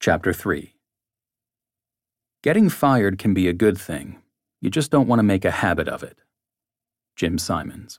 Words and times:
Chapter 0.00 0.32
3 0.32 0.76
Getting 2.44 2.68
fired 2.68 3.18
can 3.18 3.34
be 3.34 3.48
a 3.48 3.52
good 3.52 3.76
thing. 3.76 4.22
You 4.60 4.70
just 4.70 4.92
don't 4.92 5.08
want 5.08 5.18
to 5.18 5.24
make 5.24 5.44
a 5.44 5.50
habit 5.50 5.88
of 5.88 6.04
it. 6.04 6.20
Jim 7.16 7.36
Simons. 7.36 7.98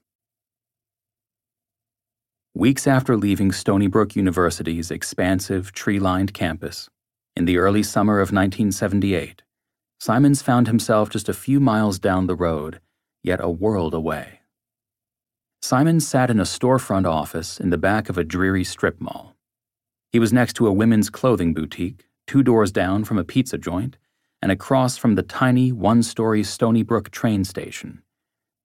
Weeks 2.54 2.88
after 2.88 3.17
leaving 3.17 3.51
Stony 3.51 3.88
Brook 3.88 4.15
University's 4.15 4.91
expansive, 4.91 5.73
tree 5.73 5.99
lined 5.99 6.33
campus, 6.33 6.89
in 7.35 7.44
the 7.44 7.58
early 7.58 7.83
summer 7.83 8.22
of 8.22 8.31
1978, 8.31 9.42
Simons 10.00 10.42
found 10.42 10.68
himself 10.68 11.10
just 11.10 11.28
a 11.28 11.34
few 11.34 11.60
miles 11.60 12.00
down 12.00 12.28
the 12.28 12.36
road, 12.36 12.79
yet 13.24 13.42
a 13.42 13.50
world 13.50 13.94
away. 13.94 14.40
Simons 15.62 16.08
sat 16.08 16.30
in 16.30 16.40
a 16.40 16.44
storefront 16.44 17.05
office 17.05 17.59
in 17.59 17.72
the 17.72 17.77
back 17.77 18.08
of 18.08 18.18
a 18.18 18.23
dreary 18.23 18.63
strip 18.63 19.02
mall. 19.02 19.36
He 20.12 20.20
was 20.20 20.34
next 20.34 20.53
to 20.55 20.67
a 20.67 20.73
women's 20.73 21.09
clothing 21.09 21.53
boutique, 21.53 22.07
two 22.25 22.41
doors 22.41 22.71
down 22.71 23.03
from 23.03 23.17
a 23.17 23.23
pizza 23.23 23.57
joint, 23.57 23.97
and 24.41 24.51
across 24.51 24.97
from 24.97 25.15
the 25.15 25.23
tiny 25.23 25.71
one 25.71 26.01
story 26.01 26.43
Stony 26.43 26.81
Brook 26.81 27.11
train 27.11 27.43
station. 27.43 28.01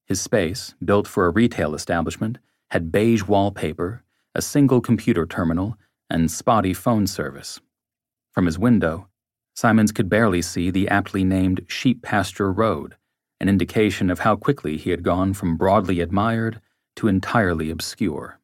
His 0.06 0.20
space, 0.20 0.74
built 0.84 1.06
for 1.06 1.26
a 1.26 1.30
retail 1.30 1.74
establishment, 1.74 2.38
had 2.70 2.92
beige 2.92 3.24
wallpaper, 3.24 4.02
a 4.34 4.42
single 4.42 4.80
computer 4.80 5.26
terminal, 5.26 5.76
and 6.08 6.30
spotty 6.30 6.72
phone 6.72 7.06
service. 7.06 7.60
From 8.32 8.46
his 8.46 8.58
window, 8.58 9.08
Simons 9.54 9.92
could 9.92 10.08
barely 10.08 10.42
see 10.42 10.70
the 10.70 10.88
aptly 10.88 11.24
named 11.24 11.64
Sheep 11.68 12.02
Pasture 12.02 12.52
Road, 12.52 12.96
an 13.40 13.48
indication 13.48 14.10
of 14.10 14.20
how 14.20 14.36
quickly 14.36 14.76
he 14.76 14.90
had 14.90 15.02
gone 15.02 15.34
from 15.34 15.56
broadly 15.56 16.00
admired 16.00 16.60
to 16.96 17.08
entirely 17.08 17.70
obscure. 17.70 18.40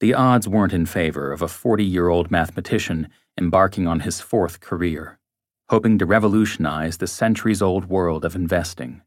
The 0.00 0.12
odds 0.12 0.46
weren't 0.46 0.74
in 0.74 0.84
favor 0.84 1.32
of 1.32 1.40
a 1.40 1.48
40 1.48 1.82
year 1.82 2.08
old 2.08 2.30
mathematician 2.30 3.08
embarking 3.38 3.86
on 3.86 4.00
his 4.00 4.20
fourth 4.20 4.60
career, 4.60 5.18
hoping 5.70 5.98
to 5.98 6.06
revolutionize 6.06 6.98
the 6.98 7.06
centuries 7.06 7.62
old 7.62 7.86
world 7.86 8.24
of 8.24 8.34
investing. 8.34 9.02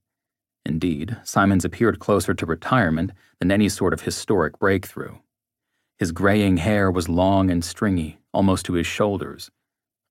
Indeed, 0.66 1.18
Simons 1.24 1.64
appeared 1.64 2.00
closer 2.00 2.34
to 2.34 2.46
retirement 2.46 3.12
than 3.40 3.52
any 3.52 3.70
sort 3.70 3.94
of 3.94 4.02
historic 4.02 4.58
breakthrough. 4.58 5.18
His 5.98 6.12
graying 6.12 6.58
hair 6.58 6.90
was 6.90 7.10
long 7.10 7.52
and 7.52 7.64
stringy, 7.64 8.20
almost 8.34 8.66
to 8.66 8.74
his 8.74 8.88
shoulders. 8.88 9.52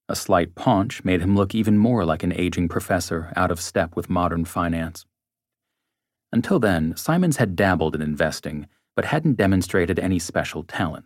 A 0.08 0.16
slight 0.16 0.54
paunch 0.54 1.04
made 1.04 1.20
him 1.20 1.34
look 1.34 1.54
even 1.54 1.76
more 1.76 2.04
like 2.04 2.22
an 2.22 2.32
aging 2.32 2.68
professor 2.68 3.32
out 3.36 3.50
of 3.50 3.60
step 3.60 3.96
with 3.96 4.08
modern 4.08 4.44
finance. 4.44 5.04
Until 6.32 6.58
then, 6.58 6.96
Simons 6.96 7.38
had 7.38 7.56
dabbled 7.56 7.94
in 7.94 8.02
investing, 8.02 8.68
but 8.98 9.04
hadn't 9.04 9.36
demonstrated 9.36 10.00
any 10.00 10.18
special 10.18 10.64
talent. 10.64 11.04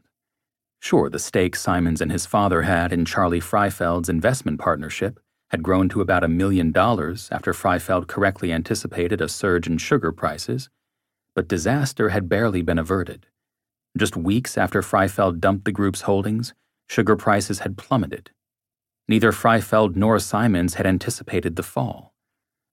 Sure, 0.80 1.10
the 1.10 1.18
stake 1.18 1.54
Simons 1.54 2.00
and 2.00 2.10
his 2.10 2.24
father 2.24 2.62
had 2.62 2.90
in 2.90 3.04
Charlie 3.04 3.38
Freifeld's 3.38 4.08
investment 4.08 4.58
partnership 4.58 5.20
had 5.50 5.62
grown 5.62 5.90
to 5.90 6.00
about 6.00 6.24
a 6.24 6.28
million 6.42 6.72
dollars 6.72 7.28
after 7.30 7.52
Freifeld 7.52 8.06
correctly 8.06 8.50
anticipated 8.50 9.20
a 9.20 9.28
surge 9.28 9.66
in 9.66 9.76
sugar 9.76 10.10
prices, 10.10 10.70
but 11.34 11.48
disaster 11.48 12.08
had 12.08 12.30
barely 12.30 12.62
been 12.62 12.78
averted. 12.78 13.26
Just 13.94 14.16
weeks 14.16 14.56
after 14.56 14.80
Freifeld 14.80 15.38
dumped 15.38 15.66
the 15.66 15.70
group's 15.70 16.00
holdings, 16.00 16.54
sugar 16.88 17.14
prices 17.14 17.58
had 17.58 17.76
plummeted. 17.76 18.30
Neither 19.06 19.32
Freifeld 19.32 19.96
nor 19.96 20.18
Simons 20.18 20.76
had 20.76 20.86
anticipated 20.86 21.56
the 21.56 21.62
fall. 21.62 22.14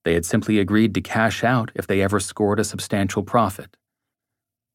They 0.05 0.13
had 0.13 0.25
simply 0.25 0.59
agreed 0.59 0.93
to 0.93 1.01
cash 1.01 1.43
out 1.43 1.71
if 1.75 1.87
they 1.87 2.01
ever 2.01 2.21
scored 2.21 2.61
a 2.61 2.63
substantial 2.63 3.23
profit. 3.23 3.75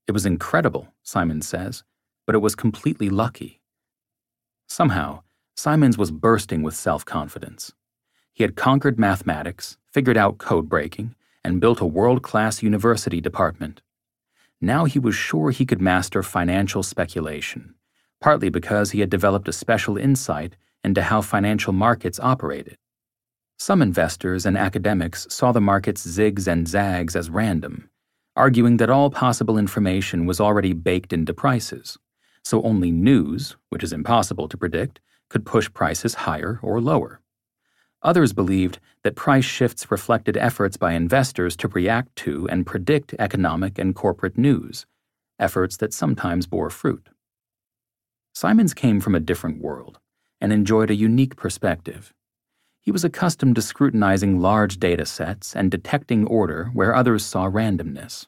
It 0.06 0.12
was 0.12 0.26
incredible, 0.26 0.88
Simons 1.02 1.48
says, 1.48 1.82
but 2.26 2.34
it 2.34 2.40
was 2.40 2.54
completely 2.54 3.08
lucky. 3.08 3.60
Somehow, 4.68 5.22
Simons 5.56 5.96
was 5.96 6.10
bursting 6.10 6.62
with 6.62 6.74
self 6.74 7.04
confidence. 7.04 7.72
He 8.32 8.42
had 8.42 8.56
conquered 8.56 8.98
mathematics, 8.98 9.78
figured 9.86 10.16
out 10.16 10.38
code 10.38 10.68
breaking, 10.68 11.14
and 11.44 11.60
built 11.60 11.80
a 11.80 11.86
world 11.86 12.22
class 12.22 12.62
university 12.62 13.20
department. 13.20 13.80
Now 14.60 14.84
he 14.86 14.98
was 14.98 15.14
sure 15.14 15.50
he 15.50 15.66
could 15.66 15.80
master 15.80 16.22
financial 16.22 16.82
speculation, 16.82 17.74
partly 18.20 18.48
because 18.48 18.90
he 18.90 19.00
had 19.00 19.10
developed 19.10 19.48
a 19.48 19.52
special 19.52 19.96
insight 19.96 20.56
into 20.82 21.02
how 21.02 21.20
financial 21.20 21.72
markets 21.72 22.18
operated. 22.20 22.76
Some 23.58 23.80
investors 23.80 24.44
and 24.44 24.58
academics 24.58 25.26
saw 25.30 25.52
the 25.52 25.60
market's 25.60 26.06
zigs 26.06 26.46
and 26.46 26.66
zags 26.66 27.14
as 27.14 27.30
random, 27.30 27.88
arguing 28.36 28.76
that 28.78 28.90
all 28.90 29.10
possible 29.10 29.58
information 29.58 30.26
was 30.26 30.40
already 30.40 30.72
baked 30.72 31.12
into 31.12 31.32
prices, 31.32 31.98
so 32.42 32.62
only 32.62 32.90
news, 32.90 33.56
which 33.70 33.82
is 33.82 33.92
impossible 33.92 34.48
to 34.48 34.56
predict, 34.56 35.00
could 35.30 35.46
push 35.46 35.72
prices 35.72 36.14
higher 36.14 36.58
or 36.62 36.80
lower. 36.80 37.20
Others 38.02 38.34
believed 38.34 38.80
that 39.02 39.16
price 39.16 39.44
shifts 39.44 39.90
reflected 39.90 40.36
efforts 40.36 40.76
by 40.76 40.92
investors 40.92 41.56
to 41.56 41.68
react 41.68 42.14
to 42.16 42.46
and 42.48 42.66
predict 42.66 43.14
economic 43.18 43.78
and 43.78 43.94
corporate 43.94 44.36
news, 44.36 44.84
efforts 45.38 45.76
that 45.78 45.94
sometimes 45.94 46.46
bore 46.46 46.70
fruit. 46.70 47.08
Simons 48.34 48.74
came 48.74 49.00
from 49.00 49.14
a 49.14 49.20
different 49.20 49.62
world 49.62 49.98
and 50.40 50.52
enjoyed 50.52 50.90
a 50.90 50.94
unique 50.94 51.36
perspective. 51.36 52.12
He 52.84 52.92
was 52.92 53.02
accustomed 53.02 53.56
to 53.56 53.62
scrutinizing 53.62 54.40
large 54.40 54.78
data 54.78 55.06
sets 55.06 55.56
and 55.56 55.70
detecting 55.70 56.26
order 56.26 56.66
where 56.74 56.94
others 56.94 57.24
saw 57.24 57.48
randomness. 57.48 58.26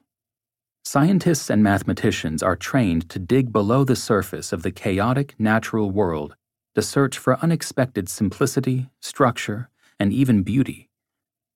Scientists 0.82 1.50
and 1.50 1.62
mathematicians 1.62 2.42
are 2.42 2.56
trained 2.56 3.10
to 3.10 3.18
dig 3.18 3.52
below 3.52 3.84
the 3.84 3.96
surface 3.96 4.54
of 4.54 4.62
the 4.62 4.70
chaotic 4.70 5.34
natural 5.38 5.90
world 5.90 6.36
to 6.74 6.80
search 6.80 7.18
for 7.18 7.38
unexpected 7.42 8.08
simplicity, 8.08 8.88
structure, 9.00 9.68
and 10.00 10.10
even 10.10 10.42
beauty. 10.42 10.88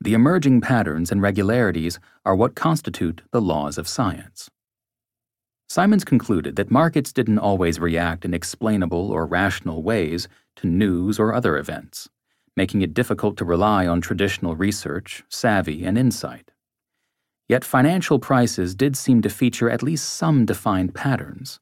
The 0.03 0.15
emerging 0.15 0.61
patterns 0.61 1.11
and 1.11 1.23
regularities 1.23 1.99
are 2.27 2.37
what 2.37 2.55
constitute 2.55 3.23
the 3.31 3.41
laws 3.41 3.79
of 3.79 3.89
science. 3.89 4.51
Simons 5.71 6.05
concluded 6.05 6.57
that 6.57 6.71
markets 6.71 7.13
didn't 7.13 7.39
always 7.39 7.79
react 7.79 8.25
in 8.25 8.35
explainable 8.35 9.11
or 9.11 9.25
rational 9.25 9.83
ways 9.83 10.29
to 10.57 10.67
news 10.67 11.19
or 11.19 11.33
other 11.33 11.57
events, 11.57 12.09
making 12.57 12.83
it 12.83 12.95
difficult 12.95 13.37
to 13.37 13.45
rely 13.45 13.87
on 13.87 14.01
traditional 14.01 14.57
research, 14.57 15.25
savvy, 15.29 15.85
and 15.85 15.97
insight. 15.97 16.51
Yet 17.49 17.65
financial 17.65 18.19
prices 18.19 18.75
did 18.75 18.97
seem 18.97 19.23
to 19.23 19.31
feature 19.31 19.71
at 19.71 19.83
least 19.83 20.09
some 20.09 20.47
defined 20.47 20.95
patterns, 20.95 21.59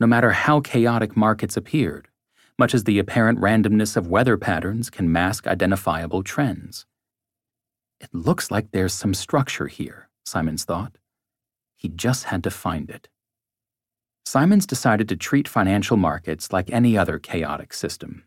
no 0.00 0.06
matter 0.06 0.32
how 0.32 0.60
chaotic 0.60 1.16
markets 1.16 1.56
appeared 1.56 2.08
much 2.58 2.74
as 2.74 2.84
the 2.84 2.98
apparent 2.98 3.38
randomness 3.38 3.96
of 3.96 4.08
weather 4.08 4.36
patterns 4.36 4.88
can 4.88 5.12
mask 5.12 5.46
identifiable 5.46 6.22
trends. 6.22 6.86
It 8.00 8.08
looks 8.12 8.50
like 8.50 8.70
there's 8.70 8.94
some 8.94 9.14
structure 9.14 9.66
here, 9.66 10.08
Simons 10.24 10.64
thought. 10.64 10.96
He 11.76 11.88
just 11.88 12.24
had 12.24 12.42
to 12.44 12.50
find 12.50 12.90
it. 12.90 13.08
Simons 14.24 14.66
decided 14.66 15.08
to 15.08 15.16
treat 15.16 15.46
financial 15.46 15.96
markets 15.96 16.52
like 16.52 16.70
any 16.70 16.96
other 16.96 17.18
chaotic 17.18 17.72
system. 17.72 18.24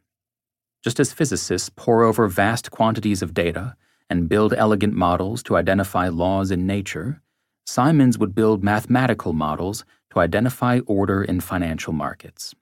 Just 0.84 1.00
as 1.00 1.12
physicists 1.12 1.70
pore 1.76 2.04
over 2.04 2.28
vast 2.28 2.72
quantities 2.72 3.22
of 3.22 3.34
data 3.34 3.76
and 4.10 4.30
build 4.30 4.54
elegant 4.54 4.94
models 4.94 5.44
to 5.44 5.58
identify 5.58 6.08
laws 6.08 6.52
in 6.52 6.66
nature, 6.66 7.22
Simons 7.66 8.18
would 8.18 8.34
build 8.34 8.64
mathematical 8.64 9.34
models 9.34 9.84
to 10.12 10.20
identify 10.20 10.80
order 10.88 11.24
in 11.24 11.40
financial 11.42 11.94
markets. 11.94 12.56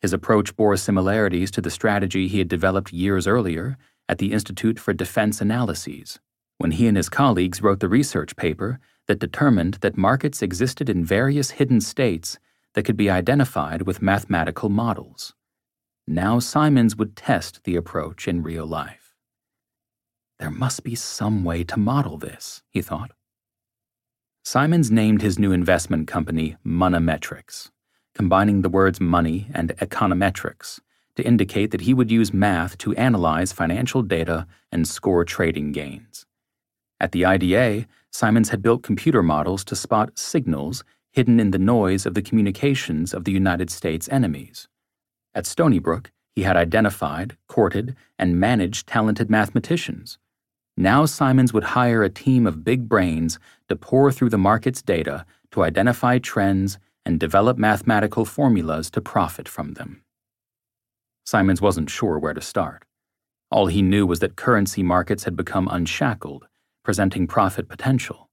His 0.00 0.12
approach 0.12 0.56
bore 0.56 0.76
similarities 0.76 1.50
to 1.50 1.60
the 1.60 1.70
strategy 1.70 2.28
he 2.28 2.38
had 2.38 2.48
developed 2.48 2.92
years 2.92 3.26
earlier 3.26 3.76
at 4.08 4.18
the 4.18 4.32
Institute 4.32 4.78
for 4.78 4.92
Defense 4.92 5.40
Analyses, 5.40 6.20
when 6.58 6.70
he 6.70 6.86
and 6.86 6.96
his 6.96 7.08
colleagues 7.08 7.60
wrote 7.60 7.80
the 7.80 7.88
research 7.88 8.34
paper 8.36 8.78
that 9.08 9.18
determined 9.18 9.74
that 9.82 9.98
markets 9.98 10.40
existed 10.40 10.88
in 10.88 11.04
various 11.04 11.50
hidden 11.50 11.80
states 11.80 12.38
that 12.74 12.84
could 12.84 12.96
be 12.96 13.10
identified 13.10 13.82
with 13.82 14.00
mathematical 14.00 14.68
models. 14.68 15.34
Now 16.06 16.38
Simons 16.38 16.96
would 16.96 17.16
test 17.16 17.64
the 17.64 17.76
approach 17.76 18.26
in 18.26 18.42
real 18.42 18.66
life. 18.66 19.14
There 20.38 20.50
must 20.50 20.84
be 20.84 20.94
some 20.94 21.44
way 21.44 21.64
to 21.64 21.78
model 21.78 22.16
this, 22.16 22.62
he 22.70 22.80
thought. 22.80 23.12
Simons 24.42 24.90
named 24.90 25.22
his 25.22 25.38
new 25.38 25.52
investment 25.52 26.08
company 26.08 26.56
Monemetrics 26.64 27.70
combining 28.14 28.62
the 28.62 28.68
words 28.68 29.00
money 29.00 29.46
and 29.54 29.70
econometrics 29.76 30.80
to 31.16 31.22
indicate 31.22 31.70
that 31.70 31.82
he 31.82 31.94
would 31.94 32.10
use 32.10 32.32
math 32.32 32.76
to 32.78 32.94
analyze 32.96 33.52
financial 33.52 34.02
data 34.02 34.46
and 34.72 34.86
score 34.86 35.24
trading 35.24 35.72
gains. 35.72 36.26
At 37.00 37.12
the 37.12 37.24
IDA, 37.24 37.86
Simons 38.10 38.50
had 38.50 38.62
built 38.62 38.82
computer 38.82 39.22
models 39.22 39.64
to 39.64 39.76
spot 39.76 40.18
signals 40.18 40.84
hidden 41.10 41.40
in 41.40 41.50
the 41.50 41.58
noise 41.58 42.06
of 42.06 42.14
the 42.14 42.22
communications 42.22 43.14
of 43.14 43.24
the 43.24 43.32
United 43.32 43.70
States 43.70 44.08
enemies. 44.10 44.68
At 45.34 45.46
Stony 45.46 45.78
Brook, 45.78 46.10
he 46.34 46.42
had 46.42 46.56
identified, 46.56 47.36
courted, 47.46 47.96
and 48.18 48.40
managed 48.40 48.86
talented 48.86 49.30
mathematicians. 49.30 50.18
Now 50.76 51.04
Simons 51.04 51.52
would 51.52 51.64
hire 51.64 52.02
a 52.02 52.10
team 52.10 52.46
of 52.46 52.64
big 52.64 52.88
brains 52.88 53.38
to 53.68 53.76
pore 53.76 54.10
through 54.10 54.30
the 54.30 54.38
market's 54.38 54.82
data 54.82 55.26
to 55.50 55.62
identify 55.62 56.18
trends 56.18 56.78
and 57.04 57.20
develop 57.20 57.58
mathematical 57.58 58.24
formulas 58.24 58.90
to 58.90 59.00
profit 59.00 59.48
from 59.48 59.74
them. 59.74 60.02
Simons 61.24 61.60
wasn't 61.60 61.90
sure 61.90 62.18
where 62.18 62.34
to 62.34 62.40
start. 62.40 62.84
All 63.50 63.66
he 63.66 63.82
knew 63.82 64.06
was 64.06 64.20
that 64.20 64.36
currency 64.36 64.82
markets 64.82 65.24
had 65.24 65.36
become 65.36 65.68
unshackled, 65.70 66.46
presenting 66.84 67.26
profit 67.26 67.68
potential. 67.68 68.30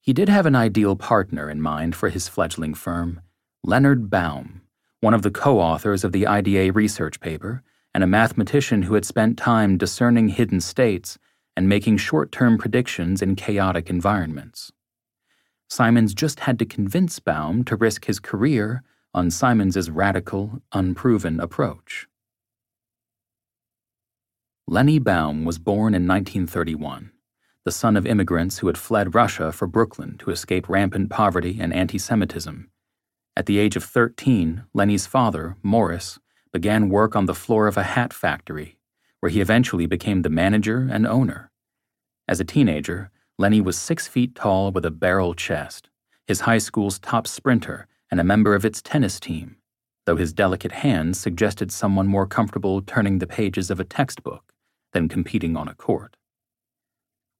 He 0.00 0.12
did 0.12 0.28
have 0.28 0.44
an 0.44 0.54
ideal 0.54 0.96
partner 0.96 1.48
in 1.48 1.62
mind 1.62 1.96
for 1.96 2.08
his 2.08 2.28
fledgling 2.28 2.74
firm 2.74 3.20
Leonard 3.62 4.10
Baum, 4.10 4.60
one 5.04 5.12
of 5.12 5.20
the 5.20 5.30
co 5.30 5.60
authors 5.60 6.02
of 6.02 6.12
the 6.12 6.26
IDA 6.26 6.72
research 6.72 7.20
paper, 7.20 7.62
and 7.92 8.02
a 8.02 8.06
mathematician 8.06 8.84
who 8.84 8.94
had 8.94 9.04
spent 9.04 9.36
time 9.36 9.76
discerning 9.76 10.28
hidden 10.28 10.62
states 10.62 11.18
and 11.54 11.68
making 11.68 11.98
short 11.98 12.32
term 12.32 12.56
predictions 12.56 13.20
in 13.20 13.36
chaotic 13.36 13.90
environments. 13.90 14.72
Simons 15.68 16.14
just 16.14 16.40
had 16.40 16.58
to 16.58 16.64
convince 16.64 17.18
Baum 17.18 17.64
to 17.64 17.76
risk 17.76 18.06
his 18.06 18.18
career 18.18 18.82
on 19.12 19.30
Simons's 19.30 19.90
radical, 19.90 20.62
unproven 20.72 21.38
approach. 21.38 22.08
Lenny 24.66 24.98
Baum 24.98 25.44
was 25.44 25.58
born 25.58 25.92
in 25.92 26.08
1931, 26.08 27.12
the 27.64 27.70
son 27.70 27.98
of 27.98 28.06
immigrants 28.06 28.58
who 28.58 28.68
had 28.68 28.78
fled 28.78 29.14
Russia 29.14 29.52
for 29.52 29.66
Brooklyn 29.66 30.16
to 30.16 30.30
escape 30.30 30.66
rampant 30.66 31.10
poverty 31.10 31.58
and 31.60 31.74
anti 31.74 31.98
Semitism. 31.98 32.70
At 33.36 33.46
the 33.46 33.58
age 33.58 33.74
of 33.74 33.82
13, 33.82 34.64
Lenny's 34.72 35.06
father, 35.06 35.56
Morris, 35.62 36.18
began 36.52 36.88
work 36.88 37.16
on 37.16 37.26
the 37.26 37.34
floor 37.34 37.66
of 37.66 37.76
a 37.76 37.82
hat 37.82 38.12
factory, 38.12 38.78
where 39.18 39.30
he 39.30 39.40
eventually 39.40 39.86
became 39.86 40.22
the 40.22 40.28
manager 40.30 40.88
and 40.90 41.06
owner. 41.06 41.50
As 42.28 42.38
a 42.38 42.44
teenager, 42.44 43.10
Lenny 43.36 43.60
was 43.60 43.76
six 43.76 44.06
feet 44.06 44.36
tall 44.36 44.70
with 44.70 44.84
a 44.84 44.90
barrel 44.90 45.34
chest, 45.34 45.88
his 46.26 46.42
high 46.42 46.58
school's 46.58 47.00
top 47.00 47.26
sprinter, 47.26 47.88
and 48.10 48.20
a 48.20 48.24
member 48.24 48.54
of 48.54 48.64
its 48.64 48.80
tennis 48.80 49.18
team, 49.18 49.56
though 50.06 50.16
his 50.16 50.32
delicate 50.32 50.72
hands 50.72 51.18
suggested 51.18 51.72
someone 51.72 52.06
more 52.06 52.26
comfortable 52.26 52.80
turning 52.80 53.18
the 53.18 53.26
pages 53.26 53.70
of 53.70 53.80
a 53.80 53.84
textbook 53.84 54.52
than 54.92 55.08
competing 55.08 55.56
on 55.56 55.66
a 55.66 55.74
court. 55.74 56.16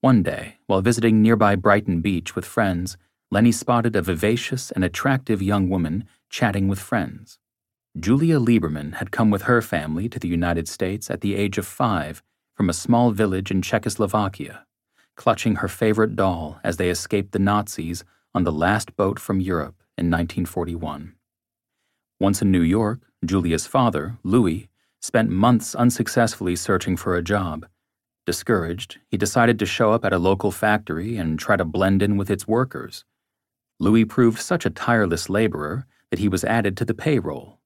One 0.01 0.21
day, 0.21 0.57
while 0.67 0.81
visiting 0.81 1.21
nearby 1.21 1.55
Brighton 1.55 2.01
Beach 2.01 2.35
with 2.35 2.45
friends, 2.45 2.97
Lenny 3.31 3.51
spotted 3.51 3.95
a 3.95 4.01
vivacious 4.01 4.71
and 4.71 4.83
attractive 4.83 5.41
young 5.41 5.69
woman 5.69 6.05
chatting 6.29 6.67
with 6.67 6.79
friends. 6.79 7.39
Julia 7.99 8.39
Lieberman 8.39 8.95
had 8.95 9.11
come 9.11 9.29
with 9.29 9.43
her 9.43 9.61
family 9.61 10.07
to 10.09 10.19
the 10.19 10.27
United 10.27 10.67
States 10.67 11.09
at 11.09 11.21
the 11.21 11.35
age 11.35 11.57
of 11.57 11.65
five 11.65 12.21
from 12.53 12.69
a 12.69 12.73
small 12.73 13.11
village 13.11 13.51
in 13.51 13.61
Czechoslovakia, 13.61 14.65
clutching 15.15 15.55
her 15.55 15.67
favorite 15.67 16.15
doll 16.15 16.59
as 16.63 16.77
they 16.77 16.89
escaped 16.89 17.31
the 17.31 17.39
Nazis 17.39 18.03
on 18.33 18.43
the 18.43 18.51
last 18.51 18.95
boat 18.95 19.19
from 19.19 19.39
Europe 19.39 19.75
in 19.97 20.11
1941. 20.11 21.15
Once 22.19 22.41
in 22.41 22.51
New 22.51 22.61
York, 22.61 22.99
Julia's 23.25 23.65
father, 23.65 24.17
Louis, 24.23 24.69
spent 25.01 25.29
months 25.29 25.73
unsuccessfully 25.73 26.55
searching 26.55 26.95
for 26.95 27.15
a 27.15 27.23
job. 27.23 27.65
Discouraged, 28.25 28.99
he 29.07 29.17
decided 29.17 29.59
to 29.59 29.65
show 29.65 29.91
up 29.91 30.03
at 30.03 30.13
a 30.13 30.17
local 30.17 30.51
factory 30.51 31.17
and 31.17 31.37
try 31.39 31.55
to 31.55 31.65
blend 31.65 32.01
in 32.01 32.17
with 32.17 32.29
its 32.29 32.47
workers. 32.47 33.05
Louis 33.79 34.05
proved 34.05 34.39
such 34.39 34.65
a 34.65 34.69
tireless 34.69 35.29
laborer 35.29 35.85
that 36.09 36.19
he 36.19 36.29
was 36.29 36.43
added 36.43 36.77
to 36.77 36.85
the 36.85 36.93
payroll. 36.93 37.59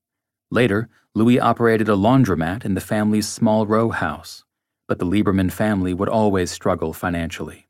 Later, 0.50 0.88
Louis 1.14 1.38
operated 1.38 1.88
a 1.88 1.96
laundromat 1.96 2.64
in 2.64 2.74
the 2.74 2.80
family's 2.80 3.28
small 3.28 3.66
row 3.66 3.90
house, 3.90 4.44
but 4.88 4.98
the 4.98 5.06
Lieberman 5.06 5.52
family 5.52 5.94
would 5.94 6.08
always 6.08 6.50
struggle 6.50 6.92
financially. 6.92 7.68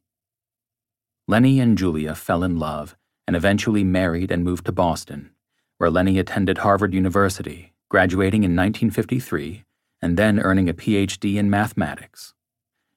Lenny 1.29 1.61
and 1.61 1.77
Julia 1.77 2.15
fell 2.15 2.43
in 2.43 2.59
love 2.59 2.97
and 3.27 3.37
eventually 3.37 3.85
married 3.85 4.31
and 4.31 4.43
moved 4.43 4.67
to 4.67 4.73
Boston, 4.73 5.31
where 5.79 5.91
Lenny 5.91 6.19
attended 6.19 6.59
Harvard 6.59 6.95
University, 6.95 7.75
graduating 7.89 8.43
in 8.43 8.57
1953 8.57 9.65
and 10.03 10.17
then 10.17 10.41
earning 10.41 10.69
a 10.69 10.75
PhD 10.75 11.37
in 11.37 11.51
mathematics. 11.51 12.35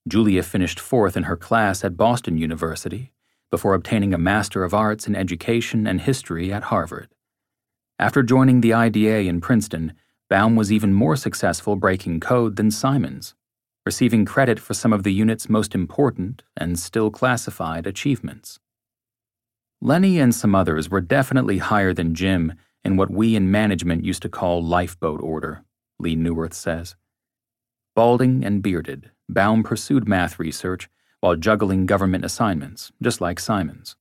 Julia 0.08 0.44
finished 0.44 0.80
fourth 0.80 1.16
in 1.16 1.24
her 1.24 1.38
class 1.38 1.84
at 1.84 1.98
Boston 1.98 2.38
University 2.38 3.13
before 3.54 3.76
obtaining 3.76 4.16
a 4.16 4.18
Master 4.18 4.64
of 4.64 4.74
Arts 4.74 5.06
in 5.06 5.16
Education 5.16 5.86
and 5.86 6.02
History 6.02 6.52
at 6.52 6.64
Harvard. 6.64 7.10
After 8.00 8.24
joining 8.24 8.62
the 8.62 8.74
IDA 8.74 9.30
in 9.30 9.42
Princeton, 9.42 9.94
Baum 10.28 10.56
was 10.56 10.72
even 10.72 10.92
more 10.92 11.16
successful 11.16 11.76
breaking 11.76 12.20
code 12.20 12.56
than 12.56 12.72
Simons 12.72 13.36
receiving 13.86 14.26
credit 14.26 14.60
for 14.60 14.74
some 14.74 14.92
of 14.92 15.04
the 15.04 15.14
unit's 15.14 15.50
most 15.50 15.76
important 15.76 16.42
and 16.58 16.80
still 16.80 17.12
classified 17.12 17.86
achievements. 17.86 18.58
Lenny 19.82 20.18
and 20.18 20.34
some 20.34 20.56
others 20.56 20.90
were 20.90 21.02
definitely 21.02 21.60
higher 21.60 21.94
than 21.94 22.16
Jim 22.16 22.54
in 22.84 22.98
what 22.98 23.12
we 23.12 23.36
in 23.36 23.52
management 23.52 24.04
used 24.04 24.24
to 24.24 24.30
call 24.30 24.64
lifeboat 24.64 25.22
order, 25.22 25.64
Lee 26.00 26.16
Neuwirth 26.16 26.56
says. 26.56 26.96
Balding 27.96 28.44
and 28.44 28.64
bearded, 28.64 29.12
Baum 29.30 29.62
pursued 29.62 30.08
math 30.08 30.40
research 30.40 30.90
while 31.24 31.38
juggling 31.38 31.86
government 31.86 32.26
assignments, 32.26 32.92
just 33.02 33.22
like 33.22 33.40
Simons. 33.40 33.96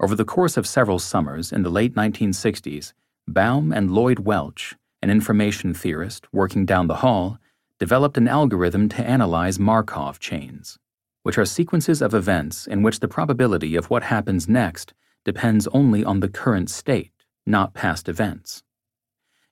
Over 0.00 0.14
the 0.14 0.24
course 0.24 0.56
of 0.56 0.66
several 0.66 0.98
summers 0.98 1.52
in 1.52 1.62
the 1.62 1.68
late 1.68 1.94
1960s, 1.94 2.94
Baum 3.28 3.70
and 3.70 3.90
Lloyd 3.90 4.20
Welch, 4.20 4.74
an 5.02 5.10
information 5.10 5.74
theorist 5.74 6.26
working 6.32 6.64
down 6.64 6.86
the 6.86 7.04
hall, 7.04 7.36
developed 7.78 8.16
an 8.16 8.28
algorithm 8.28 8.88
to 8.88 9.06
analyze 9.06 9.58
Markov 9.58 10.20
chains, 10.20 10.78
which 11.22 11.36
are 11.36 11.44
sequences 11.44 12.00
of 12.00 12.14
events 12.14 12.66
in 12.66 12.82
which 12.82 13.00
the 13.00 13.08
probability 13.08 13.76
of 13.76 13.90
what 13.90 14.04
happens 14.04 14.48
next 14.48 14.94
depends 15.26 15.68
only 15.74 16.02
on 16.02 16.20
the 16.20 16.28
current 16.30 16.70
state, 16.70 17.12
not 17.44 17.74
past 17.74 18.08
events. 18.08 18.62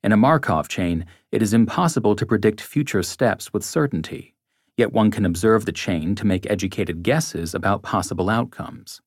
In 0.03 0.13
a 0.13 0.17
Markov 0.17 0.67
chain, 0.67 1.05
it 1.31 1.43
is 1.43 1.53
impossible 1.53 2.17
to 2.17 2.25
predict 2.25 2.63
future 2.63 3.03
steps 3.03 3.53
with 3.53 3.67
certainty, 3.67 4.35
yet 4.81 4.93
one 4.93 5.11
can 5.11 5.27
observe 5.27 5.67
the 5.67 5.73
chain 5.73 6.15
to 6.17 6.27
make 6.27 6.51
educated 6.51 7.03
guesses 7.03 7.55
about 7.55 7.83
possible 7.83 8.31
outcomes. 8.31 9.01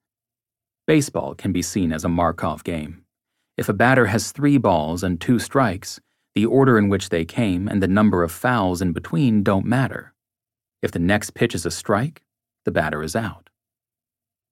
Baseball 0.85 1.33
can 1.33 1.51
be 1.51 1.63
seen 1.63 1.91
as 1.91 2.05
a 2.05 2.09
Markov 2.09 2.63
game. 2.63 3.03
If 3.57 3.69
a 3.69 3.73
batter 3.73 4.05
has 4.05 4.31
three 4.31 4.57
balls 4.57 5.03
and 5.03 5.19
two 5.19 5.39
strikes, 5.39 5.99
the 6.35 6.45
order 6.45 6.77
in 6.77 6.89
which 6.89 7.09
they 7.09 7.25
came 7.25 7.67
and 7.67 7.81
the 7.81 7.87
number 7.87 8.21
of 8.21 8.31
fouls 8.31 8.81
in 8.81 8.93
between 8.93 9.43
don't 9.43 9.65
matter. 9.65 10.13
If 10.81 10.91
the 10.91 10.99
next 10.99 11.33
pitch 11.33 11.55
is 11.55 11.65
a 11.65 11.71
strike, 11.71 12.23
the 12.65 12.71
batter 12.71 13.01
is 13.01 13.15
out. 13.15 13.49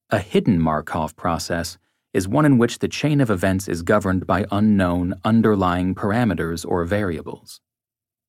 A 0.10 0.20
hidden 0.20 0.60
Markov 0.60 1.16
process 1.16 1.78
is 2.14 2.28
one 2.28 2.46
in 2.46 2.58
which 2.58 2.80
the 2.80 2.88
chain 2.88 3.22
of 3.22 3.30
events 3.30 3.68
is 3.68 3.84
governed 3.84 4.26
by 4.26 4.46
unknown 4.52 5.14
underlying 5.24 5.94
parameters 5.94 6.66
or 6.68 6.84
variables. 6.84 7.62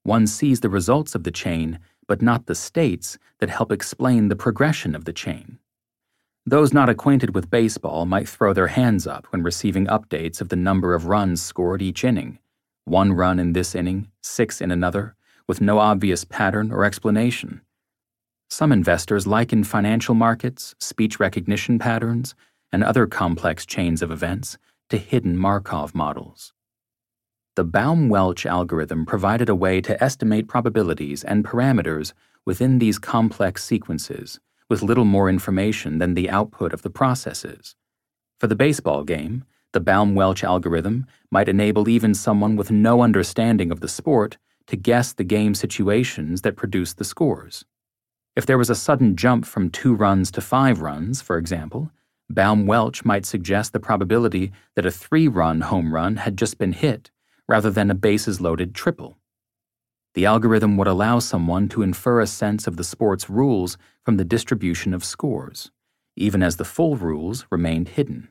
One 0.02 0.26
sees 0.26 0.60
the 0.60 0.68
results 0.68 1.14
of 1.14 1.24
the 1.24 1.30
chain, 1.30 1.78
but 2.06 2.22
not 2.22 2.46
the 2.46 2.54
states 2.54 3.18
that 3.38 3.50
help 3.50 3.72
explain 3.72 4.28
the 4.28 4.36
progression 4.36 4.94
of 4.94 5.04
the 5.04 5.12
chain. 5.12 5.58
Those 6.44 6.72
not 6.72 6.88
acquainted 6.88 7.34
with 7.34 7.50
baseball 7.50 8.04
might 8.04 8.28
throw 8.28 8.52
their 8.52 8.66
hands 8.68 9.06
up 9.06 9.26
when 9.26 9.42
receiving 9.42 9.86
updates 9.86 10.40
of 10.40 10.48
the 10.48 10.56
number 10.56 10.94
of 10.94 11.06
runs 11.06 11.40
scored 11.40 11.82
each 11.82 12.04
inning 12.04 12.38
one 12.84 13.12
run 13.12 13.38
in 13.38 13.52
this 13.52 13.74
inning, 13.74 14.08
six 14.22 14.60
in 14.60 14.70
another, 14.70 15.14
with 15.46 15.60
no 15.60 15.78
obvious 15.78 16.24
pattern 16.24 16.72
or 16.72 16.84
explanation. 16.84 17.60
Some 18.50 18.72
investors 18.72 19.26
liken 19.26 19.64
financial 19.64 20.14
markets, 20.14 20.74
speech 20.78 21.20
recognition 21.20 21.78
patterns, 21.78 22.34
and 22.72 22.82
other 22.82 23.06
complex 23.06 23.64
chains 23.64 24.02
of 24.02 24.10
events 24.10 24.58
to 24.90 24.98
hidden 24.98 25.36
Markov 25.36 25.94
models. 25.94 26.52
The 27.54 27.64
Baum 27.64 28.08
Welch 28.08 28.46
algorithm 28.46 29.04
provided 29.04 29.50
a 29.50 29.54
way 29.54 29.82
to 29.82 30.02
estimate 30.02 30.48
probabilities 30.48 31.22
and 31.22 31.44
parameters 31.44 32.14
within 32.46 32.78
these 32.78 32.98
complex 32.98 33.62
sequences 33.62 34.40
with 34.70 34.80
little 34.80 35.04
more 35.04 35.28
information 35.28 35.98
than 35.98 36.14
the 36.14 36.30
output 36.30 36.72
of 36.72 36.80
the 36.80 36.88
processes. 36.88 37.76
For 38.40 38.46
the 38.46 38.56
baseball 38.56 39.04
game, 39.04 39.44
the 39.72 39.80
Baum 39.80 40.14
Welch 40.14 40.42
algorithm 40.42 41.04
might 41.30 41.46
enable 41.46 41.90
even 41.90 42.14
someone 42.14 42.56
with 42.56 42.70
no 42.70 43.02
understanding 43.02 43.70
of 43.70 43.80
the 43.80 43.88
sport 43.88 44.38
to 44.68 44.76
guess 44.76 45.12
the 45.12 45.22
game 45.22 45.54
situations 45.54 46.40
that 46.40 46.56
produce 46.56 46.94
the 46.94 47.04
scores. 47.04 47.66
If 48.34 48.46
there 48.46 48.56
was 48.56 48.70
a 48.70 48.74
sudden 48.74 49.14
jump 49.14 49.44
from 49.44 49.68
two 49.68 49.94
runs 49.94 50.30
to 50.30 50.40
five 50.40 50.80
runs, 50.80 51.20
for 51.20 51.36
example, 51.36 51.90
Baum 52.30 52.64
Welch 52.64 53.04
might 53.04 53.26
suggest 53.26 53.74
the 53.74 53.78
probability 53.78 54.52
that 54.74 54.86
a 54.86 54.90
three 54.90 55.28
run 55.28 55.60
home 55.60 55.92
run 55.92 56.16
had 56.16 56.38
just 56.38 56.56
been 56.56 56.72
hit 56.72 57.10
rather 57.52 57.70
than 57.70 57.90
a 57.90 57.94
bases 57.94 58.40
loaded 58.40 58.74
triple. 58.74 59.18
The 60.14 60.24
algorithm 60.24 60.78
would 60.78 60.86
allow 60.86 61.18
someone 61.18 61.68
to 61.68 61.82
infer 61.82 62.18
a 62.18 62.26
sense 62.26 62.66
of 62.66 62.78
the 62.78 62.82
sport's 62.92 63.28
rules 63.28 63.76
from 64.06 64.16
the 64.16 64.24
distribution 64.24 64.94
of 64.94 65.04
scores, 65.04 65.70
even 66.16 66.42
as 66.42 66.56
the 66.56 66.64
full 66.64 66.96
rules 66.96 67.44
remained 67.50 67.88
hidden. 67.90 68.30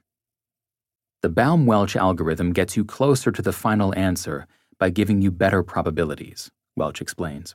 The 1.21 1.29
Baum 1.29 1.67
Welch 1.67 1.95
algorithm 1.95 2.51
gets 2.51 2.75
you 2.75 2.83
closer 2.83 3.31
to 3.31 3.43
the 3.43 3.53
final 3.53 3.93
answer 3.93 4.47
by 4.79 4.89
giving 4.89 5.21
you 5.21 5.29
better 5.29 5.61
probabilities, 5.61 6.49
Welch 6.75 6.99
explains. 6.99 7.53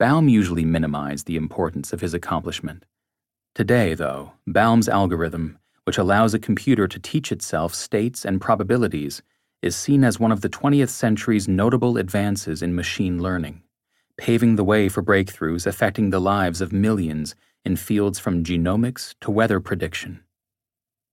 Baum 0.00 0.28
usually 0.28 0.64
minimized 0.64 1.28
the 1.28 1.36
importance 1.36 1.92
of 1.92 2.00
his 2.00 2.14
accomplishment. 2.14 2.84
Today, 3.54 3.94
though, 3.94 4.32
Baum's 4.48 4.88
algorithm, 4.88 5.58
which 5.84 5.98
allows 5.98 6.34
a 6.34 6.40
computer 6.40 6.88
to 6.88 6.98
teach 6.98 7.30
itself 7.30 7.72
states 7.76 8.24
and 8.24 8.40
probabilities, 8.40 9.22
is 9.62 9.76
seen 9.76 10.02
as 10.02 10.18
one 10.18 10.32
of 10.32 10.40
the 10.40 10.48
20th 10.48 10.88
century's 10.88 11.46
notable 11.46 11.96
advances 11.96 12.62
in 12.62 12.74
machine 12.74 13.22
learning, 13.22 13.62
paving 14.16 14.56
the 14.56 14.64
way 14.64 14.88
for 14.88 15.02
breakthroughs 15.02 15.66
affecting 15.66 16.10
the 16.10 16.20
lives 16.20 16.60
of 16.60 16.72
millions 16.72 17.34
in 17.64 17.76
fields 17.76 18.18
from 18.18 18.42
genomics 18.42 19.14
to 19.20 19.30
weather 19.30 19.60
prediction. 19.60 20.22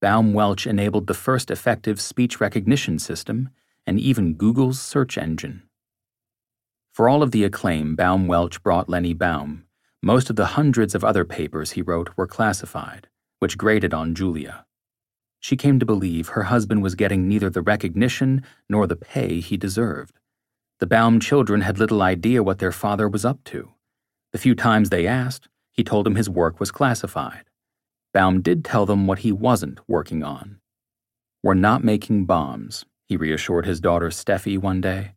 Baum 0.01 0.34
Welch 0.34 0.65
enabled 0.65 1.08
the 1.08 1.13
first 1.13 1.51
effective 1.51 2.01
speech 2.01 2.41
recognition 2.41 2.98
system 2.98 3.50
and 3.86 4.00
even 4.00 4.34
Google's 4.34 4.79
search 4.79 5.18
engine. 5.18 5.63
For 6.94 7.08
all 7.08 7.22
of 7.22 7.32
the 7.32 7.44
acclaim 7.44 7.96
Baum 7.96 8.27
Welch 8.27 8.63
brought 8.63 8.89
Lenny 8.89 9.13
Baum, 9.13 9.65
most 10.01 10.29
of 10.29 10.38
the 10.38 10.48
hundreds 10.58 10.96
of 10.96 11.03
other 11.03 11.25
papers 11.25 11.72
he 11.72 11.82
wrote 11.82 12.10
were 12.18 12.27
classified, 12.27 13.08
which 13.39 13.58
grated 13.58 13.94
on 13.94 14.15
Julia. 14.15 14.65
She 15.39 15.55
came 15.55 15.79
to 15.79 15.86
believe 15.86 16.29
her 16.29 16.43
husband 16.43 16.84
was 16.84 16.96
getting 16.96 17.27
neither 17.27 17.50
the 17.50 17.62
recognition 17.62 18.43
nor 18.67 18.88
the 18.88 18.96
pay 18.96 19.39
he 19.39 19.58
deserved. 19.58 20.19
The 20.79 20.88
Baum 20.88 21.19
children 21.19 21.62
had 21.62 21.79
little 21.79 22.01
idea 22.01 22.43
what 22.43 22.60
their 22.60 22.72
father 22.72 23.08
was 23.08 23.25
up 23.25 23.43
to. 23.46 23.74
The 24.31 24.38
few 24.38 24.55
times 24.55 24.89
they 24.89 25.08
asked, 25.08 25.50
he 25.72 25.84
told 25.84 26.05
them 26.05 26.15
his 26.15 26.29
work 26.29 26.60
was 26.60 26.72
classified. 26.72 27.46
Baum 28.13 28.41
did 28.41 28.65
tell 28.65 28.86
them 28.86 29.08
what 29.08 29.19
he 29.19 29.31
wasn't 29.31 29.79
working 29.88 30.24
on. 30.24 30.60
We're 31.41 31.53
not 31.53 31.84
making 31.84 32.25
bombs, 32.25 32.86
he 33.05 33.15
reassured 33.15 33.65
his 33.65 33.79
daughter 33.79 34.10
Steffi 34.10 34.58
one 34.58 34.81
day, 34.81 35.13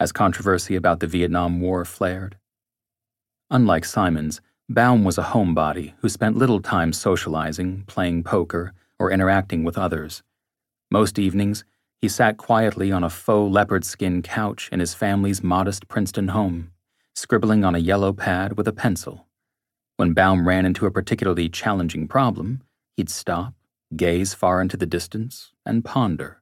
as 0.00 0.12
controversy 0.12 0.76
about 0.76 1.00
the 1.00 1.06
Vietnam 1.06 1.60
War 1.60 1.84
flared. 1.84 2.36
Unlike 3.50 3.84
Simons, 3.84 4.40
Baum 4.68 5.04
was 5.04 5.18
a 5.18 5.22
homebody 5.22 5.94
who 5.98 6.08
spent 6.08 6.36
little 6.36 6.60
time 6.60 6.92
socializing, 6.92 7.84
playing 7.86 8.24
poker, 8.24 8.74
or 8.98 9.10
interacting 9.10 9.64
with 9.64 9.78
others. 9.78 10.22
Most 10.90 11.18
evenings, 11.18 11.64
he 12.00 12.08
sat 12.08 12.36
quietly 12.36 12.92
on 12.92 13.02
a 13.02 13.10
faux 13.10 13.52
leopard 13.52 13.84
skin 13.84 14.22
couch 14.22 14.68
in 14.70 14.80
his 14.80 14.94
family's 14.94 15.42
modest 15.42 15.88
Princeton 15.88 16.28
home, 16.28 16.70
scribbling 17.14 17.64
on 17.64 17.74
a 17.74 17.78
yellow 17.78 18.12
pad 18.12 18.56
with 18.56 18.68
a 18.68 18.72
pencil. 18.72 19.26
When 19.96 20.12
Baum 20.12 20.46
ran 20.46 20.64
into 20.64 20.86
a 20.86 20.92
particularly 20.92 21.48
challenging 21.48 22.06
problem, 22.06 22.62
he'd 22.96 23.10
stop, 23.10 23.54
gaze 23.96 24.32
far 24.32 24.60
into 24.60 24.76
the 24.76 24.86
distance, 24.86 25.50
and 25.66 25.84
ponder. 25.84 26.40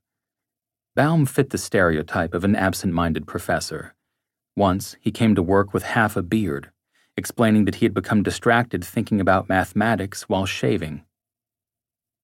Baum 0.95 1.25
fit 1.25 1.51
the 1.51 1.59
stereotype 1.59 2.35
of 2.35 2.45
an 2.45 2.55
absent 2.55 2.93
minded 2.93 3.27
professor. 3.27 3.95
Once, 4.55 4.97
he 5.01 5.11
came 5.11 5.35
to 5.35 5.43
work 5.43 5.73
with 5.73 5.85
half 5.85 6.17
a 6.17 6.23
beard, 6.23 6.71
explaining 7.17 7.65
that 7.65 7.77
he 7.77 7.87
had 7.87 7.95
become 7.95 8.23
distracted 8.23 8.85
thinking 8.85 9.23
about 9.23 9.49
mathematics 9.49 10.29
while 10.29 10.45
shaving. 10.45 11.06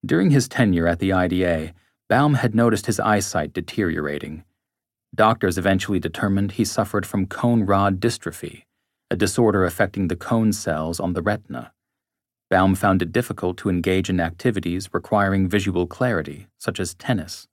During 0.05 0.31
his 0.31 0.49
tenure 0.49 0.85
at 0.85 0.99
the 0.99 1.13
IDA, 1.13 1.73
Baum 2.09 2.33
had 2.33 2.53
noticed 2.53 2.87
his 2.87 2.99
eyesight 2.99 3.53
deteriorating. 3.53 4.43
Doctors 5.15 5.57
eventually 5.57 5.99
determined 5.99 6.53
he 6.53 6.65
suffered 6.65 7.05
from 7.05 7.25
cone 7.25 7.65
rod 7.65 8.01
dystrophy, 8.01 8.63
a 9.09 9.15
disorder 9.15 9.63
affecting 9.63 10.09
the 10.09 10.17
cone 10.17 10.51
cells 10.51 10.99
on 10.99 11.13
the 11.13 11.21
retina. 11.21 11.71
Baum 12.49 12.75
found 12.75 13.01
it 13.01 13.13
difficult 13.13 13.55
to 13.57 13.69
engage 13.69 14.09
in 14.09 14.19
activities 14.19 14.89
requiring 14.91 15.47
visual 15.47 15.87
clarity, 15.87 16.47
such 16.57 16.81
as 16.81 16.95
tennis. 16.95 17.47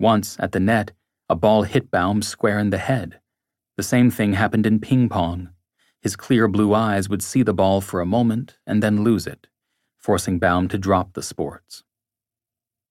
Once, 0.00 0.36
at 0.40 0.52
the 0.52 0.60
net, 0.60 0.92
a 1.28 1.36
ball 1.36 1.64
hit 1.64 1.90
Baum 1.90 2.22
square 2.22 2.58
in 2.58 2.70
the 2.70 2.78
head. 2.78 3.20
The 3.76 3.82
same 3.82 4.10
thing 4.10 4.32
happened 4.32 4.64
in 4.64 4.80
ping 4.80 5.10
pong. 5.10 5.50
His 6.00 6.16
clear 6.16 6.48
blue 6.48 6.72
eyes 6.72 7.10
would 7.10 7.22
see 7.22 7.42
the 7.42 7.54
ball 7.54 7.82
for 7.82 8.00
a 8.00 8.06
moment 8.06 8.56
and 8.66 8.82
then 8.82 9.04
lose 9.04 9.26
it 9.26 9.48
forcing 10.04 10.38
Baum 10.38 10.68
to 10.68 10.76
drop 10.76 11.14
the 11.14 11.22
sports. 11.22 11.82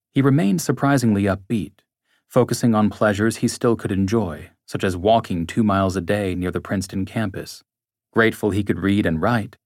He 0.09 0.21
remained 0.23 0.63
surprisingly 0.63 1.25
upbeat, 1.25 1.73
focusing 2.27 2.73
on 2.73 2.89
pleasures 2.89 3.37
he 3.37 3.47
still 3.47 3.75
could 3.75 3.91
enjoy, 3.91 4.49
such 4.65 4.83
as 4.83 4.97
walking 4.97 5.45
two 5.45 5.63
miles 5.63 5.95
a 5.95 6.01
day 6.01 6.33
near 6.33 6.49
the 6.49 6.59
Princeton 6.59 7.05
campus, 7.05 7.63
grateful 8.11 8.49
he 8.49 8.63
could 8.63 8.79
read 8.79 9.05
and 9.05 9.21
write. 9.21 9.57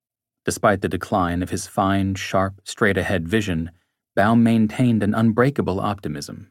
Despite 0.44 0.82
the 0.82 0.89
decline 0.89 1.42
of 1.42 1.50
his 1.50 1.68
fine, 1.68 2.16
sharp, 2.16 2.60
straight 2.66 2.98
ahead 2.98 3.30
vision, 3.30 3.72
Baum 4.13 4.44
maintained 4.44 5.01
an 5.01 5.13
unbreakable 5.13 5.80
optimism. 5.80 6.50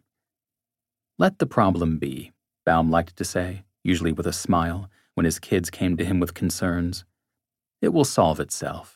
Let 1.19 1.41
the 1.41 1.47
problem 1.47 1.99
be, 1.99 2.33
Baum 2.65 2.91
liked 2.91 3.17
to 3.17 3.25
say, 3.25 3.65
usually 3.85 4.13
with 4.13 4.27
a 4.27 4.33
smile, 4.33 4.89
when 5.13 5.27
his 5.27 5.39
kids 5.39 5.69
came 5.69 5.99
to 5.99 6.07
him 6.07 6.21
with 6.21 6.33
concerns. 6.33 7.05
It 7.83 7.93
will 7.93 8.07
solve 8.07 8.41
itself. 8.41 8.96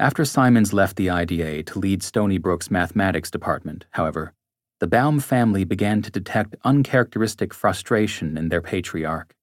After 0.00 0.24
Simons 0.24 0.72
left 0.72 0.94
the 0.94 1.10
IDA 1.10 1.64
to 1.64 1.78
lead 1.80 2.04
Stony 2.04 2.38
Brook's 2.38 2.70
mathematics 2.70 3.32
department, 3.32 3.84
however, 3.90 4.32
the 4.78 4.86
Baum 4.86 5.18
family 5.18 5.64
began 5.64 6.02
to 6.02 6.10
detect 6.10 6.54
uncharacteristic 6.64 7.52
frustration 7.52 8.38
in 8.38 8.48
their 8.48 8.62
patriarch. 8.62 9.34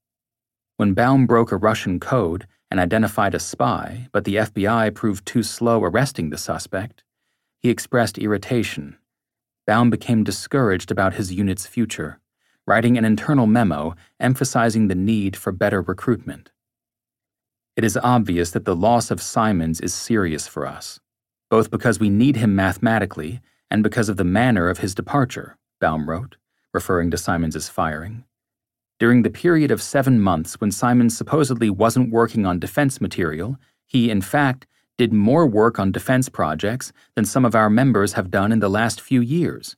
When 0.77 0.93
Baum 0.93 1.27
broke 1.27 1.51
a 1.51 1.57
Russian 1.57 1.99
code 1.99 2.47
and 2.71 2.79
identified 2.79 3.35
a 3.35 3.39
spy, 3.39 4.07
but 4.13 4.23
the 4.23 4.35
FBI 4.35 4.95
proved 4.95 5.25
too 5.25 5.43
slow 5.43 5.83
arresting 5.83 6.29
the 6.29 6.37
suspect, 6.37 7.03
he 7.61 7.69
expressed 7.69 8.17
irritation. 8.17 8.95
Baum 9.67 9.89
became 9.89 10.23
discouraged 10.23 10.89
about 10.89 11.15
his 11.15 11.33
unit's 11.33 11.67
future, 11.67 12.21
writing 12.65 12.97
an 12.97 13.03
internal 13.03 13.45
memo 13.45 13.93
emphasizing 14.21 14.87
the 14.87 14.95
need 14.95 15.35
for 15.35 15.51
better 15.51 15.81
recruitment. 15.81 16.51
It 17.75 17.83
is 17.83 17.97
obvious 18.01 18.51
that 18.51 18.63
the 18.63 18.75
loss 18.75 19.11
of 19.11 19.21
Simons 19.21 19.81
is 19.81 19.93
serious 19.93 20.47
for 20.47 20.65
us, 20.65 21.01
both 21.49 21.69
because 21.69 21.99
we 21.99 22.09
need 22.09 22.37
him 22.37 22.55
mathematically 22.55 23.41
and 23.69 23.83
because 23.83 24.07
of 24.07 24.15
the 24.15 24.23
manner 24.23 24.69
of 24.69 24.77
his 24.77 24.95
departure, 24.95 25.57
Baum 25.81 26.09
wrote, 26.09 26.37
referring 26.73 27.11
to 27.11 27.17
Simons's 27.17 27.67
firing. 27.67 28.23
During 28.97 29.23
the 29.23 29.29
period 29.29 29.71
of 29.71 29.81
seven 29.81 30.21
months 30.21 30.61
when 30.61 30.71
Simons 30.71 31.17
supposedly 31.17 31.69
wasn't 31.69 32.13
working 32.13 32.45
on 32.45 32.59
defense 32.59 33.01
material, 33.01 33.57
he, 33.85 34.09
in 34.09 34.21
fact, 34.21 34.67
did 34.97 35.11
more 35.11 35.45
work 35.45 35.77
on 35.77 35.91
defense 35.91 36.29
projects 36.29 36.93
than 37.15 37.25
some 37.25 37.43
of 37.43 37.55
our 37.55 37.69
members 37.69 38.13
have 38.13 38.31
done 38.31 38.53
in 38.53 38.59
the 38.59 38.69
last 38.69 39.01
few 39.01 39.19
years. 39.19 39.75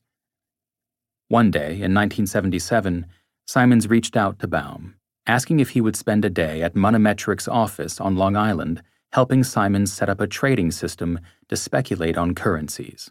One 1.26 1.50
day, 1.50 1.72
in 1.72 1.94
1977, 1.94 3.06
Simons 3.44 3.88
reached 3.88 4.16
out 4.16 4.38
to 4.38 4.46
Baum 4.46 4.97
asking 5.28 5.60
if 5.60 5.70
he 5.70 5.80
would 5.80 5.94
spend 5.94 6.24
a 6.24 6.30
day 6.30 6.62
at 6.62 6.74
Monemetrics' 6.74 7.46
office 7.46 8.00
on 8.00 8.16
Long 8.16 8.34
Island 8.34 8.82
helping 9.12 9.44
Simons 9.44 9.92
set 9.92 10.08
up 10.08 10.20
a 10.20 10.26
trading 10.26 10.70
system 10.70 11.20
to 11.48 11.56
speculate 11.56 12.18
on 12.18 12.34
currencies. 12.34 13.10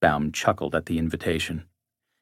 Baum 0.00 0.32
chuckled 0.32 0.74
at 0.74 0.86
the 0.86 0.98
invitation. 0.98 1.64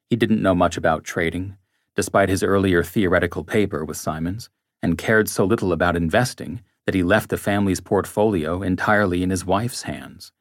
He 0.08 0.16
didn't 0.16 0.42
know 0.42 0.54
much 0.54 0.76
about 0.76 1.04
trading, 1.04 1.56
despite 1.94 2.28
his 2.28 2.42
earlier 2.42 2.82
theoretical 2.82 3.44
paper 3.44 3.84
with 3.84 3.96
Simons, 3.96 4.48
and 4.82 4.98
cared 4.98 5.28
so 5.28 5.44
little 5.44 5.72
about 5.72 5.96
investing 5.96 6.62
that 6.86 6.94
he 6.94 7.02
left 7.02 7.28
the 7.28 7.36
family's 7.36 7.80
portfolio 7.80 8.62
entirely 8.62 9.22
in 9.22 9.30
his 9.30 9.44
wife's 9.44 9.82
hands. 9.82 10.32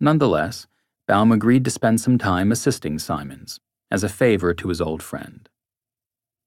Nonetheless, 0.00 0.66
Baum 1.06 1.32
agreed 1.32 1.64
to 1.64 1.70
spend 1.70 2.00
some 2.00 2.18
time 2.18 2.50
assisting 2.50 2.98
Simons, 2.98 3.60
as 3.90 4.02
a 4.02 4.08
favor 4.08 4.54
to 4.54 4.68
his 4.68 4.80
old 4.80 5.02
friend. 5.02 5.48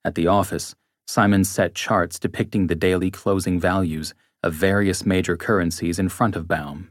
At 0.04 0.16
the 0.16 0.28
office, 0.28 0.76
Simon 1.08 1.44
set 1.44 1.76
charts 1.76 2.18
depicting 2.20 2.68
the 2.68 2.76
daily 2.76 3.12
closing 3.12 3.60
values 3.60 4.14
of 4.42 4.54
various 4.54 5.06
major 5.06 5.38
currencies 5.38 6.00
in 6.00 6.10
front 6.10 6.36
of 6.36 6.48
Baum, 6.48 6.90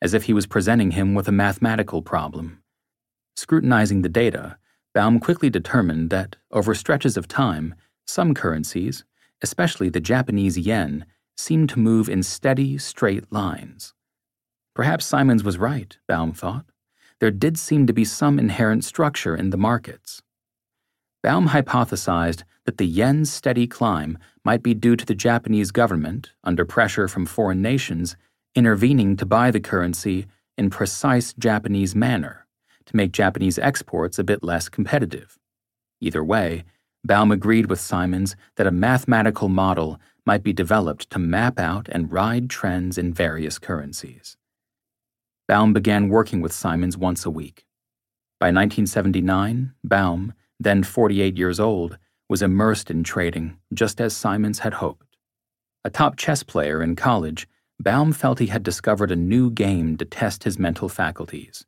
as 0.00 0.14
if 0.14 0.24
he 0.24 0.32
was 0.32 0.46
presenting 0.46 0.92
him 0.92 1.14
with 1.14 1.28
a 1.28 1.32
mathematical 1.32 2.02
problem. 2.02 2.62
Scrutinizing 3.36 4.02
the 4.02 4.08
data, 4.08 4.58
Baum 4.94 5.20
quickly 5.20 5.50
determined 5.50 6.10
that, 6.10 6.36
over 6.50 6.74
stretches 6.74 7.16
of 7.16 7.28
time, 7.28 7.74
some 8.06 8.34
currencies, 8.34 9.04
especially 9.42 9.88
the 9.88 10.00
Japanese 10.00 10.58
yen, 10.58 11.06
seemed 11.36 11.68
to 11.70 11.78
move 11.78 12.08
in 12.08 12.22
steady, 12.22 12.76
straight 12.76 13.32
lines. 13.32 13.94
Perhaps 14.74 15.06
Simons 15.06 15.44
was 15.44 15.58
right, 15.58 15.96
Baum 16.08 16.32
thought. 16.32 16.66
There 17.20 17.30
did 17.30 17.58
seem 17.58 17.86
to 17.86 17.92
be 17.92 18.04
some 18.04 18.38
inherent 18.38 18.84
structure 18.84 19.36
in 19.36 19.50
the 19.50 19.56
markets. 19.56 20.22
Baum 21.22 21.48
hypothesized 21.48 22.44
that 22.64 22.78
the 22.78 22.86
yen's 22.86 23.32
steady 23.32 23.66
climb 23.66 24.18
might 24.44 24.62
be 24.62 24.74
due 24.74 24.96
to 24.96 25.04
the 25.04 25.14
Japanese 25.14 25.70
government, 25.70 26.32
under 26.44 26.64
pressure 26.64 27.08
from 27.08 27.26
foreign 27.26 27.60
nations, 27.60 28.16
intervening 28.54 29.16
to 29.16 29.26
buy 29.26 29.50
the 29.50 29.60
currency 29.60 30.26
in 30.56 30.70
precise 30.70 31.32
Japanese 31.34 31.94
manner 31.94 32.46
to 32.86 32.96
make 32.96 33.12
Japanese 33.12 33.58
exports 33.58 34.18
a 34.18 34.24
bit 34.24 34.42
less 34.42 34.68
competitive. 34.68 35.38
Either 36.00 36.24
way, 36.24 36.64
Baum 37.04 37.30
agreed 37.30 37.66
with 37.66 37.80
Simons 37.80 38.34
that 38.56 38.66
a 38.66 38.72
mathematical 38.72 39.48
model 39.48 40.00
might 40.26 40.42
be 40.42 40.52
developed 40.52 41.08
to 41.10 41.18
map 41.18 41.58
out 41.58 41.88
and 41.90 42.12
ride 42.12 42.50
trends 42.50 42.98
in 42.98 43.12
various 43.12 43.58
currencies. 43.58 44.36
Baum 45.48 45.72
began 45.72 46.08
working 46.08 46.40
with 46.40 46.52
Simons 46.52 46.96
once 46.96 47.24
a 47.24 47.30
week. 47.30 47.64
By 48.38 48.46
1979, 48.46 49.74
Baum, 49.84 50.34
then 50.60 50.82
48 50.82 51.36
years 51.36 51.58
old, 51.58 51.98
was 52.28 52.42
immersed 52.42 52.90
in 52.90 53.02
trading, 53.02 53.56
just 53.74 54.00
as 54.00 54.16
Simons 54.16 54.60
had 54.60 54.74
hoped. 54.74 55.16
A 55.84 55.90
top 55.90 56.16
chess 56.16 56.42
player 56.42 56.82
in 56.82 56.94
college, 56.94 57.48
Baum 57.80 58.12
felt 58.12 58.38
he 58.38 58.46
had 58.48 58.62
discovered 58.62 59.10
a 59.10 59.16
new 59.16 59.50
game 59.50 59.96
to 59.96 60.04
test 60.04 60.44
his 60.44 60.58
mental 60.58 60.88
faculties. 60.88 61.66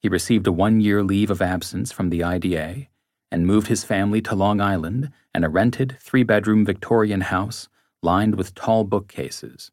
He 0.00 0.08
received 0.08 0.46
a 0.46 0.52
one 0.52 0.80
year 0.80 1.04
leave 1.04 1.30
of 1.30 1.42
absence 1.42 1.92
from 1.92 2.08
the 2.08 2.24
IDA 2.24 2.88
and 3.30 3.46
moved 3.46 3.68
his 3.68 3.84
family 3.84 4.20
to 4.22 4.34
Long 4.34 4.60
Island 4.60 5.12
and 5.34 5.44
a 5.44 5.48
rented 5.48 5.96
three 6.00 6.22
bedroom 6.22 6.64
Victorian 6.64 7.20
house 7.20 7.68
lined 8.02 8.34
with 8.34 8.54
tall 8.54 8.84
bookcases. 8.84 9.70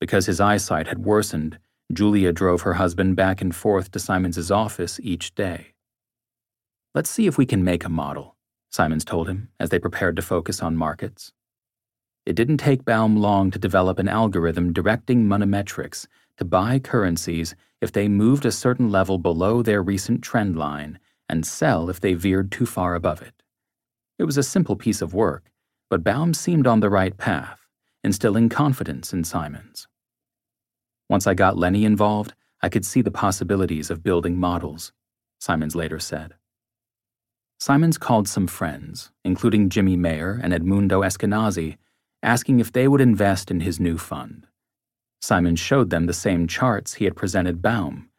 Because 0.00 0.26
his 0.26 0.40
eyesight 0.40 0.88
had 0.88 1.04
worsened, 1.04 1.58
Julia 1.92 2.32
drove 2.32 2.62
her 2.62 2.74
husband 2.74 3.14
back 3.14 3.40
and 3.40 3.54
forth 3.54 3.90
to 3.92 4.00
Simons's 4.00 4.50
office 4.50 4.98
each 5.02 5.34
day. 5.34 5.71
Let's 6.94 7.08
see 7.08 7.26
if 7.26 7.38
we 7.38 7.46
can 7.46 7.64
make 7.64 7.84
a 7.84 7.88
model, 7.88 8.36
Simons 8.68 9.04
told 9.04 9.26
him 9.26 9.48
as 9.58 9.70
they 9.70 9.78
prepared 9.78 10.14
to 10.16 10.22
focus 10.22 10.62
on 10.62 10.76
markets. 10.76 11.32
It 12.26 12.36
didn't 12.36 12.58
take 12.58 12.84
Baum 12.84 13.16
long 13.16 13.50
to 13.50 13.58
develop 13.58 13.98
an 13.98 14.08
algorithm 14.08 14.74
directing 14.74 15.24
Monemetrics 15.24 16.06
to 16.36 16.44
buy 16.44 16.78
currencies 16.78 17.54
if 17.80 17.92
they 17.92 18.08
moved 18.08 18.44
a 18.44 18.52
certain 18.52 18.90
level 18.90 19.16
below 19.16 19.62
their 19.62 19.82
recent 19.82 20.20
trend 20.20 20.56
line 20.56 20.98
and 21.30 21.46
sell 21.46 21.88
if 21.88 21.98
they 21.98 22.12
veered 22.12 22.52
too 22.52 22.66
far 22.66 22.94
above 22.94 23.22
it. 23.22 23.42
It 24.18 24.24
was 24.24 24.36
a 24.36 24.42
simple 24.42 24.76
piece 24.76 25.00
of 25.00 25.14
work, 25.14 25.50
but 25.88 26.04
Baum 26.04 26.34
seemed 26.34 26.66
on 26.66 26.80
the 26.80 26.90
right 26.90 27.16
path, 27.16 27.66
instilling 28.04 28.50
confidence 28.50 29.14
in 29.14 29.24
Simons. 29.24 29.88
Once 31.08 31.26
I 31.26 31.32
got 31.32 31.56
Lenny 31.56 31.86
involved, 31.86 32.34
I 32.60 32.68
could 32.68 32.84
see 32.84 33.00
the 33.00 33.10
possibilities 33.10 33.90
of 33.90 34.02
building 34.02 34.36
models, 34.36 34.92
Simons 35.40 35.74
later 35.74 35.98
said. 35.98 36.34
Simons 37.62 37.96
called 37.96 38.26
some 38.26 38.48
friends, 38.48 39.12
including 39.24 39.68
Jimmy 39.68 39.96
Mayer 39.96 40.40
and 40.42 40.52
Edmundo 40.52 41.06
Eskenazi, 41.06 41.76
asking 42.20 42.58
if 42.58 42.72
they 42.72 42.88
would 42.88 43.00
invest 43.00 43.52
in 43.52 43.60
his 43.60 43.78
new 43.78 43.96
fund. 43.96 44.48
Simons 45.20 45.60
showed 45.60 45.88
them 45.88 46.06
the 46.06 46.12
same 46.12 46.48
charts 46.48 46.94
he 46.94 47.04
had 47.04 47.14
presented 47.14 47.62
Baum, 47.62 48.10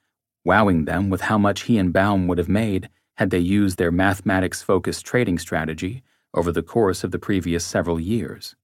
wowing 0.46 0.86
them 0.86 1.10
with 1.10 1.20
how 1.20 1.38
much 1.38 1.64
he 1.64 1.78
and 1.78 1.92
Baum 1.92 2.26
would 2.26 2.38
have 2.38 2.48
made 2.48 2.88
had 3.18 3.32
they 3.32 3.38
used 3.38 3.78
their 3.78 3.92
mathematics 3.92 4.62
focused 4.62 5.06
trading 5.06 5.38
strategy 5.38 6.04
over 6.34 6.50
the 6.50 6.64
course 6.64 7.04
of 7.04 7.12
the 7.12 7.20
previous 7.20 7.66
several 7.66 8.00
years. 8.00 8.56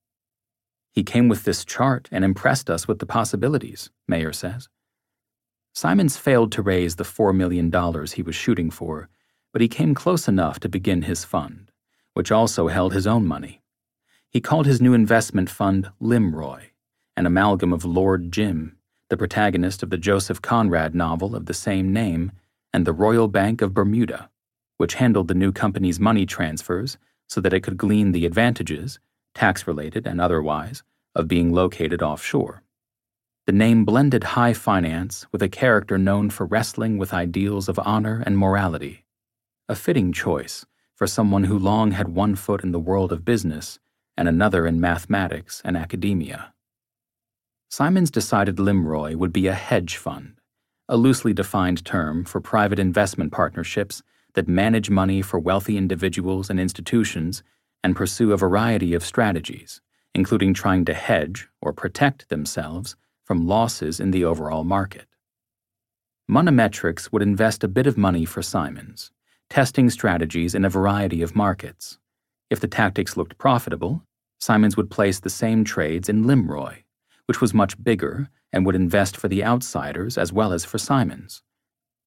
He 0.93 1.03
came 1.03 1.27
with 1.27 1.43
this 1.43 1.65
chart 1.65 2.07
and 2.09 2.23
impressed 2.23 2.69
us 2.69 2.87
with 2.87 2.99
the 2.99 3.05
possibilities, 3.05 3.89
Mayer 4.07 4.31
says. 4.31 4.69
Simons 5.75 6.15
failed 6.15 6.53
to 6.53 6.61
raise 6.61 6.95
the 6.95 7.03
$4 7.03 7.35
million 7.35 7.69
he 8.13 8.21
was 8.21 8.35
shooting 8.37 8.71
for, 8.71 9.09
but 9.51 9.61
he 9.61 9.67
came 9.67 9.95
close 9.95 10.27
enough 10.27 10.59
to 10.59 10.69
begin 10.69 11.03
his 11.03 11.23
fund, 11.23 11.71
which 12.13 12.31
also 12.31 12.67
held 12.67 12.93
his 12.93 13.07
own 13.07 13.25
money. 13.25 13.61
He 14.29 14.41
called 14.41 14.65
his 14.65 14.81
new 14.81 14.93
investment 14.93 15.49
fund 15.49 15.89
Limroy, 16.01 16.65
an 17.17 17.25
amalgam 17.25 17.73
of 17.73 17.83
Lord 17.83 18.31
Jim, 18.31 18.77
the 19.09 19.17
protagonist 19.17 19.81
of 19.81 19.89
the 19.89 19.97
Joseph 19.97 20.41
Conrad 20.41 20.93
novel 20.93 21.35
of 21.35 21.47
the 21.47 21.53
same 21.53 21.91
name, 21.91 22.31
and 22.71 22.85
the 22.85 22.93
Royal 22.93 23.27
Bank 23.27 23.61
of 23.61 23.73
Bermuda, 23.73 24.29
which 24.77 24.95
handled 24.95 25.27
the 25.27 25.33
new 25.33 25.51
company's 25.51 25.99
money 25.99 26.25
transfers 26.25 26.97
so 27.27 27.41
that 27.41 27.53
it 27.53 27.61
could 27.61 27.77
glean 27.77 28.11
the 28.11 28.25
advantages, 28.25 28.99
tax 29.33 29.65
related 29.65 30.05
and 30.05 30.21
otherwise, 30.21 30.83
of 31.15 31.27
being 31.27 31.51
located 31.51 32.01
offshore. 32.01 32.61
The 33.47 33.51
name 33.51 33.83
blended 33.83 34.23
high 34.23 34.53
finance 34.53 35.25
with 35.31 35.41
a 35.41 35.49
character 35.49 35.97
known 35.97 36.29
for 36.29 36.45
wrestling 36.45 36.99
with 36.99 37.13
ideals 37.13 37.67
of 37.67 37.79
honor 37.79 38.21
and 38.25 38.37
morality, 38.37 39.05
a 39.69 39.75
fitting 39.75 40.11
choice 40.11 40.65
for 40.95 41.05
someone 41.05 41.43
who 41.43 41.57
long 41.57 41.91
had 41.91 42.09
one 42.09 42.35
foot 42.35 42.63
in 42.63 42.71
the 42.71 42.79
world 42.79 43.11
of 43.11 43.23
business 43.23 43.77
and 44.17 44.27
another 44.27 44.65
in 44.65 44.81
mathematics 44.81 45.61
and 45.63 45.77
academia. 45.77 46.51
Simons 47.69 48.09
decided 48.09 48.57
Limroy 48.57 49.15
would 49.15 49.31
be 49.31 49.45
a 49.45 49.53
hedge 49.53 49.95
fund, 49.95 50.41
a 50.87 50.97
loosely 50.97 51.33
defined 51.33 51.85
term 51.85 52.25
for 52.25 52.41
private 52.41 52.79
investment 52.79 53.31
partnerships 53.31 54.01
that 54.33 54.47
manage 54.47 54.89
money 54.89 55.21
for 55.21 55.39
wealthy 55.39 55.77
individuals 55.77 56.49
and 56.49 56.59
institutions 56.59 57.43
and 57.83 57.95
pursue 57.95 58.33
a 58.33 58.37
variety 58.37 58.95
of 58.95 59.05
strategies, 59.05 59.81
including 60.15 60.51
trying 60.51 60.83
to 60.83 60.95
hedge 60.95 61.47
or 61.61 61.73
protect 61.73 62.29
themselves 62.29 62.95
from 63.23 63.47
losses 63.47 63.99
in 63.99 64.09
the 64.09 64.25
overall 64.25 64.63
market. 64.63 65.05
Monemetrics 66.27 67.11
would 67.11 67.21
invest 67.21 67.63
a 67.63 67.67
bit 67.67 67.85
of 67.85 67.97
money 67.97 68.25
for 68.25 68.41
Simons, 68.41 69.11
testing 69.49 69.89
strategies 69.89 70.53
in 70.53 70.63
a 70.63 70.69
variety 70.69 71.21
of 71.21 71.35
markets. 71.35 71.97
If 72.49 72.59
the 72.59 72.67
tactics 72.67 73.17
looked 73.17 73.37
profitable, 73.37 74.03
Simons 74.39 74.77
would 74.77 74.91
place 74.91 75.19
the 75.19 75.29
same 75.29 75.63
trades 75.63 76.07
in 76.07 76.25
Limroy, 76.25 76.83
which 77.25 77.41
was 77.41 77.53
much 77.53 77.81
bigger 77.83 78.29
and 78.53 78.65
would 78.65 78.75
invest 78.75 79.17
for 79.17 79.27
the 79.27 79.43
outsiders 79.43 80.17
as 80.17 80.31
well 80.31 80.53
as 80.53 80.65
for 80.65 80.77
Simons. 80.77 81.41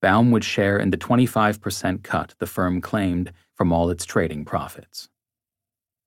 Baum 0.00 0.30
would 0.30 0.44
share 0.44 0.78
in 0.78 0.90
the 0.90 0.96
25% 0.96 2.02
cut 2.02 2.34
the 2.38 2.46
firm 2.46 2.80
claimed 2.80 3.32
from 3.54 3.72
all 3.72 3.90
its 3.90 4.04
trading 4.04 4.44
profits. 4.44 5.08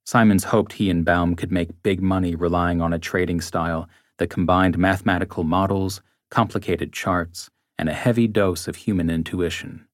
Simons 0.05 0.45
hoped 0.45 0.73
he 0.73 0.89
and 0.89 1.05
Baum 1.05 1.35
could 1.35 1.51
make 1.51 1.81
big 1.83 2.01
money 2.01 2.35
relying 2.35 2.81
on 2.81 2.93
a 2.93 2.99
trading 2.99 3.41
style 3.41 3.89
that 4.17 4.29
combined 4.29 4.77
mathematical 4.77 5.43
models, 5.43 6.01
complicated 6.29 6.93
charts, 6.93 7.49
and 7.77 7.89
a 7.89 7.93
heavy 7.93 8.27
dose 8.27 8.67
of 8.67 8.75
human 8.75 9.09
intuition. 9.09 9.87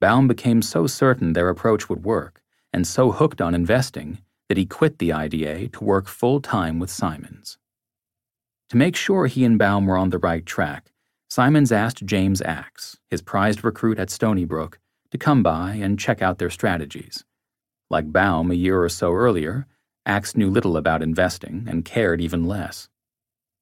Baum 0.00 0.28
became 0.28 0.62
so 0.62 0.86
certain 0.86 1.32
their 1.32 1.48
approach 1.48 1.88
would 1.88 2.04
work 2.04 2.42
and 2.72 2.86
so 2.86 3.12
hooked 3.12 3.40
on 3.40 3.54
investing 3.54 4.18
that 4.48 4.58
he 4.58 4.66
quit 4.66 4.98
the 4.98 5.12
IDA 5.12 5.68
to 5.68 5.84
work 5.84 6.06
full 6.06 6.40
time 6.40 6.78
with 6.78 6.90
Simons. 6.90 7.58
To 8.68 8.76
make 8.76 8.96
sure 8.96 9.26
he 9.26 9.44
and 9.44 9.58
Baum 9.58 9.86
were 9.86 9.96
on 9.96 10.10
the 10.10 10.18
right 10.18 10.44
track, 10.44 10.92
Simons 11.28 11.72
asked 11.72 12.04
James 12.04 12.42
Ax, 12.42 12.98
his 13.08 13.22
prized 13.22 13.64
recruit 13.64 13.98
at 13.98 14.10
Stony 14.10 14.44
Brook, 14.44 14.78
to 15.10 15.18
come 15.18 15.42
by 15.42 15.74
and 15.74 15.98
check 15.98 16.20
out 16.20 16.38
their 16.38 16.50
strategies. 16.50 17.24
Like 17.90 18.12
Baum 18.12 18.50
a 18.50 18.54
year 18.54 18.82
or 18.82 18.88
so 18.88 19.12
earlier, 19.12 19.66
Ax 20.04 20.36
knew 20.36 20.50
little 20.50 20.76
about 20.76 21.02
investing 21.02 21.66
and 21.68 21.84
cared 21.84 22.20
even 22.20 22.44
less. 22.46 22.88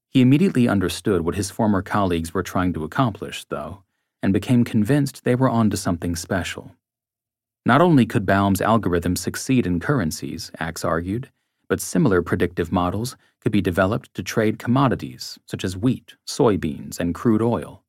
He 0.09 0.21
immediately 0.21 0.69
understood 0.69 1.23
what 1.23 1.35
his 1.35 1.51
former 1.51 1.83
colleagues 1.83 2.35
were 2.35 2.43
trying 2.43 2.73
to 2.75 2.85
accomplish, 2.85 3.45
though, 3.47 3.83
and 4.25 4.33
became 4.33 4.65
convinced 4.65 5.23
they 5.23 5.35
were 5.35 5.51
onto 5.51 5.77
something 5.77 6.17
special. 6.17 6.75
Not 7.67 7.83
only 7.83 8.07
could 8.07 8.25
Baum's 8.25 8.63
algorithm 8.63 9.17
succeed 9.17 9.67
in 9.67 9.81
currencies, 9.81 10.51
Ax 10.59 10.83
argued, 10.83 11.31
but 11.69 11.79
similar 11.79 12.23
predictive 12.23 12.73
models 12.73 13.19
could 13.43 13.53
be 13.53 13.61
developed 13.61 14.15
to 14.15 14.23
trade 14.23 14.59
commodities 14.59 15.39
such 15.47 15.63
as 15.63 15.77
wheat, 15.77 16.15
soybeans, 16.27 16.99
and 16.99 17.15
crude 17.15 17.43
oil. 17.43 17.85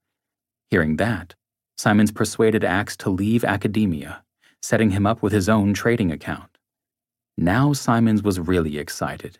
Hearing 0.70 0.98
that, 0.98 1.36
Simons 1.78 2.12
persuaded 2.12 2.66
Ax 2.66 2.98
to 2.98 3.10
leave 3.10 3.46
academia, 3.46 4.22
setting 4.62 4.90
him 4.90 5.06
up 5.06 5.22
with 5.22 5.32
his 5.32 5.48
own 5.48 5.74
trading 5.74 6.12
account. 6.12 6.58
Now 7.38 7.72
Simons 7.72 8.24
was 8.24 8.42
really 8.42 8.78
excited. 8.78 9.40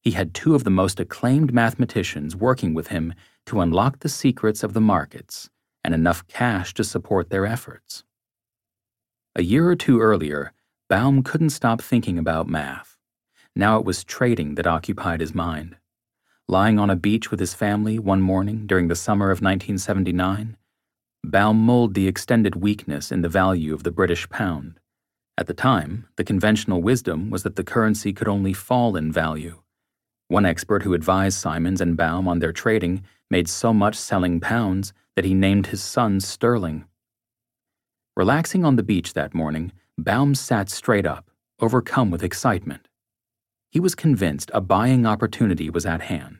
He 0.00 0.10
had 0.10 0.34
two 0.34 0.56
of 0.56 0.64
the 0.64 0.70
most 0.70 0.98
acclaimed 0.98 1.54
mathematicians 1.54 2.34
working 2.34 2.74
with 2.74 2.88
him 2.88 3.14
to 3.46 3.60
unlock 3.60 4.00
the 4.00 4.08
secrets 4.08 4.64
of 4.64 4.72
the 4.72 4.80
markets 4.80 5.48
and 5.84 5.94
enough 5.94 6.26
cash 6.26 6.74
to 6.74 6.84
support 6.84 7.30
their 7.30 7.46
efforts. 7.46 8.04
A 9.34 9.42
year 9.42 9.68
or 9.68 9.76
two 9.76 10.00
earlier, 10.00 10.52
Baum 10.88 11.22
couldn't 11.22 11.50
stop 11.50 11.80
thinking 11.80 12.18
about 12.18 12.48
math. 12.48 12.96
Now 13.56 13.78
it 13.78 13.84
was 13.84 14.04
trading 14.04 14.56
that 14.56 14.66
occupied 14.66 15.20
his 15.20 15.34
mind. 15.34 15.76
Lying 16.48 16.78
on 16.78 16.90
a 16.90 16.96
beach 16.96 17.30
with 17.30 17.40
his 17.40 17.54
family 17.54 17.98
one 17.98 18.20
morning 18.20 18.66
during 18.66 18.88
the 18.88 18.96
summer 18.96 19.30
of 19.30 19.40
1979, 19.40 20.56
Baum 21.24 21.56
mulled 21.56 21.94
the 21.94 22.08
extended 22.08 22.56
weakness 22.56 23.12
in 23.12 23.22
the 23.22 23.28
value 23.28 23.72
of 23.72 23.84
the 23.84 23.90
British 23.90 24.28
pound. 24.28 24.80
At 25.38 25.46
the 25.46 25.54
time, 25.54 26.08
the 26.16 26.24
conventional 26.24 26.82
wisdom 26.82 27.30
was 27.30 27.42
that 27.42 27.56
the 27.56 27.64
currency 27.64 28.12
could 28.12 28.28
only 28.28 28.52
fall 28.52 28.96
in 28.96 29.10
value. 29.10 29.62
One 30.28 30.44
expert 30.44 30.82
who 30.82 30.94
advised 30.94 31.38
Simons 31.38 31.80
and 31.80 31.96
Baum 31.96 32.26
on 32.28 32.40
their 32.40 32.52
trading 32.52 33.02
made 33.30 33.48
so 33.48 33.72
much 33.72 33.94
selling 33.94 34.40
pounds 34.40 34.92
that 35.16 35.24
he 35.24 35.34
named 35.34 35.68
his 35.68 35.82
son 35.82 36.20
Sterling. 36.20 36.84
Relaxing 38.16 38.64
on 38.64 38.76
the 38.76 38.82
beach 38.82 39.14
that 39.14 39.34
morning, 39.34 39.72
Baum 39.98 40.34
sat 40.34 40.70
straight 40.70 41.06
up, 41.06 41.30
overcome 41.60 42.10
with 42.10 42.22
excitement. 42.22 42.88
He 43.70 43.80
was 43.80 43.94
convinced 43.94 44.50
a 44.52 44.60
buying 44.60 45.06
opportunity 45.06 45.70
was 45.70 45.86
at 45.86 46.02
hand. 46.02 46.38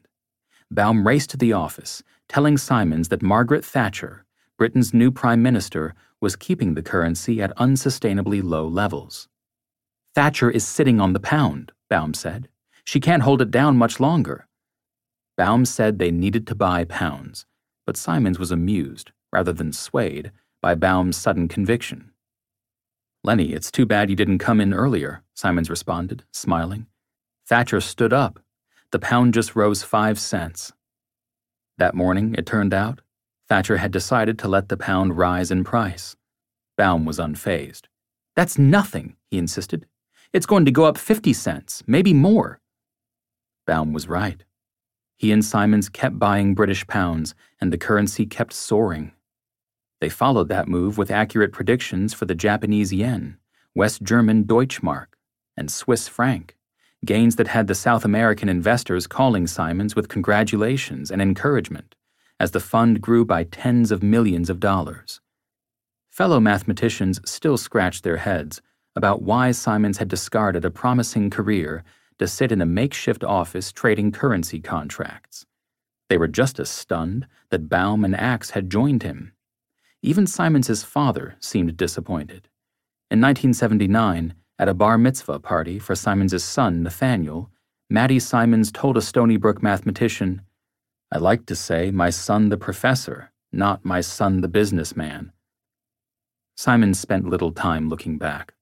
Baum 0.71 1.07
raced 1.07 1.31
to 1.31 1.37
the 1.37 1.53
office, 1.53 2.03
telling 2.29 2.57
Simons 2.57 3.09
that 3.09 3.23
Margaret 3.23 3.65
Thatcher, 3.65 4.25
Britain's 4.59 4.95
new 4.95 5.11
prime 5.11 5.43
minister, 5.43 5.95
was 6.21 6.37
keeping 6.37 6.75
the 6.75 6.83
currency 6.83 7.43
at 7.43 7.57
unsustainably 7.57 8.43
low 8.43 8.67
levels. 8.67 9.29
Thatcher 10.15 10.51
is 10.51 10.67
sitting 10.67 11.01
on 11.01 11.15
the 11.15 11.21
pound, 11.21 11.73
Baum 11.89 12.15
said. 12.15 12.49
She 12.85 13.01
can't 13.01 13.23
hold 13.23 13.43
it 13.43 13.51
down 13.51 13.77
much 13.77 14.01
longer. 14.01 14.47
Baum 15.37 15.65
said 15.65 15.99
they 15.99 16.11
needed 16.11 16.47
to 16.47 16.55
buy 16.55 16.85
pounds, 16.85 17.47
but 17.87 17.97
Simons 17.97 18.39
was 18.39 18.51
amused, 18.51 19.11
rather 19.33 19.53
than 19.53 19.73
swayed, 19.73 20.33
by 20.61 20.75
Baum's 20.75 21.17
sudden 21.17 21.49
conviction. 21.49 22.11
Lenny, 23.25 23.53
it's 23.53 23.71
too 23.71 23.87
bad 23.87 24.11
you 24.11 24.17
didn't 24.17 24.39
come 24.39 24.61
in 24.61 24.75
earlier, 24.75 25.23
Simons 25.35 25.71
responded, 25.71 26.25
smiling. 26.33 26.87
Thatcher 27.47 27.81
stood 27.81 28.13
up. 28.13 28.41
The 28.91 28.99
pound 28.99 29.35
just 29.35 29.57
rose 29.57 29.83
five 29.83 30.19
cents. 30.19 30.73
That 31.79 31.95
morning, 31.95 32.35
it 32.37 32.47
turned 32.47 32.75
out, 32.75 33.01
Thatcher 33.49 33.79
had 33.79 33.91
decided 33.91 34.39
to 34.41 34.49
let 34.49 34.69
the 34.69 34.77
pound 34.77 35.17
rise 35.17 35.51
in 35.51 35.65
price. 35.65 36.17
Baum 36.77 37.05
was 37.05 37.19
unfazed. 37.19 37.83
That's 38.35 38.59
nothing, 38.59 39.17
he 39.31 39.39
insisted. 39.39 39.87
It's 40.33 40.47
going 40.47 40.65
to 40.65 40.71
go 40.71 40.85
up 40.85 40.97
50 40.97 41.33
cents, 41.33 41.83
maybe 41.87 42.15
more. 42.15 42.61
Baum 43.67 43.93
was 43.93 44.09
right. 44.09 44.45
He 45.23 45.31
and 45.31 45.45
Simons 45.45 45.89
kept 45.89 46.19
buying 46.19 46.53
British 46.53 46.85
pounds, 46.89 47.37
and 47.61 47.73
the 47.73 47.79
currency 47.79 48.27
kept 48.27 48.53
soaring. 48.53 49.13
They 50.01 50.09
followed 50.09 50.49
that 50.49 50.67
move 50.67 50.99
with 50.99 51.13
accurate 51.13 51.53
predictions 51.53 52.13
for 52.13 52.25
the 52.25 52.35
Japanese 52.35 52.93
yen, 52.93 53.37
West 53.73 54.03
German 54.03 54.43
Deutschmark, 54.43 55.15
and 55.57 55.71
Swiss 55.71 56.09
franc, 56.09 56.57
gains 57.05 57.37
that 57.37 57.47
had 57.47 57.69
the 57.69 57.77
South 57.77 58.05
American 58.05 58.49
investors 58.49 59.07
calling 59.07 59.47
Simons 59.47 59.95
with 59.95 60.09
congratulations 60.09 61.09
and 61.13 61.23
encouragement 61.23 61.95
as 62.41 62.51
the 62.51 62.59
fund 62.59 63.01
grew 63.01 63.25
by 63.25 63.45
tens 63.45 63.93
of 63.93 64.03
millions 64.03 64.51
of 64.51 64.59
dollars. 64.59 65.21
Fellow 66.11 66.41
mathematicians 66.41 67.21
still 67.25 67.57
scratched 67.57 68.03
their 68.03 68.17
heads 68.17 68.61
about 68.97 69.23
why 69.23 69.53
Simons 69.53 69.99
had 69.99 70.09
discarded 70.09 70.65
a 70.65 70.71
promising 70.73 71.31
career 71.31 71.85
to 72.23 72.29
sit 72.29 72.53
in 72.53 72.61
a 72.63 72.67
makeshift 72.67 73.25
office 73.25 73.73
trading 73.73 74.13
currency 74.13 74.61
contracts. 74.61 75.45
They 76.09 76.17
were 76.17 76.29
just 76.29 76.61
as 76.61 76.71
stunned 76.71 77.27
that 77.51 77.69
Baum 77.69 78.05
and 78.05 78.15
Ax 78.15 78.51
had 78.51 78.71
joined 78.71 79.03
him. 79.03 79.33
Even 80.03 80.29
Simons's 80.29 80.85
father 80.85 81.35
seemed 81.41 81.77
disappointed. 81.77 82.47
In 83.11 83.21
1979, 83.21 84.35
at 84.57 84.69
a 84.69 84.73
bar 84.73 84.99
mitzvah 84.99 85.41
party 85.41 85.81
for 85.81 85.97
Simons's 85.97 86.45
son, 86.45 86.85
Nathaniel, 86.85 87.51
Mattie 87.91 88.21
Simons 88.21 88.71
told 88.71 88.97
a 88.97 89.03
Stony 89.03 89.37
Brook 89.37 89.61
mathematician, 89.61 90.43
I 91.11 91.19
like 91.19 91.45
to 91.47 91.57
say 91.57 91.91
my 91.91 92.11
son 92.11 92.51
the 92.51 92.57
professor, 92.57 93.33
not 93.51 93.85
my 93.85 94.01
son 94.01 94.43
the 94.43 94.49
businessman. 94.49 95.33
Simons 96.55 97.01
spent 97.01 97.29
little 97.29 97.51
time 97.51 97.89
looking 97.89 98.17
back. 98.17 98.55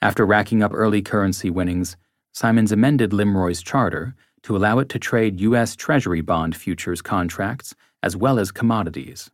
After 0.00 0.24
racking 0.24 0.62
up 0.62 0.70
early 0.72 1.02
currency 1.02 1.50
winnings, 1.50 1.96
Simons 2.34 2.72
amended 2.72 3.12
Limroy's 3.12 3.62
charter 3.62 4.16
to 4.42 4.56
allow 4.56 4.80
it 4.80 4.88
to 4.88 4.98
trade 4.98 5.40
U.S. 5.40 5.76
Treasury 5.76 6.20
bond 6.20 6.56
futures 6.56 7.00
contracts 7.00 7.76
as 8.02 8.16
well 8.16 8.40
as 8.40 8.50
commodities. 8.50 9.30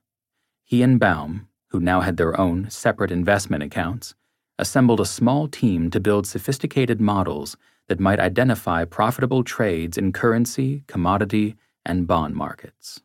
He 0.65 0.83
and 0.83 1.01
Baum, 1.01 1.49
who 1.69 1.81
now 1.81 2.03
had 2.03 2.19
their 2.19 2.39
own 2.39 2.69
separate 2.69 3.11
investment 3.11 3.63
accounts, 3.63 4.15
assembled 4.59 5.01
a 5.01 5.07
small 5.07 5.49
team 5.49 5.91
to 5.91 5.99
build 5.99 6.27
sophisticated 6.27 7.01
models 7.01 7.57
that 7.89 8.01
might 8.01 8.21
identify 8.21 8.85
profitable 8.85 9.43
trades 9.45 9.97
in 9.97 10.13
currency, 10.13 10.85
commodity, 10.87 11.57
and 11.87 12.07
bond 12.07 12.35
markets. 12.37 13.01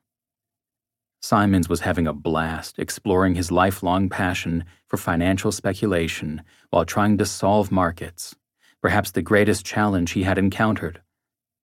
Simons 1.22 1.70
was 1.70 1.80
having 1.80 2.06
a 2.06 2.14
blast 2.14 2.78
exploring 2.80 3.36
his 3.36 3.50
lifelong 3.50 4.10
passion 4.10 4.66
for 4.88 4.98
financial 4.98 5.54
speculation 5.54 6.42
while 6.70 6.84
trying 6.84 7.18
to 7.18 7.26
solve 7.26 7.72
markets, 7.72 8.36
perhaps 8.86 9.10
the 9.10 9.22
greatest 9.24 9.66
challenge 9.66 10.12
he 10.12 10.22
had 10.22 10.38
encountered. 10.38 11.02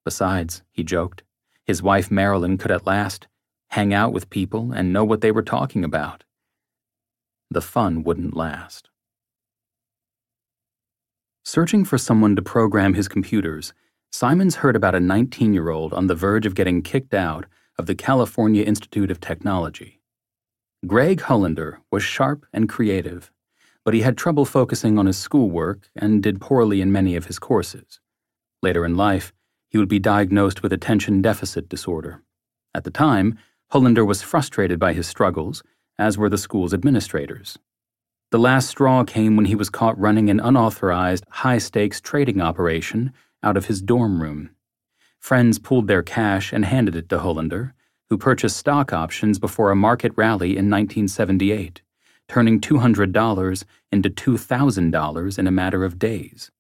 Besides, 0.05 0.65
he 0.73 0.83
joked, 0.83 1.23
his 1.65 1.81
wife 1.81 2.11
Marilyn 2.11 2.59
could 2.59 2.73
at 2.73 2.85
last 2.85 3.29
hang 3.69 3.95
out 3.95 4.13
with 4.13 4.29
people 4.29 4.73
and 4.73 4.93
know 4.93 5.05
what 5.05 5.21
they 5.21 5.31
were 5.31 5.41
talking 5.41 5.85
about. 5.85 6.25
The 7.49 7.61
fun 7.61 8.03
wouldn't 8.03 8.37
last. 8.37 8.91
Searching 11.45 11.85
for 11.85 11.97
someone 11.97 12.35
to 12.35 12.43
program 12.43 12.95
his 12.95 13.07
computers, 13.07 13.73
Simons 14.11 14.57
heard 14.57 14.75
about 14.75 14.97
a 14.97 14.99
19 14.99 15.55
year 15.55 15.71
old 15.71 15.95
on 15.95 16.09
the 16.09 16.17
verge 16.17 16.45
of 16.45 16.57
getting 16.57 16.83
kicked 16.83 17.15
out 17.15 17.47
of 17.79 17.87
the 17.87 17.95
California 17.95 18.65
Institute 18.65 19.13
of 19.13 19.21
Technology. 19.21 20.01
Greg 20.89 21.21
Hullender 21.21 21.77
was 21.89 22.03
sharp 22.03 22.47
and 22.53 22.69
creative, 22.69 23.31
but 23.85 23.95
he 23.95 24.03
had 24.03 24.17
trouble 24.17 24.45
focusing 24.45 24.99
on 24.99 25.07
his 25.07 25.19
schoolwork 25.19 25.89
and 25.97 26.23
did 26.23 26.41
poorly 26.41 26.81
in 26.81 26.93
many 26.93 27.17
of 27.17 27.27
his 27.27 27.39
courses. 27.39 28.01
Later 28.63 28.85
in 28.85 28.97
life, 28.97 29.33
he 29.69 29.79
would 29.79 29.89
be 29.89 29.99
diagnosed 29.99 30.63
with 30.63 30.73
attention 30.73 31.23
deficit 31.23 31.69
disorder. 31.69 32.23
At 32.75 32.85
the 32.85 32.91
time, 32.91 33.39
Hullender 33.73 34.07
was 34.07 34.23
frustrated 34.23 34.79
by 34.79 34.93
his 34.93 35.07
struggles, 35.07 35.63
as 35.99 36.19
were 36.19 36.29
the 36.29 36.39
school's 36.39 36.75
administrators. 36.75 37.59
The 38.31 38.39
last 38.39 38.69
straw 38.69 39.05
came 39.05 39.37
when 39.37 39.47
he 39.47 39.55
was 39.55 39.71
caught 39.71 39.99
running 39.99 40.31
an 40.31 40.41
unauthorized, 40.41 41.25
high 41.29 41.59
stakes 41.59 42.01
trading 42.01 42.41
operation 42.41 43.13
out 43.43 43.57
of 43.57 43.67
his 43.67 43.83
dorm 43.83 44.23
room. 44.23 44.51
Friends 45.19 45.59
pooled 45.59 45.87
their 45.87 46.03
cash 46.03 46.53
and 46.53 46.65
handed 46.65 46.97
it 46.97 47.09
to 47.11 47.19
Hullender, 47.19 47.73
who 48.09 48.19
purchased 48.19 48.57
stock 48.57 48.93
options 48.93 49.39
before 49.39 49.71
a 49.71 49.77
market 49.77 50.13
rally 50.17 50.51
in 50.51 50.69
1978, 50.71 51.83
turning 52.33 52.59
$200 52.59 53.65
into 53.93 54.09
$2,000 54.09 55.39
in 55.39 55.47
a 55.47 55.51
matter 55.51 55.85
of 55.85 55.99
days. 55.99 56.51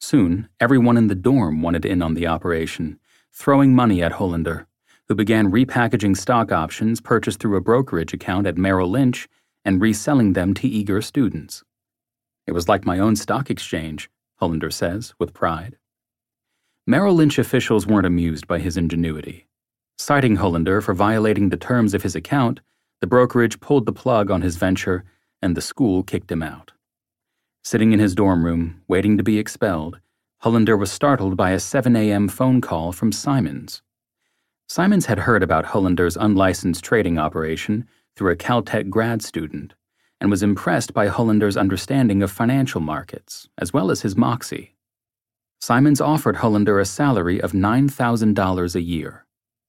Soon, 0.00 0.48
everyone 0.60 0.96
in 0.96 1.08
the 1.08 1.16
dorm 1.16 1.60
wanted 1.60 1.84
in 1.84 2.02
on 2.02 2.14
the 2.14 2.28
operation, 2.28 3.00
throwing 3.32 3.74
money 3.74 4.00
at 4.00 4.12
Hullender, 4.12 4.66
who 5.08 5.16
began 5.16 5.50
repackaging 5.50 6.16
stock 6.16 6.52
options 6.52 7.00
purchased 7.00 7.40
through 7.40 7.56
a 7.56 7.60
brokerage 7.60 8.14
account 8.14 8.46
at 8.46 8.56
Merrill 8.56 8.88
Lynch 8.88 9.28
and 9.64 9.82
reselling 9.82 10.34
them 10.34 10.54
to 10.54 10.68
eager 10.68 11.02
students. 11.02 11.64
It 12.46 12.52
was 12.52 12.68
like 12.68 12.86
my 12.86 13.00
own 13.00 13.16
stock 13.16 13.50
exchange, 13.50 14.08
Hullender 14.40 14.72
says 14.72 15.14
with 15.18 15.34
pride. 15.34 15.78
Merrill 16.86 17.16
Lynch 17.16 17.40
officials 17.40 17.88
weren't 17.88 18.06
amused 18.06 18.46
by 18.46 18.60
his 18.60 18.76
ingenuity. 18.76 19.48
Citing 19.96 20.36
Hullender 20.36 20.80
for 20.80 20.94
violating 20.94 21.48
the 21.48 21.56
terms 21.56 21.92
of 21.92 22.04
his 22.04 22.14
account, 22.14 22.60
the 23.00 23.06
brokerage 23.06 23.60
pulled 23.60 23.86
the 23.86 23.92
plug 23.92 24.30
on 24.30 24.42
his 24.42 24.56
venture 24.56 25.04
and 25.40 25.56
the 25.56 25.60
school 25.60 26.02
kicked 26.02 26.32
him 26.32 26.42
out. 26.42 26.72
Sitting 27.62 27.92
in 27.92 27.98
his 27.98 28.14
dorm 28.14 28.44
room, 28.44 28.82
waiting 28.88 29.16
to 29.16 29.22
be 29.22 29.38
expelled, 29.38 30.00
Hullender 30.42 30.78
was 30.78 30.90
startled 30.90 31.36
by 31.36 31.50
a 31.50 31.60
7 31.60 31.94
a.m. 31.96 32.28
phone 32.28 32.60
call 32.60 32.92
from 32.92 33.12
Simons. 33.12 33.82
Simons 34.68 35.06
had 35.06 35.20
heard 35.20 35.42
about 35.42 35.66
Hullender's 35.66 36.16
unlicensed 36.16 36.84
trading 36.84 37.18
operation 37.18 37.86
through 38.16 38.32
a 38.32 38.36
Caltech 38.36 38.90
grad 38.90 39.22
student 39.22 39.74
and 40.20 40.30
was 40.30 40.42
impressed 40.42 40.92
by 40.92 41.08
Hullender's 41.08 41.56
understanding 41.56 42.22
of 42.22 42.30
financial 42.30 42.80
markets, 42.80 43.48
as 43.58 43.72
well 43.72 43.90
as 43.90 44.02
his 44.02 44.16
moxie. 44.16 44.74
Simons 45.60 46.00
offered 46.00 46.36
Hullender 46.36 46.80
a 46.80 46.84
salary 46.84 47.40
of 47.40 47.52
$9,000 47.52 48.74
a 48.74 48.80
year, 48.80 49.26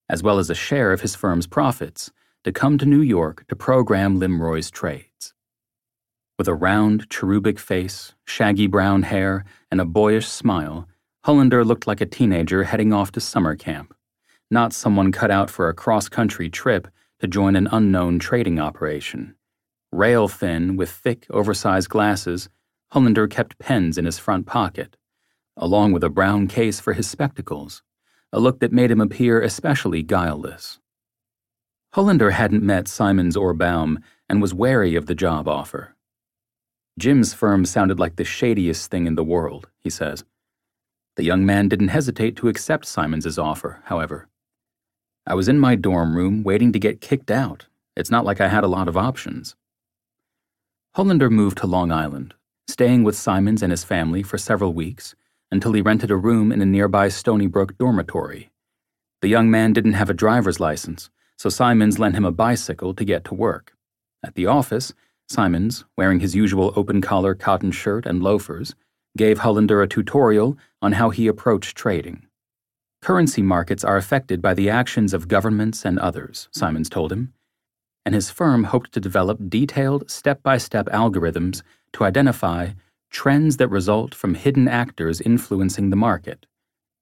as 0.07 0.21
well 0.21 0.39
as 0.39 0.49
a 0.49 0.55
share 0.55 0.91
of 0.91 1.01
his 1.01 1.15
firm's 1.15 1.47
profits, 1.47 2.11
to 2.43 2.51
come 2.51 2.77
to 2.77 2.85
New 2.85 3.01
York 3.01 3.45
to 3.47 3.55
program 3.55 4.19
Limroy's 4.19 4.71
trades. 4.71 5.33
With 6.37 6.47
a 6.47 6.53
round, 6.53 7.09
cherubic 7.09 7.59
face, 7.59 8.13
shaggy 8.25 8.67
brown 8.67 9.03
hair, 9.03 9.45
and 9.71 9.81
a 9.81 9.85
boyish 9.85 10.27
smile, 10.27 10.87
Hullender 11.25 11.65
looked 11.65 11.87
like 11.87 12.01
a 12.01 12.05
teenager 12.05 12.63
heading 12.63 12.93
off 12.93 13.11
to 13.13 13.19
summer 13.19 13.55
camp, 13.55 13.93
not 14.49 14.73
someone 14.73 15.11
cut 15.11 15.31
out 15.31 15.49
for 15.49 15.69
a 15.69 15.73
cross 15.73 16.07
country 16.07 16.49
trip 16.49 16.87
to 17.19 17.27
join 17.27 17.55
an 17.55 17.67
unknown 17.71 18.19
trading 18.19 18.59
operation. 18.59 19.35
Rail 19.91 20.27
thin, 20.27 20.77
with 20.77 20.89
thick, 20.89 21.25
oversized 21.29 21.89
glasses, 21.89 22.47
Hullender 22.93 23.29
kept 23.29 23.59
pens 23.59 23.97
in 23.97 24.05
his 24.05 24.17
front 24.17 24.45
pocket 24.45 24.95
along 25.59 25.91
with 25.91 26.03
a 26.03 26.09
brown 26.09 26.47
case 26.47 26.79
for 26.79 26.93
his 26.93 27.07
spectacles, 27.07 27.83
a 28.31 28.39
look 28.39 28.59
that 28.59 28.71
made 28.71 28.89
him 28.89 29.01
appear 29.01 29.41
especially 29.41 30.01
guileless. 30.01 30.79
Hullender 31.95 32.33
hadn't 32.33 32.61
met 32.61 32.87
Simons 32.87 33.35
or 33.35 33.53
Baum 33.53 33.99
and 34.29 34.41
was 34.41 34.53
wary 34.53 34.95
of 34.95 35.07
the 35.07 35.15
job 35.15 35.47
offer. 35.47 35.95
Jim's 36.99 37.33
firm 37.33 37.65
sounded 37.65 37.99
like 37.99 38.15
the 38.15 38.23
shadiest 38.23 38.91
thing 38.91 39.07
in 39.07 39.15
the 39.15 39.23
world, 39.23 39.69
he 39.79 39.89
says. 39.89 40.23
The 41.15 41.23
young 41.23 41.45
man 41.45 41.67
didn't 41.67 41.87
hesitate 41.87 42.35
to 42.37 42.47
accept 42.47 42.85
Simons's 42.85 43.39
offer, 43.39 43.81
however. 43.85 44.27
I 45.25 45.33
was 45.33 45.47
in 45.47 45.59
my 45.59 45.75
dorm 45.75 46.15
room 46.15 46.43
waiting 46.43 46.71
to 46.73 46.79
get 46.79 47.01
kicked 47.01 47.31
out. 47.31 47.65
It's 47.95 48.11
not 48.11 48.25
like 48.25 48.39
I 48.39 48.49
had 48.49 48.63
a 48.63 48.67
lot 48.67 48.87
of 48.87 48.95
options. 48.95 49.55
Hullender 50.95 51.31
moved 51.31 51.57
to 51.59 51.67
Long 51.67 51.91
Island, 51.91 52.35
staying 52.67 53.03
with 53.03 53.17
Simons 53.17 53.63
and 53.63 53.71
his 53.71 53.83
family 53.83 54.21
for 54.21 54.37
several 54.37 54.73
weeks 54.73 55.15
until 55.51 55.73
he 55.73 55.81
rented 55.81 56.11
a 56.11 56.15
room 56.15 56.51
in 56.51 56.61
a 56.61 56.65
nearby 56.65 57.09
Stony 57.09 57.47
Brook 57.47 57.77
dormitory. 57.77 58.51
The 59.21 59.27
young 59.27 59.49
man 59.49 59.73
didn't 59.73 59.93
have 59.93 60.09
a 60.09 60.13
driver's 60.13 60.59
license, 60.59 61.09
so 61.39 61.47
Simons 61.47 61.97
lent 61.97 62.15
him 62.15 62.25
a 62.25 62.31
bicycle 62.31 62.93
to 62.93 63.05
get 63.05 63.23
to 63.23 63.33
work. 63.33 63.73
At 64.23 64.35
the 64.35 64.45
office, 64.45 64.93
Simons, 65.29 65.85
wearing 65.97 66.19
his 66.19 66.35
usual 66.35 66.73
open 66.75 67.01
collar 67.01 67.33
cotton 67.33 67.71
shirt 67.71 68.05
and 68.05 68.21
loafers, 68.21 68.75
gave 69.17 69.39
Hullender 69.39 69.81
a 69.81 69.87
tutorial 69.87 70.57
on 70.81 70.91
how 70.93 71.11
he 71.11 71.27
approached 71.27 71.77
trading. 71.77 72.27
Currency 73.01 73.41
markets 73.41 73.85
are 73.85 73.95
affected 73.95 74.41
by 74.41 74.53
the 74.53 74.69
actions 74.69 75.13
of 75.13 75.29
governments 75.29 75.85
and 75.85 75.97
others, 75.97 76.49
Simons 76.51 76.89
told 76.89 77.11
him, 77.11 77.33
and 78.05 78.13
his 78.13 78.29
firm 78.29 78.65
hoped 78.65 78.91
to 78.91 78.99
develop 78.99 79.39
detailed 79.47 80.11
step 80.11 80.43
by 80.43 80.57
step 80.57 80.87
algorithms 80.87 81.61
to 81.93 82.03
identify 82.03 82.71
trends 83.09 83.55
that 83.57 83.69
result 83.69 84.13
from 84.13 84.33
hidden 84.33 84.67
actors 84.67 85.21
influencing 85.21 85.89
the 85.89 85.95
market, 85.95 86.45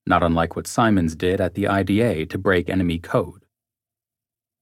not 0.06 0.22
unlike 0.22 0.56
what 0.56 0.68
Simons 0.68 1.16
did 1.16 1.42
at 1.42 1.56
the 1.56 1.68
IDA 1.68 2.28
to 2.28 2.38
break 2.38 2.70
enemy 2.70 3.00
code. 3.00 3.47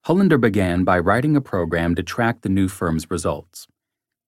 Hullender 0.06 0.40
began 0.40 0.84
by 0.84 1.00
writing 1.00 1.36
a 1.36 1.42
program 1.42 1.96
to 1.96 2.04
track 2.04 2.42
the 2.42 2.50
new 2.50 2.68
firm's 2.68 3.10
results. 3.10 3.66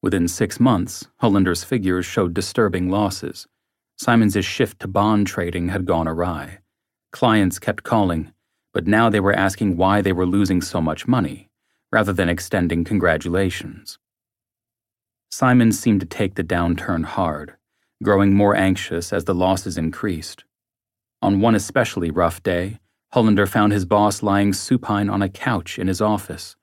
Within 0.01 0.27
six 0.27 0.59
months, 0.59 1.07
Hullender's 1.21 1.63
figures 1.63 2.03
showed 2.03 2.33
disturbing 2.33 2.89
losses. 2.89 3.47
Simons' 3.95 4.43
shift 4.43 4.79
to 4.79 4.87
bond 4.87 5.27
trading 5.27 5.69
had 5.69 5.85
gone 5.85 6.07
awry. 6.07 6.59
Clients 7.11 7.59
kept 7.59 7.83
calling, 7.83 8.33
but 8.73 8.87
now 8.87 9.07
they 9.07 9.19
were 9.19 9.33
asking 9.35 9.77
why 9.77 10.01
they 10.01 10.11
were 10.11 10.25
losing 10.25 10.61
so 10.61 10.81
much 10.81 11.07
money, 11.07 11.47
rather 11.91 12.11
than 12.11 12.27
extending 12.27 12.83
congratulations. 12.83 13.99
Simons 15.29 15.79
seemed 15.79 15.99
to 15.99 16.07
take 16.07 16.33
the 16.33 16.43
downturn 16.43 17.05
hard, 17.05 17.53
growing 18.01 18.33
more 18.33 18.55
anxious 18.55 19.13
as 19.13 19.25
the 19.25 19.35
losses 19.35 19.77
increased. 19.77 20.43
On 21.21 21.39
one 21.39 21.53
especially 21.53 22.09
rough 22.09 22.41
day, 22.41 22.79
Hullender 23.13 23.47
found 23.47 23.71
his 23.71 23.85
boss 23.85 24.21
lying 24.21 24.53
supine 24.53 25.09
on 25.09 25.21
a 25.21 25.29
couch 25.29 25.79
in 25.79 25.87
his 25.87 26.01
office. 26.01 26.55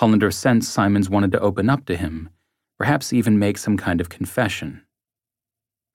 Hullender 0.00 0.32
sensed 0.32 0.72
Simons 0.72 1.10
wanted 1.10 1.30
to 1.32 1.40
open 1.40 1.68
up 1.68 1.84
to 1.86 1.96
him, 1.96 2.30
perhaps 2.78 3.12
even 3.12 3.38
make 3.38 3.58
some 3.58 3.76
kind 3.76 4.00
of 4.00 4.08
confession. 4.08 4.82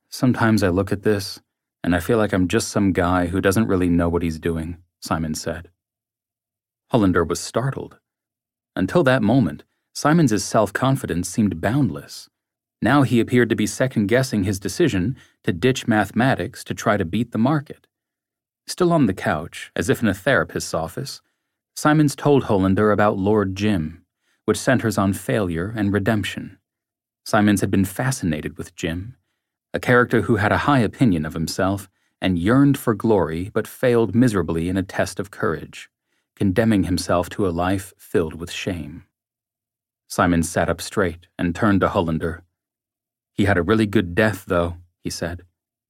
Sometimes 0.09 0.63
I 0.63 0.69
look 0.69 0.91
at 0.91 1.03
this, 1.03 1.41
and 1.83 1.95
I 1.95 1.99
feel 1.99 2.17
like 2.17 2.33
I'm 2.33 2.47
just 2.47 2.69
some 2.69 2.93
guy 2.93 3.27
who 3.27 3.41
doesn't 3.41 3.67
really 3.67 3.89
know 3.89 4.09
what 4.09 4.21
he's 4.21 4.39
doing, 4.39 4.77
Simons 5.01 5.41
said. 5.41 5.69
Hullender 6.93 7.27
was 7.27 7.39
startled. 7.39 7.99
Until 8.75 9.03
that 9.03 9.21
moment, 9.21 9.63
Simons' 9.93 10.43
self-confidence 10.43 11.27
seemed 11.27 11.61
boundless. 11.61 12.29
Now 12.81 13.01
he 13.01 13.19
appeared 13.19 13.49
to 13.49 13.55
be 13.55 13.67
second-guessing 13.67 14.45
his 14.45 14.59
decision 14.59 15.17
to 15.43 15.51
ditch 15.51 15.87
mathematics 15.87 16.63
to 16.63 16.73
try 16.73 16.95
to 16.95 17.03
beat 17.03 17.31
the 17.31 17.37
market. 17.37 17.87
Still 18.69 18.93
on 18.93 19.07
the 19.07 19.15
couch, 19.15 19.71
as 19.75 19.89
if 19.89 20.03
in 20.03 20.07
a 20.07 20.13
therapist's 20.13 20.75
office, 20.75 21.21
Simons 21.75 22.15
told 22.15 22.43
Hullender 22.43 22.93
about 22.93 23.17
Lord 23.17 23.55
Jim, 23.55 24.05
which 24.45 24.59
centers 24.59 24.95
on 24.95 25.11
failure 25.11 25.73
and 25.75 25.91
redemption. 25.91 26.59
Simons 27.25 27.61
had 27.61 27.71
been 27.71 27.83
fascinated 27.83 28.59
with 28.59 28.75
Jim, 28.75 29.15
a 29.73 29.79
character 29.79 30.21
who 30.21 30.35
had 30.35 30.51
a 30.51 30.65
high 30.69 30.81
opinion 30.81 31.25
of 31.25 31.33
himself 31.33 31.89
and 32.21 32.37
yearned 32.37 32.77
for 32.77 32.93
glory 32.93 33.49
but 33.51 33.67
failed 33.67 34.13
miserably 34.13 34.69
in 34.69 34.77
a 34.77 34.83
test 34.83 35.19
of 35.19 35.31
courage, 35.31 35.89
condemning 36.35 36.83
himself 36.83 37.27
to 37.29 37.47
a 37.47 37.49
life 37.49 37.91
filled 37.97 38.35
with 38.35 38.51
shame. 38.51 39.03
Simons 40.07 40.47
sat 40.47 40.69
up 40.69 40.79
straight 40.79 41.25
and 41.39 41.55
turned 41.55 41.81
to 41.81 41.87
Hullender. 41.87 42.41
He 43.33 43.45
had 43.45 43.57
a 43.57 43.63
really 43.63 43.87
good 43.87 44.13
death, 44.13 44.45
though, 44.45 44.77
he 44.99 45.09
said. 45.09 45.41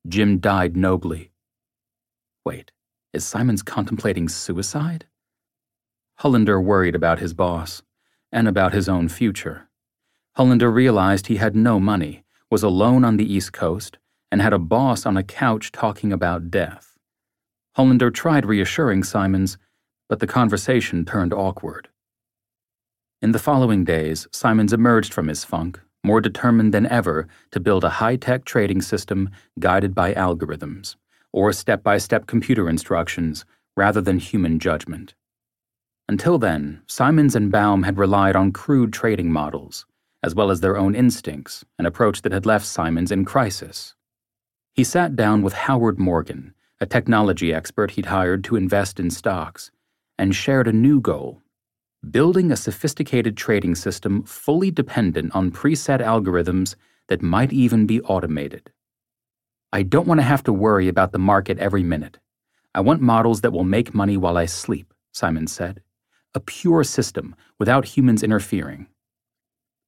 Jim 0.07 0.39
died 0.39 0.77
nobly. 0.77 1.33
Wait, 2.49 2.71
is 3.13 3.23
Simons 3.23 3.61
contemplating 3.61 4.27
suicide? 4.27 5.05
Hullender 6.21 6.59
worried 6.59 6.95
about 6.95 7.19
his 7.19 7.35
boss 7.35 7.83
and 8.31 8.47
about 8.47 8.73
his 8.73 8.89
own 8.89 9.07
future. 9.07 9.69
Hullender 10.35 10.73
realized 10.73 11.27
he 11.27 11.35
had 11.35 11.55
no 11.55 11.79
money, 11.79 12.23
was 12.49 12.63
alone 12.63 13.05
on 13.05 13.17
the 13.17 13.31
East 13.31 13.53
Coast, 13.53 13.99
and 14.31 14.41
had 14.41 14.51
a 14.51 14.57
boss 14.57 15.05
on 15.05 15.15
a 15.15 15.21
couch 15.21 15.71
talking 15.71 16.11
about 16.11 16.49
death. 16.49 16.97
Hullender 17.77 18.11
tried 18.11 18.47
reassuring 18.47 19.03
Simons, 19.03 19.59
but 20.07 20.19
the 20.19 20.25
conversation 20.25 21.05
turned 21.05 21.35
awkward. 21.35 21.89
In 23.21 23.31
the 23.31 23.37
following 23.37 23.83
days, 23.83 24.27
Simons 24.31 24.73
emerged 24.73 25.13
from 25.13 25.27
his 25.27 25.43
funk, 25.43 25.79
more 26.03 26.19
determined 26.19 26.73
than 26.73 26.87
ever 26.87 27.27
to 27.51 27.59
build 27.59 27.83
a 27.83 27.97
high 28.01 28.15
tech 28.15 28.43
trading 28.43 28.81
system 28.81 29.29
guided 29.59 29.93
by 29.93 30.15
algorithms, 30.15 30.95
or 31.31 31.53
step 31.53 31.83
by 31.83 31.97
step 31.97 32.27
computer 32.27 32.69
instructions 32.69 33.45
rather 33.75 34.01
than 34.01 34.19
human 34.19 34.59
judgment. 34.59 35.13
Until 36.07 36.37
then, 36.37 36.81
Simons 36.87 37.35
and 37.35 37.51
Baum 37.51 37.83
had 37.83 37.97
relied 37.97 38.35
on 38.35 38.51
crude 38.51 38.91
trading 38.91 39.31
models, 39.31 39.85
as 40.23 40.33
well 40.33 40.49
as 40.51 40.61
their 40.61 40.77
own 40.77 40.95
instincts, 40.95 41.63
an 41.77 41.85
approach 41.85 42.23
that 42.23 42.31
had 42.31 42.45
left 42.45 42.65
Simons 42.65 43.11
in 43.11 43.25
crisis. 43.25 43.95
He 44.73 44.83
sat 44.83 45.15
down 45.15 45.41
with 45.41 45.53
Howard 45.53 45.99
Morgan, 45.99 46.53
a 46.81 46.85
technology 46.85 47.53
expert 47.53 47.91
he'd 47.91 48.07
hired 48.07 48.43
to 48.45 48.55
invest 48.55 48.99
in 48.99 49.09
stocks, 49.09 49.71
and 50.17 50.35
shared 50.35 50.67
a 50.67 50.73
new 50.73 50.99
goal 50.99 51.41
building 52.11 52.51
a 52.51 52.55
sophisticated 52.55 53.35
trading 53.35 53.75
system 53.75 54.23
fully 54.23 54.71
dependent 54.71 55.35
on 55.35 55.51
preset 55.51 55.99
algorithms 55.99 56.75
that 57.07 57.21
might 57.21 57.51
even 57.51 57.85
be 57.85 58.01
automated. 58.01 58.71
I 59.71 59.83
don't 59.83 60.07
want 60.07 60.19
to 60.19 60.25
have 60.25 60.43
to 60.43 60.53
worry 60.53 60.87
about 60.87 61.11
the 61.11 61.19
market 61.19 61.59
every 61.59 61.83
minute. 61.83 62.17
I 62.73 62.81
want 62.81 63.01
models 63.01 63.41
that 63.41 63.53
will 63.53 63.63
make 63.63 63.93
money 63.93 64.17
while 64.17 64.37
I 64.37 64.45
sleep, 64.45 64.93
Simon 65.11 65.47
said 65.47 65.81
a 66.35 66.39
pure 66.39 66.83
system 66.83 67.35
without 67.57 67.85
humans 67.97 68.21
interfering. 68.21 68.87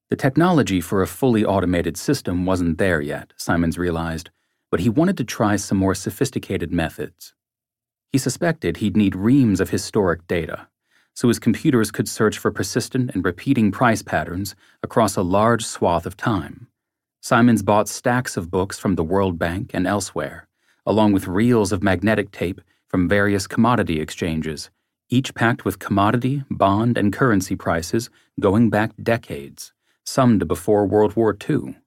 The 0.10 0.16
technology 0.16 0.82
for 0.82 1.02
a 1.02 1.08
fully 1.08 1.46
automated 1.46 1.98
system 1.98 2.46
wasn't 2.46 2.80
there 2.80 3.00
yet, 3.00 3.34
Simons 3.38 3.78
realized, 3.78 4.32
but 4.72 4.80
he 4.80 4.90
wanted 4.90 5.18
to 5.18 5.24
try 5.24 5.56
some 5.56 5.78
more 5.78 5.96
sophisticated 5.96 6.72
methods. 6.72 7.34
He 8.12 8.18
suspected 8.18 8.78
he'd 8.78 8.98
need 8.98 9.16
reams 9.16 9.62
of 9.62 9.70
historic 9.70 10.28
data, 10.28 10.68
so 11.14 11.28
his 11.28 11.40
computers 11.40 11.92
could 11.92 12.10
search 12.10 12.38
for 12.38 12.52
persistent 12.52 13.12
and 13.14 13.24
repeating 13.24 13.72
price 13.72 14.02
patterns 14.02 14.56
across 14.82 15.16
a 15.16 15.22
large 15.22 15.64
swath 15.64 16.06
of 16.06 16.18
time. 16.18 16.68
Simons 17.22 17.62
bought 17.62 17.88
stacks 17.88 18.36
of 18.36 18.52
books 18.52 18.80
from 18.80 18.96
the 18.96 19.04
World 19.04 19.38
Bank 19.38 19.72
and 19.74 19.88
elsewhere, 19.88 20.48
along 20.86 21.14
with 21.14 21.28
reels 21.28 21.72
of 21.72 21.84
magnetic 21.84 22.32
tape 22.32 22.60
from 22.88 23.08
various 23.08 23.48
commodity 23.48 24.02
exchanges 24.02 24.70
each 25.12 25.36
packed 25.36 25.66
with 25.66 25.78
commodity, 25.78 26.44
bond, 26.50 26.98
and 26.98 27.12
currency 27.12 27.56
prices 27.56 28.10
going 28.40 28.70
back 28.70 28.92
decades, 29.04 29.74
some 30.06 30.40
to 30.40 30.46
before 30.46 30.86
World 30.86 31.18
War 31.18 31.38
II. 31.50 31.78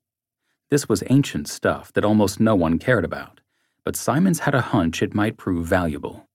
This 0.71 0.89
was 0.89 1.03
ancient 1.09 1.49
stuff 1.49 1.91
that 1.95 2.05
almost 2.05 2.39
no 2.39 2.55
one 2.55 2.79
cared 2.79 3.05
about, 3.05 3.41
but 3.83 3.97
Simons 3.97 4.41
had 4.41 4.55
a 4.55 4.61
hunch 4.61 5.03
it 5.03 5.15
might 5.15 5.39
prove 5.39 5.67
valuable. 5.67 6.29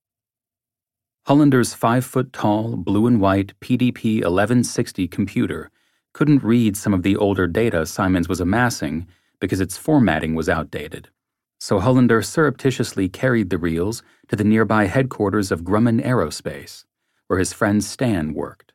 Hullender's 1.28 1.76
five 1.76 2.04
foot 2.04 2.34
tall, 2.34 2.76
blue 2.76 3.06
and 3.06 3.22
white 3.22 3.54
PDP 3.60 4.16
1160 4.16 5.08
computer 5.08 5.70
couldn't 6.14 6.44
read 6.44 6.76
some 6.76 6.94
of 6.94 7.04
the 7.04 7.16
older 7.16 7.48
data 7.48 7.86
Simons 7.86 8.28
was 8.28 8.40
amassing 8.40 9.08
because 9.40 9.62
its 9.62 9.78
formatting 9.78 10.36
was 10.36 10.50
outdated 10.50 11.10
so 11.60 11.80
Hullender 11.80 12.24
surreptitiously 12.24 13.10
carried 13.10 13.50
the 13.50 13.58
reels 13.58 14.02
to 14.30 14.36
the 14.36 14.44
nearby 14.44 14.86
headquarters 14.86 15.52
of 15.52 15.64
Grumman 15.64 16.04
Aerospace, 16.04 16.86
where 17.28 17.40
his 17.40 17.52
friend 17.52 17.84
Stan 17.84 18.34
worked. 18.34 18.72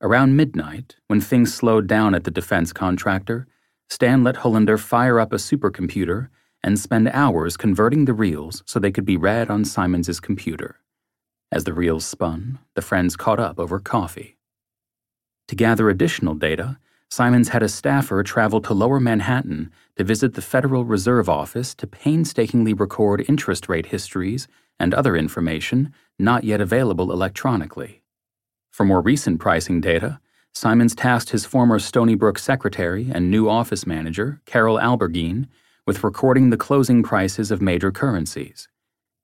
Around 0.00 0.36
midnight, 0.36 0.96
when 1.08 1.20
things 1.20 1.52
slowed 1.52 1.86
down 1.86 2.14
at 2.14 2.24
the 2.24 2.30
defense 2.30 2.72
contractor, 2.72 3.48
Stan 3.88 4.22
let 4.22 4.36
Hullender 4.36 4.78
fire 4.78 5.18
up 5.18 5.32
a 5.32 5.36
supercomputer 5.36 6.28
and 6.62 6.78
spend 6.78 7.08
hours 7.08 7.56
converting 7.56 8.04
the 8.04 8.14
reels 8.14 8.62
so 8.66 8.78
they 8.78 8.92
could 8.92 9.04
be 9.04 9.16
read 9.16 9.50
on 9.50 9.64
Simons's 9.64 10.20
computer. 10.20 10.80
As 11.50 11.64
the 11.64 11.74
reels 11.74 12.04
spun, 12.04 12.58
the 12.74 12.82
friends 12.82 13.16
caught 13.16 13.40
up 13.40 13.58
over 13.58 13.80
coffee. 13.80 14.35
To 15.48 15.54
gather 15.54 15.88
additional 15.88 16.34
data, 16.34 16.78
Simons 17.08 17.50
had 17.50 17.62
a 17.62 17.68
staffer 17.68 18.22
travel 18.22 18.60
to 18.62 18.74
Lower 18.74 18.98
Manhattan 18.98 19.70
to 19.96 20.04
visit 20.04 20.34
the 20.34 20.42
Federal 20.42 20.84
Reserve 20.84 21.28
Office 21.28 21.74
to 21.76 21.86
painstakingly 21.86 22.72
record 22.72 23.24
interest 23.28 23.68
rate 23.68 23.86
histories 23.86 24.48
and 24.80 24.92
other 24.92 25.16
information 25.16 25.92
not 26.18 26.44
yet 26.44 26.60
available 26.60 27.12
electronically. 27.12 28.02
For 28.72 28.84
more 28.84 29.00
recent 29.00 29.38
pricing 29.38 29.80
data, 29.80 30.20
Simons 30.52 30.94
tasked 30.94 31.30
his 31.30 31.46
former 31.46 31.78
Stony 31.78 32.14
Brook 32.14 32.38
secretary 32.38 33.10
and 33.12 33.30
new 33.30 33.48
office 33.48 33.86
manager, 33.86 34.40
Carol 34.46 34.78
Albergine, 34.78 35.46
with 35.86 36.02
recording 36.02 36.50
the 36.50 36.56
closing 36.56 37.02
prices 37.02 37.50
of 37.50 37.62
major 37.62 37.92
currencies. 37.92 38.68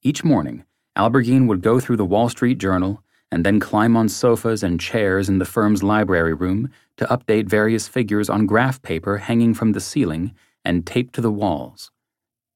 Each 0.03 0.23
morning, 0.23 0.65
Albergine 0.97 1.49
would 1.49 1.63
go 1.63 1.81
through 1.81 1.97
the 1.97 2.05
Wall 2.05 2.29
Street 2.29 2.59
Journal 2.59 3.03
and 3.33 3.47
then 3.47 3.59
climb 3.59 3.97
on 3.97 4.11
sofas 4.11 4.63
and 4.63 4.79
chairs 4.79 5.31
in 5.31 5.39
the 5.39 5.45
firm's 5.47 5.83
library 5.83 6.35
room 6.35 6.71
to 6.99 7.07
update 7.07 7.49
various 7.49 7.89
figures 7.89 8.29
on 8.29 8.47
graph 8.47 8.81
paper 8.83 9.17
hanging 9.17 9.55
from 9.55 9.73
the 9.73 9.81
ceiling 9.81 10.35
and 10.67 10.87
taped 10.87 11.15
to 11.15 11.23
the 11.23 11.33
walls. 11.33 11.91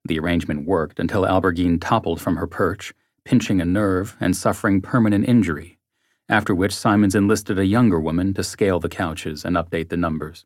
The 0.04 0.18
arrangement 0.18 0.66
worked 0.66 1.00
until 1.00 1.24
Albergine 1.24 1.80
toppled 1.80 2.20
from 2.20 2.36
her 2.36 2.46
perch, 2.46 2.92
pinching 3.24 3.60
a 3.60 3.64
nerve 3.64 4.16
and 4.20 4.36
suffering 4.36 4.82
permanent 4.82 5.26
injury, 5.26 5.78
after 6.28 6.54
which 6.54 6.74
Simons 6.74 7.14
enlisted 7.14 7.58
a 7.58 7.66
younger 7.66 7.98
woman 7.98 8.34
to 8.34 8.44
scale 8.44 8.78
the 8.78 8.90
couches 8.90 9.46
and 9.46 9.56
update 9.56 9.88
the 9.88 9.96
numbers. 9.96 10.44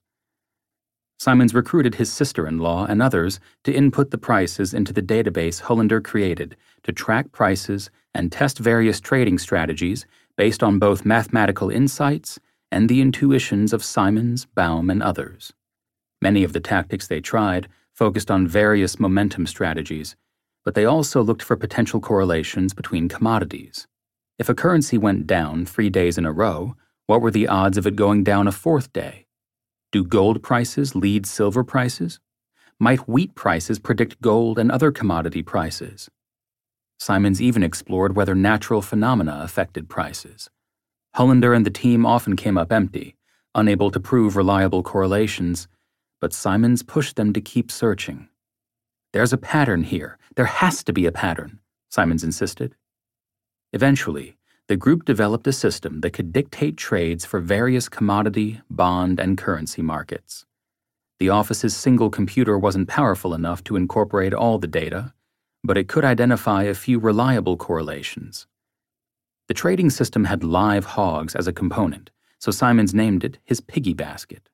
Simons 1.18 1.52
recruited 1.52 1.96
his 1.96 2.10
sister 2.10 2.46
in 2.46 2.58
law 2.58 2.86
and 2.86 3.02
others 3.02 3.40
to 3.64 3.74
input 3.74 4.10
the 4.10 4.16
prices 4.16 4.72
into 4.72 4.92
the 4.92 5.02
database 5.02 5.60
Hullender 5.60 6.02
created 6.02 6.56
to 6.84 6.92
track 6.92 7.30
prices 7.32 7.90
and 8.14 8.32
test 8.32 8.58
various 8.58 9.00
trading 9.00 9.38
strategies 9.38 10.06
based 10.40 10.62
on 10.62 10.78
both 10.78 11.04
mathematical 11.04 11.68
insights 11.68 12.38
and 12.72 12.88
the 12.88 13.02
intuitions 13.02 13.74
of 13.74 13.84
Simons, 13.84 14.46
Baum, 14.46 14.88
and 14.88 15.02
others. 15.02 15.52
Many 16.22 16.44
of 16.44 16.54
the 16.54 16.60
tactics 16.60 17.06
they 17.06 17.20
tried 17.20 17.68
focused 17.92 18.30
on 18.30 18.48
various 18.48 18.98
momentum 18.98 19.46
strategies, 19.46 20.16
but 20.64 20.74
they 20.74 20.86
also 20.86 21.22
looked 21.22 21.42
for 21.42 21.56
potential 21.56 22.00
correlations 22.00 22.72
between 22.72 23.06
commodities. 23.06 23.86
If 24.38 24.48
a 24.48 24.54
currency 24.54 24.96
went 24.96 25.26
down 25.26 25.66
three 25.66 25.90
days 25.90 26.16
in 26.16 26.24
a 26.24 26.32
row, 26.32 26.74
what 27.04 27.20
were 27.20 27.30
the 27.30 27.46
odds 27.46 27.76
of 27.76 27.86
it 27.86 27.94
going 27.94 28.24
down 28.24 28.48
a 28.48 28.52
fourth 28.52 28.94
day? 28.94 29.26
Do 29.92 30.02
gold 30.02 30.42
prices 30.42 30.96
lead 30.96 31.26
silver 31.26 31.64
prices? 31.64 32.18
Might 32.78 33.06
wheat 33.06 33.34
prices 33.34 33.78
predict 33.78 34.22
gold 34.22 34.58
and 34.58 34.72
other 34.72 34.90
commodity 34.90 35.42
prices? 35.42 36.08
Simons 37.00 37.40
even 37.40 37.62
explored 37.62 38.14
whether 38.14 38.34
natural 38.34 38.82
phenomena 38.82 39.40
affected 39.42 39.88
prices. 39.88 40.50
Hullender 41.16 41.56
and 41.56 41.64
the 41.64 41.70
team 41.70 42.04
often 42.04 42.36
came 42.36 42.58
up 42.58 42.70
empty, 42.70 43.16
unable 43.54 43.90
to 43.90 43.98
prove 43.98 44.36
reliable 44.36 44.82
correlations, 44.82 45.66
but 46.20 46.34
Simons 46.34 46.82
pushed 46.82 47.16
them 47.16 47.32
to 47.32 47.40
keep 47.40 47.70
searching. 47.70 48.28
There's 49.14 49.32
a 49.32 49.38
pattern 49.38 49.84
here. 49.84 50.18
There 50.36 50.44
has 50.44 50.84
to 50.84 50.92
be 50.92 51.06
a 51.06 51.12
pattern, 51.12 51.60
Simons 51.88 52.22
insisted. 52.22 52.76
Eventually, 53.72 54.36
the 54.68 54.76
group 54.76 55.06
developed 55.06 55.46
a 55.46 55.52
system 55.52 56.02
that 56.02 56.12
could 56.12 56.34
dictate 56.34 56.76
trades 56.76 57.24
for 57.24 57.40
various 57.40 57.88
commodity, 57.88 58.60
bond, 58.68 59.18
and 59.18 59.38
currency 59.38 59.80
markets. 59.80 60.44
The 61.18 61.30
office's 61.30 61.74
single 61.74 62.10
computer 62.10 62.58
wasn't 62.58 62.88
powerful 62.88 63.32
enough 63.32 63.64
to 63.64 63.76
incorporate 63.76 64.34
all 64.34 64.58
the 64.58 64.66
data, 64.66 65.14
but 65.62 65.76
it 65.76 65.88
could 65.88 66.04
identify 66.04 66.62
a 66.64 66.74
few 66.74 66.98
reliable 66.98 67.56
correlations. 67.56 68.46
The 69.48 69.54
trading 69.54 69.90
system 69.90 70.24
had 70.24 70.44
live 70.44 70.84
hogs 70.84 71.34
as 71.34 71.46
a 71.46 71.52
component, 71.52 72.10
so 72.38 72.50
Simons 72.50 72.94
named 72.94 73.24
it 73.24 73.38
his 73.44 73.60
piggy 73.60 73.94
basket. 73.94 74.48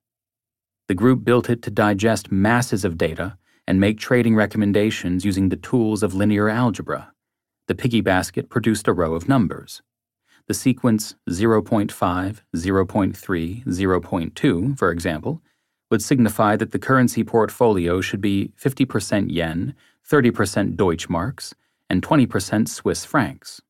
The 0.88 0.94
group 0.94 1.24
built 1.24 1.50
it 1.50 1.62
to 1.62 1.70
digest 1.70 2.32
masses 2.32 2.84
of 2.84 2.96
data 2.96 3.36
and 3.66 3.80
make 3.80 3.98
trading 3.98 4.36
recommendations 4.36 5.24
using 5.24 5.48
the 5.48 5.56
tools 5.56 6.02
of 6.02 6.14
linear 6.14 6.48
algebra. 6.48 7.12
The 7.66 7.74
piggy 7.74 8.00
basket 8.00 8.48
produced 8.48 8.86
a 8.86 8.92
row 8.92 9.14
of 9.14 9.28
numbers. 9.28 9.82
The 10.46 10.54
sequence 10.54 11.16
0.5, 11.28 11.88
0.3, 12.54 13.64
0.2, 13.66 14.78
for 14.78 14.90
example, 14.92 15.42
would 15.90 16.02
signify 16.02 16.56
that 16.56 16.70
the 16.70 16.78
currency 16.78 17.24
portfolio 17.24 18.00
should 18.00 18.20
be 18.20 18.52
50% 18.60 19.26
yen, 19.30 19.74
30% 20.10 20.76
Deutschmarks, 20.76 21.52
and 21.90 22.02
20% 22.02 22.68
Swiss 22.68 23.04
francs. 23.04 23.60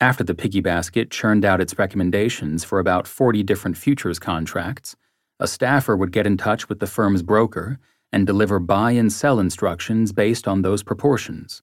After 0.00 0.24
the 0.24 0.34
piggy 0.34 0.60
basket 0.60 1.10
churned 1.10 1.44
out 1.44 1.60
its 1.60 1.78
recommendations 1.78 2.64
for 2.64 2.78
about 2.78 3.06
40 3.06 3.42
different 3.42 3.76
futures 3.76 4.18
contracts, 4.18 4.96
a 5.40 5.46
staffer 5.46 5.96
would 5.96 6.12
get 6.12 6.26
in 6.26 6.36
touch 6.36 6.68
with 6.68 6.80
the 6.80 6.86
firm's 6.86 7.22
broker 7.22 7.78
and 8.12 8.26
deliver 8.26 8.58
buy 8.58 8.92
and 8.92 9.12
sell 9.12 9.38
instructions 9.38 10.12
based 10.12 10.48
on 10.48 10.62
those 10.62 10.82
proportions. 10.82 11.62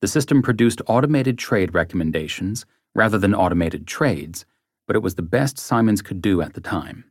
The 0.00 0.08
system 0.08 0.42
produced 0.42 0.80
automated 0.86 1.38
trade 1.38 1.74
recommendations 1.74 2.64
rather 2.94 3.18
than 3.18 3.34
automated 3.34 3.86
trades, 3.86 4.44
but 4.86 4.96
it 4.96 5.02
was 5.02 5.14
the 5.14 5.22
best 5.22 5.58
Simons 5.58 6.02
could 6.02 6.20
do 6.20 6.40
at 6.40 6.54
the 6.54 6.60
time. 6.60 7.04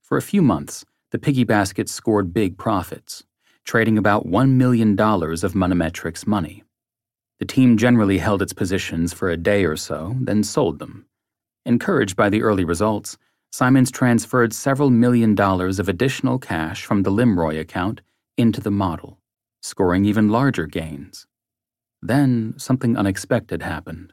For 0.00 0.16
a 0.16 0.22
few 0.22 0.42
months, 0.42 0.84
the 1.10 1.18
piggy 1.18 1.44
basket 1.44 1.88
scored 1.88 2.32
big 2.32 2.56
profits, 2.56 3.24
trading 3.66 3.98
about 3.98 4.26
$1 4.26 4.52
million 4.52 4.92
of 4.92 5.52
Monemetrics 5.52 6.26
money. 6.26 6.62
The 7.40 7.44
team 7.44 7.76
generally 7.76 8.18
held 8.18 8.40
its 8.40 8.52
positions 8.52 9.12
for 9.12 9.28
a 9.28 9.36
day 9.36 9.64
or 9.64 9.76
so, 9.76 10.16
then 10.20 10.42
sold 10.44 10.78
them. 10.78 11.06
Encouraged 11.66 12.16
by 12.16 12.30
the 12.30 12.42
early 12.42 12.64
results, 12.64 13.18
Simons 13.50 13.90
transferred 13.90 14.52
several 14.52 14.90
million 14.90 15.34
dollars 15.34 15.78
of 15.78 15.88
additional 15.88 16.38
cash 16.38 16.84
from 16.84 17.02
the 17.02 17.10
Limroy 17.10 17.58
account 17.58 18.00
into 18.36 18.60
the 18.60 18.70
model, 18.70 19.18
scoring 19.62 20.04
even 20.04 20.28
larger 20.28 20.66
gains. 20.66 21.26
Then 22.00 22.54
something 22.56 22.96
unexpected 22.96 23.62
happened. 23.62 24.12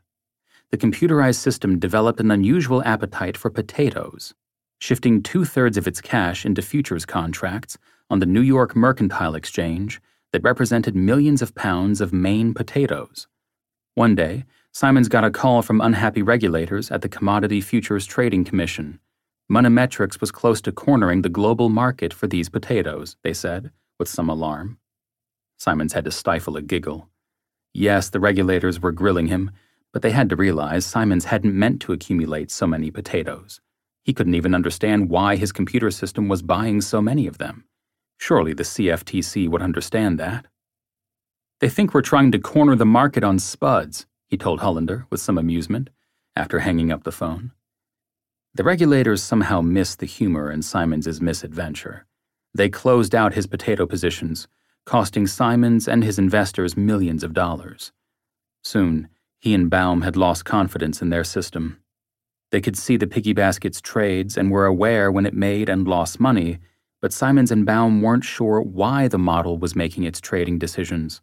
The 0.72 0.78
computerized 0.78 1.38
system 1.38 1.78
developed 1.78 2.20
an 2.20 2.32
unusual 2.32 2.82
appetite 2.84 3.38
for 3.38 3.52
potatoes, 3.52 4.34
shifting 4.80 5.22
two 5.22 5.46
thirds 5.46 5.78
of 5.78 5.88
its 5.88 6.02
cash 6.02 6.46
into 6.46 6.64
futures 6.64 7.06
contracts 7.06 7.78
on 8.10 8.20
the 8.20 8.26
New 8.26 8.42
York 8.42 8.76
Mercantile 8.76 9.36
Exchange 9.36 10.02
that 10.32 10.44
represented 10.44 10.96
millions 10.96 11.42
of 11.42 11.56
pounds 11.56 12.02
of 12.02 12.14
Maine 12.14 12.54
potatoes. 12.54 13.28
One 13.96 14.16
day, 14.16 14.46
Simons 14.72 15.08
got 15.08 15.24
a 15.24 15.32
call 15.32 15.62
from 15.62 15.82
unhappy 15.82 16.22
regulators 16.22 16.90
at 16.90 17.02
the 17.02 17.10
Commodity 17.10 17.62
Futures 17.62 18.06
Trading 18.06 18.44
Commission 18.44 19.00
Monemetrics 19.52 20.22
was 20.22 20.32
close 20.32 20.62
to 20.62 20.72
cornering 20.72 21.22
the 21.22 21.30
global 21.30 21.70
market 21.70 22.14
for 22.14 22.28
these 22.28 22.50
potatoes, 22.50 23.18
they 23.24 23.34
said, 23.34 23.72
with 24.00 24.08
some 24.08 24.30
alarm. 24.30 24.80
Simons 25.58 25.94
had 25.94 26.06
to 26.06 26.12
stifle 26.12 26.56
a 26.56 26.62
giggle. 26.62 27.10
Yes, 27.74 28.10
the 28.10 28.20
regulators 28.20 28.82
were 28.82 28.92
grilling 28.92 29.28
him, 29.28 29.52
but 29.92 30.02
they 30.02 30.12
had 30.12 30.30
to 30.30 30.36
realize 30.36 30.86
Simons 30.86 31.26
hadn't 31.26 31.54
meant 31.54 31.82
to 31.82 31.94
accumulate 31.94 32.52
so 32.52 32.66
many 32.66 32.90
potatoes. 32.90 33.60
He 34.04 34.14
couldn't 34.14 34.36
even 34.36 34.56
understand 34.56 35.10
why 35.10 35.36
his 35.36 35.52
computer 35.52 35.92
system 35.92 36.28
was 36.28 36.42
buying 36.42 36.82
so 36.82 37.02
many 37.02 37.28
of 37.28 37.38
them. 37.38 37.66
Surely 38.26 38.54
the 38.54 38.64
CFTC 38.64 39.50
would 39.50 39.62
understand 39.62 40.18
that. 40.18 40.46
They 41.60 41.68
think 41.68 41.94
we're 41.94 42.02
trying 42.02 42.32
to 42.32 42.40
corner 42.40 42.74
the 42.74 42.86
market 42.86 43.22
on 43.22 43.38
spuds, 43.38 44.06
he 44.30 44.38
told 44.38 44.62
Hullender 44.62 45.04
with 45.10 45.20
some 45.20 45.38
amusement, 45.38 45.90
after 46.34 46.60
hanging 46.60 46.90
up 46.90 47.04
the 47.04 47.12
phone. 47.12 47.52
The 48.54 48.64
regulators 48.64 49.22
somehow 49.22 49.60
missed 49.60 50.00
the 50.00 50.06
humor 50.06 50.50
in 50.50 50.62
Simons's 50.62 51.20
misadventure. 51.20 52.06
They 52.54 52.70
closed 52.70 53.14
out 53.14 53.34
his 53.34 53.46
potato 53.46 53.86
positions, 53.86 54.48
costing 54.86 55.28
Simons 55.28 55.90
and 55.90 56.02
his 56.02 56.18
investors 56.18 56.78
millions 56.78 57.26
of 57.26 57.34
dollars. 57.34 57.92
Soon, 58.64 59.10
he 59.42 59.54
and 59.54 59.70
Baum 59.70 60.04
had 60.04 60.16
lost 60.16 60.46
confidence 60.46 61.02
in 61.02 61.10
their 61.10 61.26
system. 61.26 61.78
They 62.52 62.62
could 62.62 62.78
see 62.78 62.96
the 62.96 63.06
piggy 63.06 63.34
basket's 63.34 63.82
trades 63.82 64.38
and 64.38 64.50
were 64.50 64.66
aware 64.66 65.12
when 65.12 65.26
it 65.26 65.34
made 65.34 65.68
and 65.68 65.86
lost 65.86 66.22
money, 66.22 66.60
but 67.04 67.12
Simons 67.12 67.52
and 67.52 67.66
Baum 67.66 68.02
weren't 68.02 68.24
sure 68.24 68.62
why 68.62 69.10
the 69.10 69.18
model 69.18 69.58
was 69.58 69.76
making 69.76 70.06
its 70.06 70.22
trading 70.22 70.58
decisions. 70.58 71.22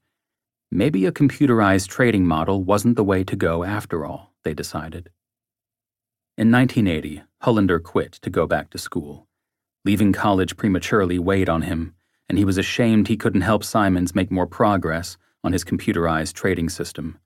Maybe 0.71 1.07
a 1.07 1.11
computerized 1.11 1.89
trading 1.89 2.27
model 2.27 2.63
wasn't 2.63 2.97
the 2.97 3.03
way 3.03 3.25
to 3.25 3.35
go 3.35 3.65
after 3.65 4.05
all, 4.05 4.35
they 4.45 4.53
decided. 4.53 5.09
In 6.37 6.53
1980, 6.53 7.23
Hullender 7.43 7.83
quit 7.83 8.13
to 8.13 8.29
go 8.29 8.47
back 8.47 8.69
to 8.71 8.77
school. 8.77 9.27
Leaving 9.87 10.13
college 10.13 10.55
prematurely 10.59 11.19
weighed 11.19 11.49
on 11.49 11.63
him, 11.63 11.95
and 12.29 12.37
he 12.37 12.45
was 12.45 12.59
ashamed 12.59 13.09
he 13.09 13.17
couldn't 13.17 13.41
help 13.41 13.65
Simons 13.65 14.15
make 14.15 14.31
more 14.31 14.47
progress 14.47 15.17
on 15.43 15.55
his 15.55 15.65
computerized 15.65 16.35
trading 16.35 16.69
system. 16.69 17.19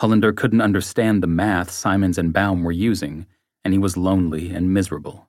Hullender 0.00 0.34
couldn't 0.34 0.62
understand 0.62 1.22
the 1.22 1.26
math 1.26 1.70
Simons 1.70 2.16
and 2.16 2.32
Baum 2.32 2.64
were 2.64 2.72
using, 2.72 3.26
and 3.62 3.74
he 3.74 3.78
was 3.78 3.98
lonely 3.98 4.48
and 4.48 4.72
miserable. 4.72 5.28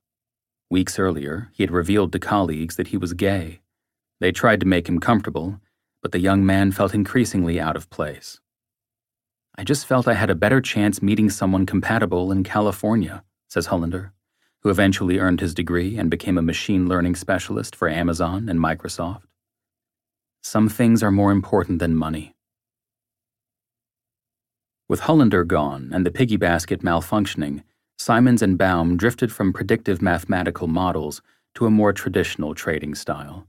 Weeks 0.75 0.99
earlier, 0.99 1.47
he 1.53 1.63
had 1.63 1.71
revealed 1.71 2.11
to 2.11 2.19
colleagues 2.19 2.75
that 2.75 2.89
he 2.89 2.97
was 2.97 3.13
gay. 3.13 3.61
They 4.19 4.33
tried 4.33 4.59
to 4.59 4.65
make 4.65 4.89
him 4.89 4.99
comfortable, 4.99 5.61
but 6.01 6.11
the 6.11 6.19
young 6.19 6.45
man 6.45 6.73
felt 6.73 6.93
increasingly 6.93 7.61
out 7.61 7.77
of 7.77 7.89
place. 7.89 8.41
I 9.57 9.63
just 9.63 9.85
felt 9.85 10.05
I 10.05 10.15
had 10.15 10.29
a 10.29 10.35
better 10.35 10.59
chance 10.59 11.01
meeting 11.01 11.29
someone 11.29 11.65
compatible 11.65 12.29
in 12.29 12.43
California, 12.43 13.23
says 13.47 13.67
Hullender, 13.67 14.11
who 14.63 14.69
eventually 14.69 15.17
earned 15.17 15.39
his 15.39 15.53
degree 15.53 15.97
and 15.97 16.11
became 16.11 16.37
a 16.37 16.41
machine 16.41 16.89
learning 16.89 17.15
specialist 17.15 17.73
for 17.73 17.87
Amazon 17.87 18.49
and 18.49 18.59
Microsoft. 18.59 19.23
Some 20.41 20.67
things 20.67 21.01
are 21.01 21.09
more 21.09 21.31
important 21.31 21.79
than 21.79 21.95
money. 21.95 22.35
With 24.89 25.03
Hullender 25.07 25.47
gone 25.47 25.91
and 25.93 26.05
the 26.05 26.11
piggy 26.11 26.35
basket 26.35 26.81
malfunctioning, 26.81 27.63
Simons 27.97 28.41
and 28.41 28.57
Baum 28.57 28.97
drifted 28.97 29.31
from 29.31 29.53
predictive 29.53 30.01
mathematical 30.01 30.67
models 30.67 31.21
to 31.55 31.65
a 31.65 31.71
more 31.71 31.93
traditional 31.93 32.53
trading 32.53 32.95
style. 32.95 33.47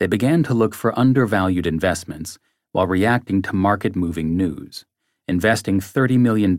They 0.00 0.06
began 0.06 0.42
to 0.44 0.54
look 0.54 0.74
for 0.74 0.98
undervalued 0.98 1.66
investments 1.66 2.38
while 2.72 2.86
reacting 2.86 3.42
to 3.42 3.54
market 3.54 3.96
moving 3.96 4.36
news 4.36 4.84
investing 5.28 5.80
$30 5.80 6.18
million 6.18 6.56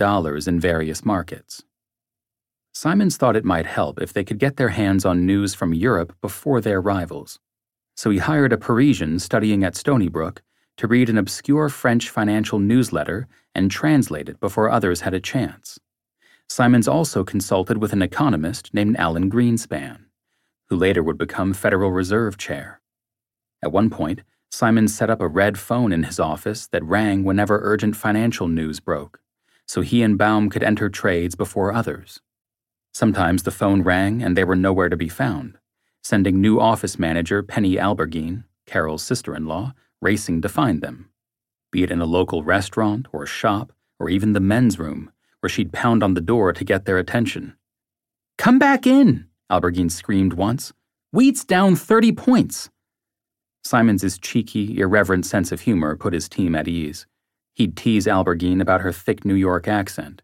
in 0.48 0.60
various 0.60 1.06
markets. 1.06 1.64
Simons 2.74 3.18
thought 3.18 3.36
it 3.36 3.46
might 3.46 3.66
help 3.66 4.02
if 4.02 4.14
they 4.14 4.24
could 4.24 4.40
get 4.40 4.58
their 4.58 4.70
hands 4.70 5.06
on 5.06 5.26
news 5.26 5.56
from 5.56 5.74
Europe 5.74 6.14
before 6.22 6.62
their 6.62 6.82
rivals. 6.82 7.40
So 7.96 8.10
he 8.10 8.20
hired 8.20 8.54
a 8.54 8.58
Parisian 8.58 9.20
studying 9.20 9.64
at 9.64 9.76
Stony 9.76 10.10
Brook 10.10 10.44
to 10.78 10.88
read 10.88 11.10
an 11.10 11.18
obscure 11.18 11.70
French 11.70 12.10
financial 12.10 12.60
newsletter 12.60 13.28
and 13.56 13.72
translate 13.72 14.30
it 14.30 14.40
before 14.40 14.70
others 14.70 15.02
had 15.02 15.16
a 15.16 15.20
chance. 15.20 15.80
Simons 16.50 16.88
also 16.88 17.24
consulted 17.24 17.78
with 17.78 17.94
an 17.94 18.02
economist 18.02 18.74
named 18.74 18.96
Alan 18.98 19.30
Greenspan, 19.30 20.06
who 20.70 20.76
later 20.76 21.04
would 21.04 21.18
become 21.18 21.54
Federal 21.54 21.92
Reserve 21.92 22.38
Chair. 22.38 22.82
At 23.62 23.72
one 23.72 23.90
point, 23.90 24.22
Simons 24.50 24.96
set 24.96 25.10
up 25.10 25.22
a 25.22 25.28
red 25.28 25.60
phone 25.60 25.92
in 25.92 26.04
his 26.04 26.20
office 26.20 26.68
that 26.68 26.84
rang 26.84 27.24
whenever 27.24 27.60
urgent 27.64 27.96
financial 27.96 28.48
news 28.48 28.80
broke, 28.80 29.20
so 29.68 29.82
he 29.82 30.02
and 30.02 30.18
Baum 30.18 30.50
could 30.50 30.64
enter 30.64 30.90
trades 30.90 31.36
before 31.36 31.74
others. 31.74 32.22
Sometimes 32.94 33.44
the 33.44 33.52
phone 33.52 33.84
rang 33.84 34.24
and 34.24 34.36
they 34.36 34.46
were 34.46 34.56
nowhere 34.56 34.90
to 34.90 34.98
be 34.98 35.10
found, 35.10 35.58
sending 36.02 36.40
new 36.40 36.60
office 36.60 36.98
manager 36.98 37.44
Penny 37.44 37.78
Alberghine, 37.78 38.46
Carol's 38.66 39.04
sister 39.04 39.36
in 39.36 39.46
law, 39.46 39.74
racing 40.02 40.42
to 40.42 40.50
find 40.50 40.82
them. 40.82 41.10
Be 41.72 41.84
it 41.84 41.92
in 41.92 42.02
a 42.02 42.06
local 42.06 42.44
restaurant 42.44 43.08
or 43.12 43.26
shop 43.26 43.74
or 44.00 44.10
even 44.10 44.34
the 44.34 44.40
men's 44.40 44.80
room, 44.80 45.12
where 45.40 45.50
she'd 45.50 45.74
pound 45.74 46.04
on 46.04 46.14
the 46.14 46.22
door 46.22 46.54
to 46.54 46.64
get 46.64 46.86
their 46.86 46.98
attention. 46.98 47.56
Come 48.38 48.60
back 48.60 48.86
in, 48.86 49.28
Alberghine 49.50 49.90
screamed 49.90 50.34
once, 50.34 50.74
Wheat's 51.12 51.46
down 51.46 51.76
30 51.76 52.12
points. 52.12 52.70
Simons's 53.64 54.18
cheeky, 54.18 54.80
irreverent 54.80 55.26
sense 55.26 55.52
of 55.52 55.62
humor 55.62 55.96
put 55.96 56.14
his 56.14 56.30
team 56.30 56.56
at 56.56 56.68
ease. 56.68 57.06
He'd 57.54 57.76
tease 57.76 58.08
Alberghine 58.08 58.62
about 58.62 58.82
her 58.82 58.92
thick 58.92 59.26
New 59.26 59.34
York 59.34 59.68
accent, 59.68 60.22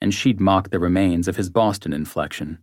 and 0.00 0.12
she'd 0.12 0.40
mock 0.40 0.70
the 0.70 0.80
remains 0.80 1.28
of 1.28 1.36
his 1.36 1.48
Boston 1.48 1.92
inflection. 1.92 2.58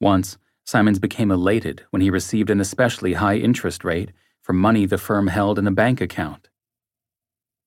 Once, 0.00 0.38
Simons 0.64 0.98
became 0.98 1.30
elated 1.30 1.84
when 1.90 2.02
he 2.02 2.10
received 2.10 2.50
an 2.50 2.60
especially 2.60 3.14
high 3.14 3.36
interest 3.36 3.84
rate 3.84 4.12
for 4.42 4.52
money 4.52 4.86
the 4.86 4.98
firm 4.98 5.26
held 5.26 5.58
in 5.58 5.66
a 5.66 5.72
bank 5.72 6.00
account. 6.00 6.48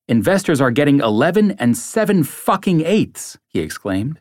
Investors 0.07 0.61
are 0.61 0.69
getting 0.69 0.99
11 0.99 1.51
and 1.53 1.75
7 1.75 2.23
fucking 2.23 2.81
eighths, 2.81 3.39
he 3.47 3.59
exclaimed. 3.59 4.19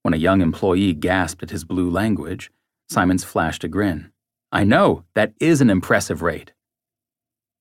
When 0.00 0.14
a 0.14 0.16
young 0.16 0.40
employee 0.40 0.94
gasped 0.94 1.42
at 1.42 1.50
his 1.50 1.64
blue 1.64 1.90
language, 1.90 2.50
Simons 2.88 3.22
flashed 3.22 3.62
a 3.62 3.68
grin. 3.68 4.10
I 4.50 4.64
know, 4.64 5.04
that 5.14 5.34
is 5.38 5.60
an 5.60 5.68
impressive 5.68 6.22
rate. 6.22 6.52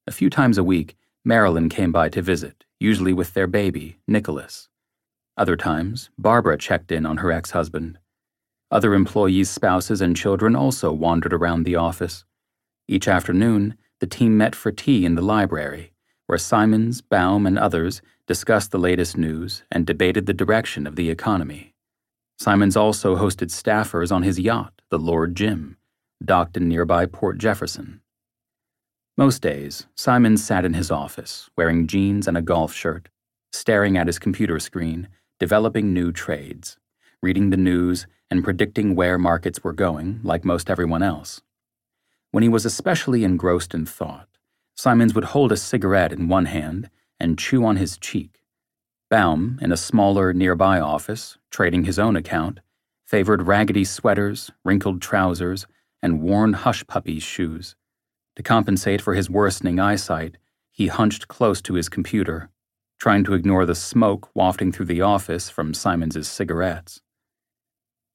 A 0.07 0.13
few 0.13 0.29
times 0.29 0.57
a 0.57 0.63
week, 0.63 0.95
Marilyn 1.25 1.67
came 1.67 1.91
by 1.91 2.07
to 2.09 2.21
visit, 2.21 2.63
usually 2.79 3.11
with 3.11 3.33
their 3.33 3.47
baby, 3.47 3.97
Nicholas. 4.07 4.69
Other 5.35 5.57
times, 5.57 6.09
Barbara 6.17 6.57
checked 6.57 6.89
in 6.89 7.05
on 7.05 7.17
her 7.17 7.33
ex 7.33 7.51
husband. 7.51 7.99
Other 8.71 8.93
employees' 8.93 9.49
spouses 9.49 9.99
and 9.99 10.15
children 10.15 10.55
also 10.55 10.93
wandered 10.93 11.33
around 11.33 11.63
the 11.63 11.75
office. 11.75 12.23
Each 12.87 13.09
afternoon, 13.09 13.77
the 13.99 14.07
team 14.07 14.37
met 14.37 14.55
for 14.55 14.71
tea 14.71 15.05
in 15.05 15.15
the 15.15 15.21
library, 15.21 15.90
where 16.31 16.37
Simons, 16.37 17.01
Baum, 17.01 17.45
and 17.45 17.59
others 17.59 18.01
discussed 18.25 18.71
the 18.71 18.79
latest 18.79 19.17
news 19.17 19.63
and 19.69 19.85
debated 19.85 20.27
the 20.27 20.33
direction 20.33 20.87
of 20.87 20.95
the 20.95 21.09
economy. 21.09 21.73
Simons 22.39 22.77
also 22.77 23.17
hosted 23.17 23.49
staffers 23.49 24.13
on 24.13 24.23
his 24.23 24.39
yacht, 24.39 24.81
the 24.89 24.97
Lord 24.97 25.35
Jim, 25.35 25.75
docked 26.23 26.55
in 26.55 26.69
nearby 26.69 27.05
Port 27.05 27.37
Jefferson. 27.37 27.99
Most 29.17 29.41
days, 29.41 29.87
Simons 29.97 30.41
sat 30.41 30.63
in 30.63 30.73
his 30.73 30.89
office, 30.89 31.49
wearing 31.57 31.85
jeans 31.85 32.29
and 32.29 32.37
a 32.37 32.41
golf 32.41 32.73
shirt, 32.73 33.09
staring 33.51 33.97
at 33.97 34.07
his 34.07 34.17
computer 34.17 34.57
screen, 34.57 35.09
developing 35.37 35.93
new 35.93 36.13
trades, 36.13 36.77
reading 37.21 37.49
the 37.49 37.57
news, 37.57 38.07
and 38.29 38.41
predicting 38.41 38.95
where 38.95 39.17
markets 39.17 39.65
were 39.65 39.73
going, 39.73 40.21
like 40.23 40.45
most 40.45 40.69
everyone 40.69 41.03
else. 41.03 41.41
When 42.31 42.41
he 42.41 42.47
was 42.47 42.65
especially 42.65 43.25
engrossed 43.25 43.73
in 43.73 43.85
thought, 43.85 44.29
Simons 44.75 45.13
would 45.13 45.25
hold 45.25 45.51
a 45.51 45.57
cigarette 45.57 46.11
in 46.11 46.27
one 46.27 46.45
hand 46.45 46.89
and 47.19 47.37
chew 47.37 47.65
on 47.65 47.75
his 47.75 47.97
cheek. 47.97 48.41
Baum, 49.09 49.59
in 49.61 49.71
a 49.71 49.77
smaller 49.77 50.33
nearby 50.33 50.79
office, 50.79 51.37
trading 51.49 51.83
his 51.83 51.99
own 51.99 52.15
account, 52.15 52.61
favored 53.05 53.43
raggedy 53.43 53.83
sweaters, 53.83 54.51
wrinkled 54.63 55.01
trousers, 55.01 55.67
and 56.01 56.21
worn 56.21 56.53
hush 56.53 56.85
puppies 56.87 57.23
shoes. 57.23 57.75
To 58.37 58.43
compensate 58.43 59.01
for 59.01 59.13
his 59.13 59.29
worsening 59.29 59.79
eyesight, 59.79 60.37
he 60.71 60.87
hunched 60.87 61.27
close 61.27 61.61
to 61.63 61.73
his 61.73 61.89
computer, 61.89 62.49
trying 62.97 63.23
to 63.25 63.33
ignore 63.33 63.65
the 63.65 63.75
smoke 63.75 64.29
wafting 64.33 64.71
through 64.71 64.85
the 64.85 65.01
office 65.01 65.49
from 65.49 65.73
Simons's 65.73 66.27
cigarettes. 66.27 67.01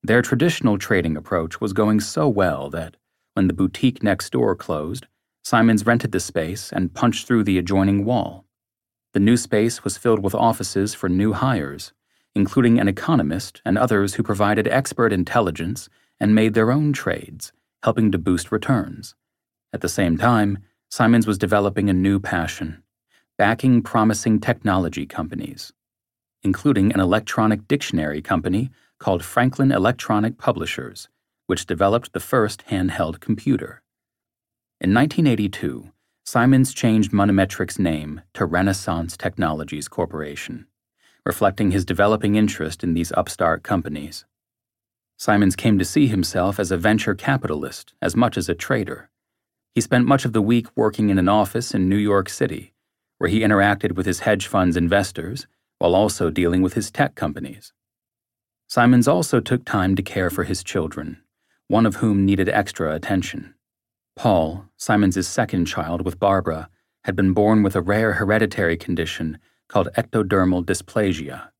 Their 0.02 0.22
traditional 0.22 0.78
trading 0.78 1.16
approach 1.16 1.60
was 1.60 1.72
going 1.72 2.00
so 2.00 2.28
well 2.28 2.70
that, 2.70 2.96
when 3.34 3.48
the 3.48 3.52
boutique 3.52 4.02
next 4.02 4.30
door 4.30 4.54
closed, 4.56 5.06
Simons 5.46 5.86
rented 5.86 6.10
the 6.10 6.18
space 6.18 6.72
and 6.72 6.92
punched 6.92 7.24
through 7.24 7.44
the 7.44 7.56
adjoining 7.56 8.04
wall. 8.04 8.44
The 9.12 9.20
new 9.20 9.36
space 9.36 9.84
was 9.84 9.96
filled 9.96 10.18
with 10.18 10.34
offices 10.34 10.92
for 10.92 11.08
new 11.08 11.34
hires, 11.34 11.92
including 12.34 12.80
an 12.80 12.88
economist 12.88 13.62
and 13.64 13.78
others 13.78 14.14
who 14.14 14.24
provided 14.24 14.66
expert 14.66 15.12
intelligence 15.12 15.88
and 16.18 16.34
made 16.34 16.54
their 16.54 16.72
own 16.72 16.92
trades, 16.92 17.52
helping 17.84 18.10
to 18.10 18.18
boost 18.18 18.50
returns. 18.50 19.14
At 19.72 19.82
the 19.82 19.88
same 19.88 20.18
time, 20.18 20.58
Simons 20.90 21.28
was 21.28 21.38
developing 21.38 21.88
a 21.88 21.92
new 21.92 22.18
passion 22.18 22.82
backing 23.38 23.82
promising 23.82 24.40
technology 24.40 25.06
companies, 25.06 25.72
including 26.42 26.92
an 26.92 26.98
electronic 26.98 27.68
dictionary 27.68 28.20
company 28.20 28.72
called 28.98 29.24
Franklin 29.24 29.70
Electronic 29.70 30.38
Publishers, 30.38 31.08
which 31.46 31.66
developed 31.66 32.14
the 32.14 32.18
first 32.18 32.64
handheld 32.66 33.20
computer. 33.20 33.84
In 34.78 34.92
1982, 34.92 35.90
Simons 36.22 36.74
changed 36.74 37.10
Monemetrics' 37.10 37.78
name 37.78 38.20
to 38.34 38.44
Renaissance 38.44 39.16
Technologies 39.16 39.88
Corporation, 39.88 40.66
reflecting 41.24 41.70
his 41.70 41.86
developing 41.86 42.36
interest 42.36 42.84
in 42.84 42.92
these 42.92 43.10
upstart 43.12 43.62
companies. 43.62 44.26
Simons 45.16 45.56
came 45.56 45.78
to 45.78 45.84
see 45.84 46.08
himself 46.08 46.60
as 46.60 46.70
a 46.70 46.76
venture 46.76 47.14
capitalist 47.14 47.94
as 48.02 48.14
much 48.14 48.36
as 48.36 48.50
a 48.50 48.54
trader. 48.54 49.08
He 49.74 49.80
spent 49.80 50.06
much 50.06 50.26
of 50.26 50.34
the 50.34 50.42
week 50.42 50.66
working 50.76 51.08
in 51.08 51.18
an 51.18 51.28
office 51.28 51.72
in 51.74 51.88
New 51.88 51.96
York 51.96 52.28
City, 52.28 52.74
where 53.16 53.30
he 53.30 53.40
interacted 53.40 53.92
with 53.92 54.04
his 54.04 54.20
hedge 54.20 54.46
fund's 54.46 54.76
investors 54.76 55.46
while 55.78 55.94
also 55.94 56.28
dealing 56.28 56.60
with 56.60 56.74
his 56.74 56.90
tech 56.90 57.14
companies. 57.14 57.72
Simons 58.68 59.08
also 59.08 59.40
took 59.40 59.64
time 59.64 59.96
to 59.96 60.02
care 60.02 60.28
for 60.28 60.44
his 60.44 60.62
children, 60.62 61.22
one 61.66 61.86
of 61.86 61.96
whom 61.96 62.26
needed 62.26 62.50
extra 62.50 62.94
attention. 62.94 63.54
Paul, 64.16 64.64
Simon's 64.78 65.28
second 65.28 65.66
child 65.66 66.02
with 66.02 66.18
Barbara, 66.18 66.70
had 67.04 67.14
been 67.14 67.34
born 67.34 67.62
with 67.62 67.76
a 67.76 67.82
rare 67.82 68.14
hereditary 68.14 68.76
condition 68.76 69.38
called 69.68 69.88
ectodermal 69.96 70.64
dysplasia. 70.64 71.50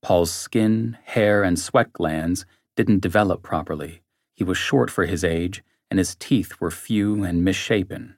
Paul's 0.00 0.30
skin, 0.30 0.96
hair, 1.04 1.42
and 1.42 1.58
sweat 1.58 1.92
glands 1.92 2.46
didn't 2.76 3.00
develop 3.00 3.42
properly. 3.42 4.02
He 4.32 4.44
was 4.44 4.56
short 4.56 4.90
for 4.90 5.06
his 5.06 5.24
age, 5.24 5.64
and 5.90 5.98
his 5.98 6.14
teeth 6.14 6.60
were 6.60 6.70
few 6.70 7.24
and 7.24 7.44
misshapen. 7.44 8.16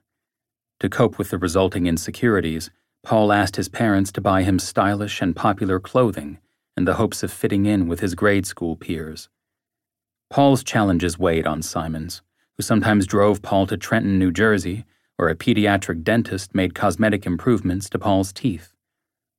To 0.81 0.91
cope 0.91 1.19
with 1.19 1.31
the 1.31 1.39
resulting 1.39 1.87
insecurities, 1.87 2.71
Paul 3.03 3.33
asked 3.33 3.57
his 3.57 3.71
parents 3.71 4.13
to 4.13 4.21
buy 4.21 4.43
him 4.43 4.59
stylish 4.59 5.23
and 5.23 5.35
popular 5.35 5.81
clothing 5.81 6.39
in 6.77 6.85
the 6.85 6.95
hopes 6.95 7.23
of 7.23 7.33
fitting 7.33 7.65
in 7.65 7.89
with 7.89 8.01
his 8.01 8.15
grade 8.15 8.45
school 8.45 8.77
peers. 8.77 9.31
Paul's 10.29 10.63
challenges 10.63 11.19
weighed 11.19 11.47
on 11.47 11.63
Simons, 11.63 12.23
who 12.61 12.63
sometimes 12.63 13.07
drove 13.07 13.41
Paul 13.41 13.67
to 13.69 13.79
Trenton, 13.79 14.19
New 14.19 14.31
Jersey, 14.31 14.85
where 15.17 15.31
a 15.31 15.35
pediatric 15.35 16.05
dentist 16.05 16.55
made 16.55 16.75
cosmetic 16.75 17.25
improvements 17.25 17.89
to 17.89 17.99
Paul's 17.99 18.35
teeth. 18.35 18.75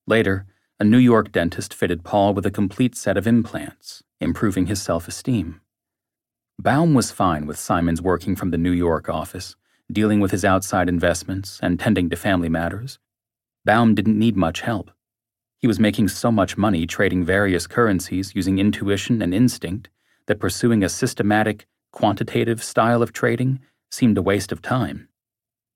Later, 0.08 0.48
a 0.80 0.84
New 0.84 0.98
York 0.98 1.32
dentist 1.32 1.72
fitted 1.72 2.04
Paul 2.04 2.34
with 2.34 2.48
a 2.48 2.50
complete 2.50 2.96
set 2.96 3.18
of 3.18 3.28
implants, 3.28 4.02
improving 4.20 4.66
his 4.66 4.82
self 4.82 5.08
esteem. 5.08 5.62
Baum 6.58 6.96
was 6.96 7.12
fine 7.12 7.46
with 7.46 7.60
Simons 7.60 8.02
working 8.02 8.36
from 8.36 8.50
the 8.50 8.58
New 8.58 8.72
York 8.72 9.08
office, 9.08 9.56
dealing 9.92 10.20
with 10.20 10.32
his 10.32 10.44
outside 10.44 10.90
investments 10.90 11.60
and 11.62 11.80
tending 11.80 12.10
to 12.10 12.16
family 12.16 12.50
matters. 12.50 12.98
Baum 13.66 13.94
didn't 13.94 14.18
need 14.18 14.36
much 14.36 14.62
help. 14.62 14.90
He 15.60 15.68
was 15.68 15.80
making 15.80 16.08
so 16.08 16.32
much 16.32 16.58
money 16.58 16.88
trading 16.88 17.24
various 17.24 17.68
currencies 17.68 18.34
using 18.34 18.58
intuition 18.58 19.22
and 19.22 19.32
instinct 19.32 19.90
that 20.26 20.40
pursuing 20.40 20.84
a 20.84 20.90
systematic, 20.90 21.68
quantitative 21.92 22.64
style 22.64 23.02
of 23.02 23.14
trading 23.14 23.60
seemed 23.92 24.18
a 24.18 24.22
waste 24.22 24.52
of 24.52 24.62
time. 24.62 25.08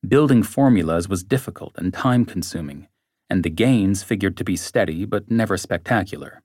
Building 0.07 0.43
formulas 0.43 1.09
was 1.09 1.24
difficult 1.24 1.74
and 1.78 1.93
time 1.93 2.26
consuming, 2.26 2.88
and 3.30 3.43
the 3.43 3.49
gains 3.49 4.03
figured 4.03 4.38
to 4.38 4.43
be 4.43 4.55
steady 4.55 5.05
but 5.05 5.30
never 5.32 5.57
spectacular. 5.57 6.41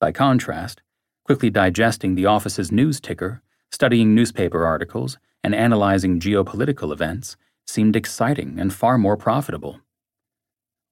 By 0.00 0.12
contrast, 0.12 0.82
quickly 1.24 1.50
digesting 1.50 2.14
the 2.14 2.26
office's 2.26 2.72
news 2.72 3.00
ticker, 3.00 3.42
studying 3.70 4.14
newspaper 4.14 4.64
articles, 4.64 5.18
and 5.42 5.54
analyzing 5.54 6.20
geopolitical 6.20 6.92
events 6.92 7.36
seemed 7.66 7.96
exciting 7.96 8.58
and 8.58 8.72
far 8.72 8.98
more 8.98 9.16
profitable. 9.16 9.80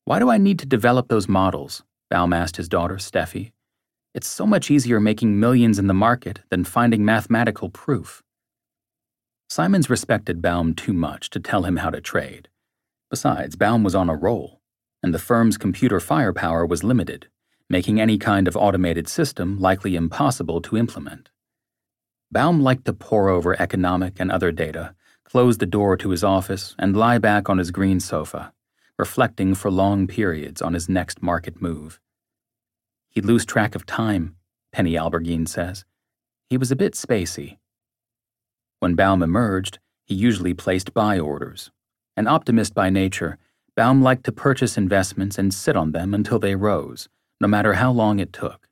Why 0.04 0.18
do 0.18 0.30
I 0.30 0.38
need 0.38 0.58
to 0.60 0.66
develop 0.66 1.08
those 1.08 1.28
models? 1.28 1.82
Baum 2.10 2.32
asked 2.32 2.56
his 2.56 2.68
daughter, 2.68 2.96
Steffi. 2.96 3.52
It's 4.18 4.26
so 4.26 4.48
much 4.48 4.68
easier 4.68 4.98
making 4.98 5.38
millions 5.38 5.78
in 5.78 5.86
the 5.86 5.94
market 5.94 6.40
than 6.50 6.64
finding 6.64 7.04
mathematical 7.04 7.70
proof. 7.70 8.24
Simons 9.48 9.88
respected 9.88 10.42
Baum 10.42 10.74
too 10.74 10.92
much 10.92 11.30
to 11.30 11.38
tell 11.38 11.62
him 11.62 11.76
how 11.76 11.90
to 11.90 12.00
trade. 12.00 12.48
Besides, 13.10 13.54
Baum 13.54 13.84
was 13.84 13.94
on 13.94 14.10
a 14.10 14.16
roll, 14.16 14.60
and 15.04 15.14
the 15.14 15.20
firm's 15.20 15.56
computer 15.56 16.00
firepower 16.00 16.66
was 16.66 16.82
limited, 16.82 17.28
making 17.70 18.00
any 18.00 18.18
kind 18.18 18.48
of 18.48 18.56
automated 18.56 19.06
system 19.06 19.56
likely 19.60 19.94
impossible 19.94 20.60
to 20.62 20.76
implement. 20.76 21.30
Baum 22.32 22.60
liked 22.60 22.86
to 22.86 22.94
pore 22.94 23.28
over 23.28 23.54
economic 23.62 24.18
and 24.18 24.32
other 24.32 24.50
data, 24.50 24.96
close 25.22 25.58
the 25.58 25.64
door 25.64 25.96
to 25.96 26.10
his 26.10 26.24
office, 26.24 26.74
and 26.76 26.96
lie 26.96 27.18
back 27.18 27.48
on 27.48 27.58
his 27.58 27.70
green 27.70 28.00
sofa, 28.00 28.52
reflecting 28.98 29.54
for 29.54 29.70
long 29.70 30.08
periods 30.08 30.60
on 30.60 30.74
his 30.74 30.88
next 30.88 31.22
market 31.22 31.62
move. 31.62 32.00
He'd 33.10 33.24
lose 33.24 33.44
track 33.44 33.74
of 33.74 33.86
time, 33.86 34.36
Penny 34.72 34.96
Alberghine 34.96 35.46
says. 35.46 35.84
He 36.48 36.56
was 36.56 36.70
a 36.70 36.76
bit 36.76 36.94
spacey. 36.94 37.58
When 38.80 38.94
Baum 38.94 39.22
emerged, 39.22 39.78
he 40.04 40.14
usually 40.14 40.54
placed 40.54 40.94
buy 40.94 41.18
orders. 41.18 41.70
An 42.16 42.26
optimist 42.26 42.74
by 42.74 42.90
nature, 42.90 43.38
Baum 43.76 44.02
liked 44.02 44.24
to 44.24 44.32
purchase 44.32 44.76
investments 44.76 45.38
and 45.38 45.52
sit 45.52 45.76
on 45.76 45.92
them 45.92 46.14
until 46.14 46.38
they 46.38 46.54
rose, 46.54 47.08
no 47.40 47.48
matter 47.48 47.74
how 47.74 47.92
long 47.92 48.18
it 48.18 48.32
took. 48.32 48.68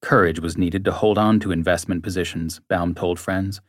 Courage 0.00 0.40
was 0.40 0.58
needed 0.58 0.84
to 0.84 0.92
hold 0.92 1.16
on 1.16 1.38
to 1.40 1.52
investment 1.52 2.02
positions, 2.02 2.60
Baum 2.68 2.94
told 2.94 3.20
friends, 3.20 3.60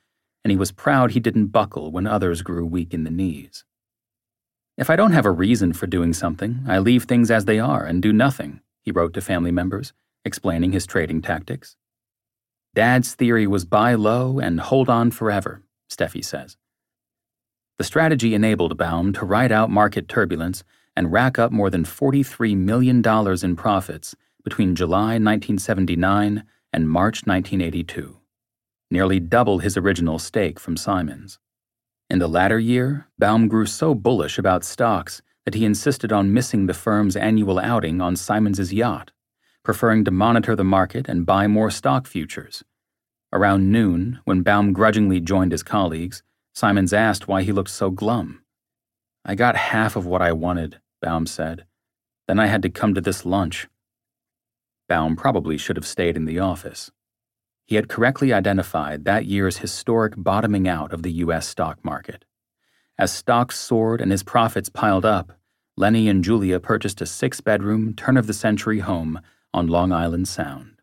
and 0.44 0.52
he 0.52 0.58
was 0.58 0.72
proud 0.72 1.12
he 1.12 1.20
didn't 1.20 1.48
buckle 1.48 1.92
when 1.92 2.08
others 2.08 2.42
grew 2.42 2.66
weak 2.66 2.94
in 2.94 3.04
the 3.04 3.12
knees. 3.12 3.64
If 4.78 4.90
I 4.90 4.96
don't 4.96 5.12
have 5.12 5.28
a 5.28 5.32
reason 5.32 5.74
for 5.74 5.86
doing 5.86 6.14
something, 6.14 6.64
I 6.68 6.80
leave 6.80 7.04
things 7.04 7.30
as 7.30 7.46
they 7.46 7.60
are 7.60 7.86
and 7.86 8.02
do 8.02 8.12
nothing, 8.12 8.62
he 8.84 8.92
wrote 8.92 9.14
to 9.14 9.22
family 9.22 9.52
members, 9.52 9.94
explaining 10.24 10.72
his 10.72 10.86
trading 10.86 11.22
tactics. 11.22 11.76
Dad's 12.76 13.16
theory 13.16 13.48
was 13.48 13.66
buy 13.66 13.96
low 13.96 14.40
and 14.40 14.60
hold 14.60 14.90
on 14.90 15.12
forever, 15.12 15.64
Steffi 15.90 16.24
says. 16.24 16.58
The 17.78 17.84
strategy 17.84 18.36
enabled 18.36 18.78
Baum 18.78 19.14
to 19.14 19.26
ride 19.26 19.52
out 19.52 19.70
market 19.70 20.08
turbulence 20.08 20.64
and 20.96 21.12
rack 21.12 21.40
up 21.40 21.52
more 21.52 21.70
than 21.70 21.84
$43 21.84 22.56
million 22.56 23.04
in 23.44 23.56
profits 23.56 24.16
between 24.44 24.76
July 24.76 25.18
1979 25.18 26.44
and 26.72 26.90
March 26.90 27.26
1982, 27.26 28.20
nearly 28.92 29.20
double 29.20 29.60
his 29.60 29.78
original 29.78 30.20
stake 30.20 30.60
from 30.60 30.78
Simons. 30.78 31.40
In 32.10 32.20
the 32.20 32.28
latter 32.28 32.60
year, 32.60 33.08
Baum 33.18 33.48
grew 33.48 33.66
so 33.66 33.96
bullish 33.96 34.38
about 34.38 34.64
stocks 34.64 35.22
that 35.46 35.56
he 35.56 35.66
insisted 35.66 36.12
on 36.12 36.34
missing 36.34 36.66
the 36.66 36.74
firm's 36.74 37.16
annual 37.16 37.60
outing 37.60 38.02
on 38.02 38.16
Simons's 38.16 38.74
yacht, 38.74 39.12
preferring 39.64 40.06
to 40.06 40.12
monitor 40.12 40.56
the 40.56 40.64
market 40.64 41.08
and 41.08 41.26
buy 41.26 41.48
more 41.48 41.70
stock 41.70 42.08
futures. 42.08 42.64
Around 43.32 43.72
noon, 43.72 44.20
when 44.26 44.44
Baum 44.44 44.74
grudgingly 44.74 45.20
joined 45.20 45.52
his 45.52 45.64
colleagues, 45.64 46.22
Simons 46.54 46.94
asked 46.94 47.28
why 47.28 47.42
he 47.42 47.52
looked 47.52 47.72
so 47.72 47.90
glum. 47.90 48.44
I 49.26 49.36
got 49.36 49.56
half 49.56 49.96
of 49.96 50.06
what 50.06 50.22
I 50.22 50.32
wanted, 50.34 50.80
Baum 51.02 51.26
said. 51.26 51.66
Then 52.28 52.40
I 52.40 52.48
had 52.48 52.62
to 52.62 52.70
come 52.70 52.94
to 52.94 53.02
this 53.02 53.26
lunch. 53.26 53.68
Baum 54.88 55.16
probably 55.16 55.58
should 55.58 55.78
have 55.78 55.88
stayed 55.88 56.16
in 56.16 56.26
the 56.26 56.40
office. 56.40 56.92
He 57.66 57.76
had 57.76 57.90
correctly 57.90 58.34
identified 58.34 59.06
that 59.06 59.26
year's 59.26 59.58
historic 59.58 60.14
bottoming 60.18 60.68
out 60.68 60.94
of 60.94 61.04
the 61.04 61.12
U.S. 61.24 61.48
stock 61.48 61.84
market. 61.84 62.26
As 62.98 63.12
stocks 63.12 63.58
soared 63.58 64.02
and 64.02 64.12
his 64.12 64.24
profits 64.24 64.70
piled 64.70 65.06
up, 65.06 65.32
Lenny 65.76 66.08
and 66.08 66.24
Julia 66.24 66.60
purchased 66.60 67.02
a 67.02 67.08
six 67.08 67.42
bedroom, 67.42 67.96
turn 67.96 68.18
of 68.18 68.28
the 68.28 68.34
century 68.34 68.80
home 68.80 69.20
on 69.54 69.68
Long 69.68 69.92
Island 69.92 70.28
Sound. 70.28 70.82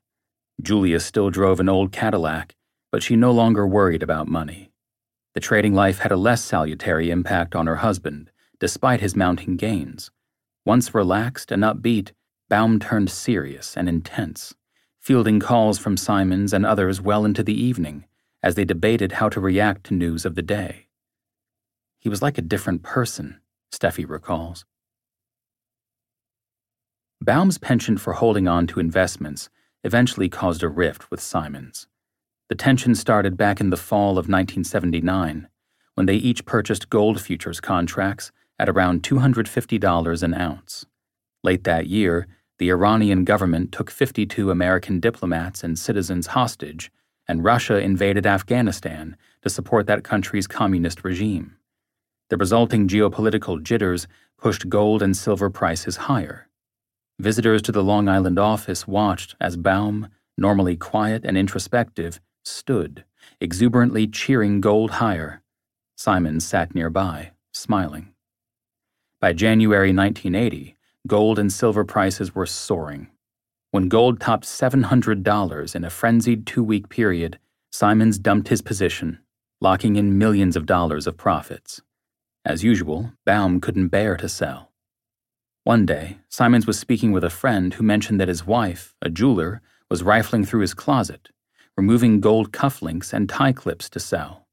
Julia 0.60 0.98
still 0.98 1.30
drove 1.30 1.60
an 1.60 1.68
old 1.68 1.92
Cadillac, 1.92 2.56
but 2.90 3.02
she 3.02 3.14
no 3.14 3.30
longer 3.30 3.66
worried 3.66 4.02
about 4.02 4.26
money. 4.26 4.72
The 5.34 5.40
trading 5.40 5.74
life 5.74 6.00
had 6.00 6.10
a 6.10 6.16
less 6.16 6.42
salutary 6.42 7.10
impact 7.10 7.54
on 7.54 7.68
her 7.68 7.76
husband, 7.76 8.30
despite 8.58 9.00
his 9.00 9.14
mounting 9.14 9.56
gains. 9.56 10.10
Once 10.66 10.92
relaxed 10.92 11.52
and 11.52 11.62
upbeat, 11.62 12.10
Baum 12.48 12.80
turned 12.80 13.10
serious 13.10 13.76
and 13.76 13.88
intense, 13.88 14.54
fielding 14.98 15.38
calls 15.38 15.78
from 15.78 15.96
Simons 15.96 16.52
and 16.52 16.66
others 16.66 17.00
well 17.00 17.24
into 17.24 17.44
the 17.44 17.54
evening 17.54 18.04
as 18.42 18.56
they 18.56 18.64
debated 18.64 19.12
how 19.12 19.28
to 19.28 19.40
react 19.40 19.84
to 19.84 19.94
news 19.94 20.24
of 20.24 20.34
the 20.34 20.42
day. 20.42 20.88
He 22.00 22.08
was 22.08 22.22
like 22.22 22.38
a 22.38 22.42
different 22.42 22.82
person, 22.82 23.40
Steffi 23.72 24.08
recalls. 24.08 24.64
Baum's 27.20 27.58
penchant 27.58 28.00
for 28.00 28.14
holding 28.14 28.48
on 28.48 28.66
to 28.68 28.80
investments 28.80 29.50
eventually 29.84 30.28
caused 30.28 30.62
a 30.62 30.68
rift 30.68 31.10
with 31.10 31.20
Simons. 31.20 31.86
The 32.48 32.54
tension 32.54 32.94
started 32.94 33.36
back 33.36 33.60
in 33.60 33.70
the 33.70 33.76
fall 33.76 34.12
of 34.12 34.28
1979 34.28 35.48
when 35.94 36.06
they 36.06 36.16
each 36.16 36.46
purchased 36.46 36.88
gold 36.88 37.20
futures 37.20 37.60
contracts 37.60 38.32
at 38.58 38.68
around 38.68 39.02
$250 39.02 40.22
an 40.22 40.34
ounce. 40.34 40.86
Late 41.44 41.64
that 41.64 41.86
year, 41.86 42.26
the 42.58 42.70
Iranian 42.70 43.24
government 43.24 43.72
took 43.72 43.90
52 43.90 44.50
American 44.50 45.00
diplomats 45.00 45.62
and 45.62 45.78
citizens 45.78 46.28
hostage, 46.28 46.90
and 47.28 47.44
Russia 47.44 47.78
invaded 47.78 48.26
Afghanistan 48.26 49.16
to 49.42 49.50
support 49.50 49.86
that 49.86 50.04
country's 50.04 50.46
communist 50.46 51.04
regime. 51.04 51.56
The 52.30 52.36
resulting 52.36 52.86
geopolitical 52.86 53.60
jitters 53.60 54.06
pushed 54.38 54.68
gold 54.68 55.02
and 55.02 55.16
silver 55.16 55.50
prices 55.50 55.96
higher. 55.96 56.48
Visitors 57.18 57.60
to 57.62 57.72
the 57.72 57.82
Long 57.82 58.08
Island 58.08 58.38
office 58.38 58.86
watched 58.86 59.34
as 59.40 59.56
Baum, 59.56 60.08
normally 60.38 60.76
quiet 60.76 61.24
and 61.24 61.36
introspective, 61.36 62.20
stood, 62.44 63.04
exuberantly 63.40 64.06
cheering 64.06 64.60
gold 64.60 64.92
higher. 64.92 65.42
Simons 65.96 66.46
sat 66.46 66.72
nearby, 66.72 67.32
smiling. 67.52 68.14
By 69.20 69.32
January 69.32 69.92
1980, 69.92 70.76
gold 71.08 71.36
and 71.36 71.52
silver 71.52 71.84
prices 71.84 72.32
were 72.32 72.46
soaring. 72.46 73.08
When 73.72 73.88
gold 73.88 74.20
topped 74.20 74.44
$700 74.44 75.74
in 75.74 75.84
a 75.84 75.90
frenzied 75.90 76.46
two 76.46 76.62
week 76.62 76.88
period, 76.88 77.40
Simons 77.72 78.20
dumped 78.20 78.48
his 78.48 78.62
position, 78.62 79.18
locking 79.60 79.96
in 79.96 80.16
millions 80.16 80.56
of 80.56 80.64
dollars 80.64 81.08
of 81.08 81.16
profits. 81.16 81.82
As 82.44 82.64
usual, 82.64 83.12
Baum 83.26 83.60
couldn't 83.60 83.88
bear 83.88 84.16
to 84.16 84.28
sell. 84.28 84.72
One 85.64 85.84
day, 85.84 86.18
Simons 86.30 86.66
was 86.66 86.78
speaking 86.78 87.12
with 87.12 87.22
a 87.22 87.28
friend 87.28 87.74
who 87.74 87.82
mentioned 87.82 88.18
that 88.18 88.28
his 88.28 88.46
wife, 88.46 88.94
a 89.02 89.10
jeweler, 89.10 89.60
was 89.90 90.02
rifling 90.02 90.46
through 90.46 90.60
his 90.60 90.72
closet, 90.72 91.28
removing 91.76 92.20
gold 92.20 92.50
cufflinks 92.50 93.12
and 93.12 93.28
tie 93.28 93.52
clips 93.52 93.90
to 93.90 94.00
sell. 94.00 94.46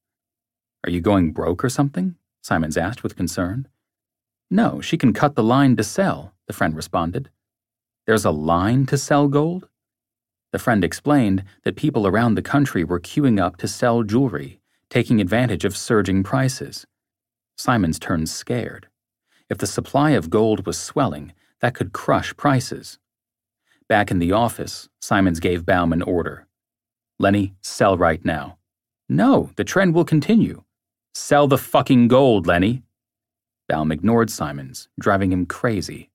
Are 0.83 0.89
you 0.89 0.99
going 0.99 1.31
broke 1.31 1.63
or 1.63 1.69
something? 1.69 2.15
Simons 2.41 2.75
asked 2.75 3.03
with 3.03 3.15
concern. 3.15 3.69
No, 4.51 4.81
she 4.81 4.97
can 4.97 5.13
cut 5.13 5.35
the 5.35 5.43
line 5.43 5.77
to 5.77 5.83
sell, 5.83 6.33
the 6.47 6.53
friend 6.53 6.75
responded. 6.75 7.29
There's 8.05 8.25
a 8.25 8.31
line 8.31 8.85
to 8.87 8.97
sell 8.97 9.29
gold? 9.29 9.69
The 10.51 10.59
friend 10.59 10.83
explained 10.83 11.45
that 11.63 11.77
people 11.77 12.05
around 12.05 12.35
the 12.35 12.41
country 12.41 12.83
were 12.83 12.99
queuing 12.99 13.41
up 13.41 13.55
to 13.57 13.67
sell 13.67 14.03
jewelry, 14.03 14.59
taking 14.89 15.21
advantage 15.21 15.63
of 15.63 15.75
surging 15.75 16.23
prices. 16.23 16.85
Simons 17.57 17.97
turned 17.99 18.29
scared. 18.29 18.87
If 19.49 19.57
the 19.57 19.67
supply 19.67 20.11
of 20.11 20.29
gold 20.29 20.65
was 20.65 20.77
swelling, 20.77 21.33
that 21.59 21.73
could 21.73 21.91
crush 21.93 22.35
prices. 22.37 22.99
Back 23.89 24.11
in 24.11 24.19
the 24.19 24.31
office, 24.31 24.89
Simons 25.01 25.39
gave 25.39 25.65
Baum 25.65 25.91
an 25.93 26.01
order. 26.01 26.47
Lenny, 27.19 27.55
sell 27.61 27.97
right 27.97 28.23
now. 28.23 28.57
No, 29.09 29.51
the 29.55 29.63
trend 29.63 29.95
will 29.95 30.05
continue. 30.05 30.63
Sell 31.13 31.47
the 31.47 31.57
fucking 31.57 32.09
gold, 32.09 32.45
Lenny. 32.45 32.83
Baum 33.67 33.91
ignored 33.91 34.29
Simons, 34.29 34.87
driving 34.99 35.31
him 35.31 35.45
crazy. 35.45 36.09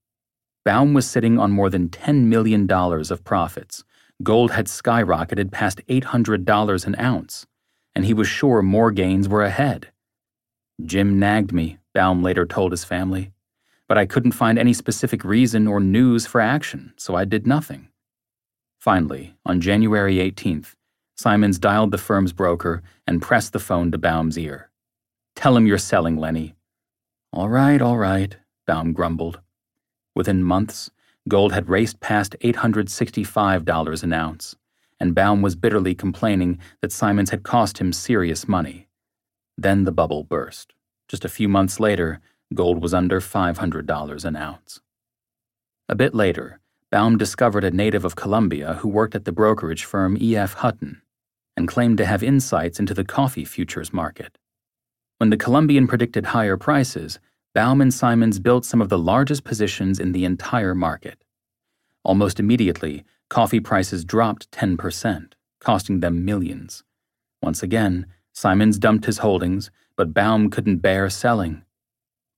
Baum 0.64 0.94
was 0.94 1.06
sitting 1.06 1.38
on 1.38 1.50
more 1.50 1.70
than 1.70 1.88
$10 1.88 2.24
million 2.24 2.70
of 2.70 3.24
profits. 3.24 3.82
Gold 4.22 4.52
had 4.52 4.66
skyrocketed 4.66 5.50
past 5.50 5.80
$800 5.88 6.86
an 6.86 6.96
ounce, 7.00 7.46
and 7.94 8.04
he 8.04 8.14
was 8.14 8.28
sure 8.28 8.62
more 8.62 8.92
gains 8.92 9.28
were 9.28 9.42
ahead. 9.42 9.91
Jim 10.84 11.18
nagged 11.18 11.52
me, 11.52 11.78
Baum 11.94 12.22
later 12.22 12.46
told 12.46 12.72
his 12.72 12.84
family, 12.84 13.32
but 13.88 13.98
I 13.98 14.06
couldn't 14.06 14.32
find 14.32 14.58
any 14.58 14.72
specific 14.72 15.24
reason 15.24 15.66
or 15.66 15.80
news 15.80 16.26
for 16.26 16.40
action, 16.40 16.94
so 16.96 17.14
I 17.14 17.24
did 17.24 17.46
nothing. 17.46 17.88
Finally, 18.78 19.34
on 19.44 19.60
January 19.60 20.16
18th, 20.16 20.74
Simons 21.14 21.58
dialed 21.58 21.90
the 21.90 21.98
firm's 21.98 22.32
broker 22.32 22.82
and 23.06 23.22
pressed 23.22 23.52
the 23.52 23.60
phone 23.60 23.92
to 23.92 23.98
Baum's 23.98 24.38
ear. 24.38 24.70
Tell 25.36 25.56
him 25.56 25.66
you're 25.66 25.78
selling, 25.78 26.16
Lenny. 26.16 26.54
All 27.32 27.48
right, 27.48 27.80
all 27.80 27.98
right, 27.98 28.36
Baum 28.66 28.92
grumbled. 28.92 29.40
Within 30.14 30.42
months, 30.42 30.90
gold 31.28 31.52
had 31.52 31.68
raced 31.68 32.00
past 32.00 32.34
$865 32.42 34.02
an 34.02 34.12
ounce, 34.12 34.56
and 34.98 35.14
Baum 35.14 35.42
was 35.42 35.54
bitterly 35.54 35.94
complaining 35.94 36.58
that 36.80 36.92
Simons 36.92 37.30
had 37.30 37.42
cost 37.42 37.78
him 37.78 37.92
serious 37.92 38.48
money. 38.48 38.88
Then 39.56 39.84
the 39.84 39.92
bubble 39.92 40.24
burst. 40.24 40.72
Just 41.08 41.24
a 41.24 41.28
few 41.28 41.48
months 41.48 41.78
later, 41.78 42.20
gold 42.54 42.82
was 42.82 42.94
under 42.94 43.20
$500 43.20 44.24
an 44.24 44.36
ounce. 44.36 44.80
A 45.88 45.94
bit 45.94 46.14
later, 46.14 46.60
Baum 46.90 47.16
discovered 47.16 47.64
a 47.64 47.70
native 47.70 48.04
of 48.04 48.16
Colombia 48.16 48.74
who 48.74 48.88
worked 48.88 49.14
at 49.14 49.24
the 49.24 49.32
brokerage 49.32 49.84
firm 49.84 50.16
E.F. 50.20 50.54
Hutton 50.54 51.02
and 51.56 51.68
claimed 51.68 51.98
to 51.98 52.06
have 52.06 52.22
insights 52.22 52.78
into 52.80 52.94
the 52.94 53.04
coffee 53.04 53.44
futures 53.44 53.92
market. 53.92 54.38
When 55.18 55.30
the 55.30 55.36
Colombian 55.36 55.86
predicted 55.86 56.26
higher 56.26 56.56
prices, 56.56 57.18
Baum 57.54 57.80
and 57.80 57.92
Simons 57.92 58.38
built 58.38 58.64
some 58.64 58.80
of 58.80 58.88
the 58.88 58.98
largest 58.98 59.44
positions 59.44 60.00
in 60.00 60.12
the 60.12 60.24
entire 60.24 60.74
market. 60.74 61.22
Almost 62.04 62.40
immediately, 62.40 63.04
coffee 63.28 63.60
prices 63.60 64.04
dropped 64.04 64.50
10%, 64.50 65.32
costing 65.60 66.00
them 66.00 66.24
millions. 66.24 66.82
Once 67.42 67.62
again, 67.62 68.06
Simons 68.32 68.78
dumped 68.78 69.04
his 69.04 69.18
holdings, 69.18 69.70
but 69.96 70.14
Baum 70.14 70.50
couldn't 70.50 70.78
bear 70.78 71.08
selling. 71.10 71.62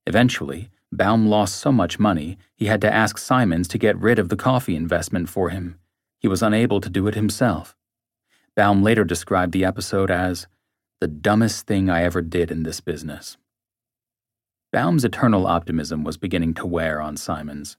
Eventually, 0.05 0.69
Baum 0.91 1.27
lost 1.27 1.55
so 1.55 1.71
much 1.71 1.99
money 1.99 2.37
he 2.55 2.65
had 2.65 2.81
to 2.81 2.93
ask 2.93 3.17
Simons 3.17 3.67
to 3.69 3.77
get 3.77 3.97
rid 3.97 4.19
of 4.19 4.29
the 4.29 4.35
coffee 4.35 4.75
investment 4.75 5.29
for 5.29 5.49
him. 5.49 5.79
He 6.19 6.27
was 6.27 6.43
unable 6.43 6.81
to 6.81 6.89
do 6.89 7.07
it 7.07 7.15
himself. 7.15 7.75
Baum 8.55 8.83
later 8.83 9.03
described 9.03 9.51
the 9.51 9.65
episode 9.65 10.09
as 10.09 10.47
the 11.01 11.07
dumbest 11.07 11.67
thing 11.67 11.89
I 11.89 12.03
ever 12.03 12.21
did 12.21 12.51
in 12.51 12.63
this 12.63 12.79
business. 12.79 13.37
Baum's 14.71 15.05
eternal 15.05 15.47
optimism 15.47 16.03
was 16.03 16.17
beginning 16.17 16.53
to 16.55 16.65
wear 16.65 17.01
on 17.01 17.17
Simons. 17.17 17.77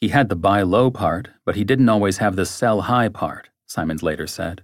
He 0.00 0.08
had 0.08 0.28
the 0.28 0.36
buy 0.36 0.62
low 0.62 0.90
part, 0.90 1.30
but 1.44 1.56
he 1.56 1.64
didn't 1.64 1.88
always 1.88 2.18
have 2.18 2.36
the 2.36 2.46
sell 2.46 2.82
high 2.82 3.08
part, 3.08 3.50
Simons 3.66 4.02
later 4.02 4.26
said. 4.26 4.62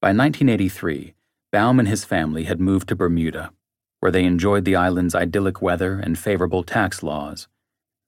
By 0.00 0.08
1983, 0.08 1.14
Baum 1.54 1.78
and 1.78 1.86
his 1.86 2.04
family 2.04 2.44
had 2.44 2.60
moved 2.60 2.88
to 2.88 2.96
Bermuda, 2.96 3.52
where 4.00 4.10
they 4.10 4.24
enjoyed 4.24 4.64
the 4.64 4.74
island's 4.74 5.14
idyllic 5.14 5.62
weather 5.62 6.00
and 6.00 6.18
favorable 6.18 6.64
tax 6.64 7.00
laws. 7.00 7.46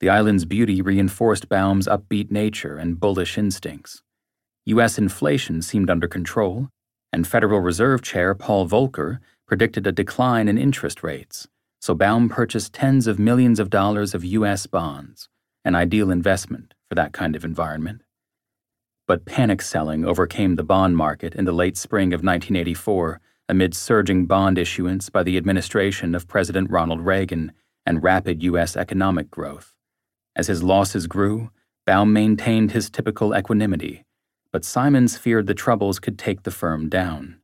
The 0.01 0.09
island's 0.09 0.43
beauty 0.43 0.81
reinforced 0.81 1.47
Baum's 1.47 1.87
upbeat 1.87 2.29
nature 2.29 2.75
and 2.75 2.99
bullish 2.99 3.37
instincts. 3.37 4.03
U.S. 4.65 4.97
inflation 4.97 5.61
seemed 5.61 5.89
under 5.89 6.09
control, 6.09 6.67
and 7.13 7.25
Federal 7.25 7.61
Reserve 7.61 8.01
Chair 8.01 8.35
Paul 8.35 8.67
Volcker 8.67 9.19
predicted 9.47 9.87
a 9.87 9.93
decline 9.93 10.49
in 10.49 10.57
interest 10.57 11.01
rates, 11.01 11.47
so 11.79 11.95
Baum 11.95 12.27
purchased 12.27 12.73
tens 12.73 13.07
of 13.07 13.17
millions 13.17 13.61
of 13.61 13.69
dollars 13.69 14.13
of 14.13 14.25
U.S. 14.25 14.67
bonds, 14.67 15.29
an 15.63 15.73
ideal 15.73 16.11
investment 16.11 16.73
for 16.89 16.95
that 16.95 17.13
kind 17.13 17.33
of 17.33 17.45
environment. 17.45 18.01
But 19.07 19.23
panic 19.23 19.61
selling 19.61 20.03
overcame 20.03 20.57
the 20.57 20.65
bond 20.65 20.97
market 20.97 21.33
in 21.33 21.45
the 21.45 21.53
late 21.53 21.77
spring 21.77 22.09
of 22.09 22.25
1984 22.25 23.21
amid 23.49 23.73
surging 23.73 24.25
bond 24.25 24.57
issuance 24.57 25.09
by 25.09 25.23
the 25.23 25.37
administration 25.37 26.13
of 26.13 26.27
President 26.27 26.69
Ronald 26.69 27.01
Reagan 27.01 27.53
and 27.85 28.03
rapid 28.03 28.43
U.S. 28.43 28.75
economic 28.75 29.31
growth. 29.31 29.75
As 30.35 30.47
his 30.47 30.61
losses 30.61 31.07
grew, 31.07 31.49
Baum 31.85 32.11
maintained 32.11 32.71
his 32.71 32.89
typical 32.89 33.35
equanimity, 33.35 34.03
but 34.51 34.65
Simons 34.65 35.17
feared 35.17 35.47
the 35.47 35.53
troubles 35.53 35.99
could 35.99 36.19
take 36.19 36.43
the 36.43 36.51
firm 36.51 36.89
down. 36.89 37.39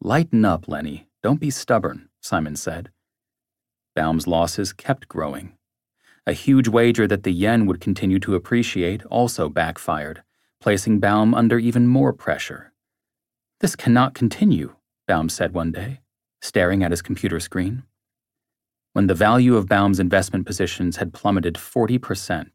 Lighten 0.00 0.44
up, 0.44 0.68
Lenny. 0.68 1.08
Don't 1.22 1.40
be 1.40 1.50
stubborn, 1.50 2.08
Simon 2.20 2.54
said. 2.54 2.90
Baum's 3.96 4.28
losses 4.28 4.72
kept 4.72 5.08
growing. 5.08 5.56
A 6.24 6.32
huge 6.32 6.68
wager 6.68 7.08
that 7.08 7.24
the 7.24 7.32
yen 7.32 7.66
would 7.66 7.80
continue 7.80 8.20
to 8.20 8.36
appreciate 8.36 9.04
also 9.06 9.48
backfired, 9.48 10.22
placing 10.60 11.00
Baum 11.00 11.34
under 11.34 11.58
even 11.58 11.88
more 11.88 12.12
pressure. 12.12 12.72
This 13.58 13.74
cannot 13.74 14.14
continue, 14.14 14.75
Baum 15.06 15.28
said 15.28 15.54
one 15.54 15.72
day, 15.72 16.00
staring 16.40 16.82
at 16.82 16.90
his 16.90 17.02
computer 17.02 17.40
screen. 17.40 17.84
When 18.92 19.06
the 19.06 19.14
value 19.14 19.56
of 19.56 19.68
Baum's 19.68 20.00
investment 20.00 20.46
positions 20.46 20.96
had 20.96 21.12
plummeted 21.12 21.54
40%, 21.54 22.48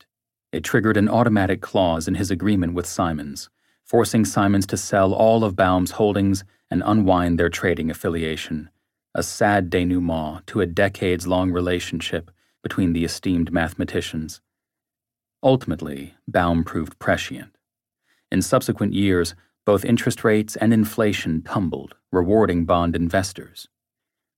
it 0.51 0.63
triggered 0.63 0.97
an 0.97 1.07
automatic 1.07 1.61
clause 1.61 2.07
in 2.07 2.15
his 2.15 2.31
agreement 2.31 2.73
with 2.73 2.85
Simons, 2.85 3.49
forcing 3.85 4.25
Simons 4.25 4.65
to 4.67 4.77
sell 4.77 5.13
all 5.13 5.43
of 5.43 5.55
Baum's 5.55 5.91
holdings 5.91 6.43
and 6.69 6.81
unwind 6.85 7.39
their 7.39 7.49
trading 7.49 7.91
affiliation, 7.91 8.69
a 9.13 9.23
sad 9.23 9.69
denouement 9.69 10.45
to 10.47 10.61
a 10.61 10.65
decades 10.65 11.27
long 11.27 11.51
relationship 11.51 12.31
between 12.63 12.93
the 12.93 13.05
esteemed 13.05 13.51
mathematicians. 13.51 14.41
Ultimately, 15.43 16.15
Baum 16.27 16.63
proved 16.63 16.99
prescient. 16.99 17.55
In 18.31 18.41
subsequent 18.41 18.93
years, 18.93 19.35
both 19.65 19.85
interest 19.85 20.23
rates 20.23 20.55
and 20.55 20.73
inflation 20.73 21.41
tumbled, 21.41 21.95
rewarding 22.11 22.65
bond 22.65 22.95
investors. 22.95 23.67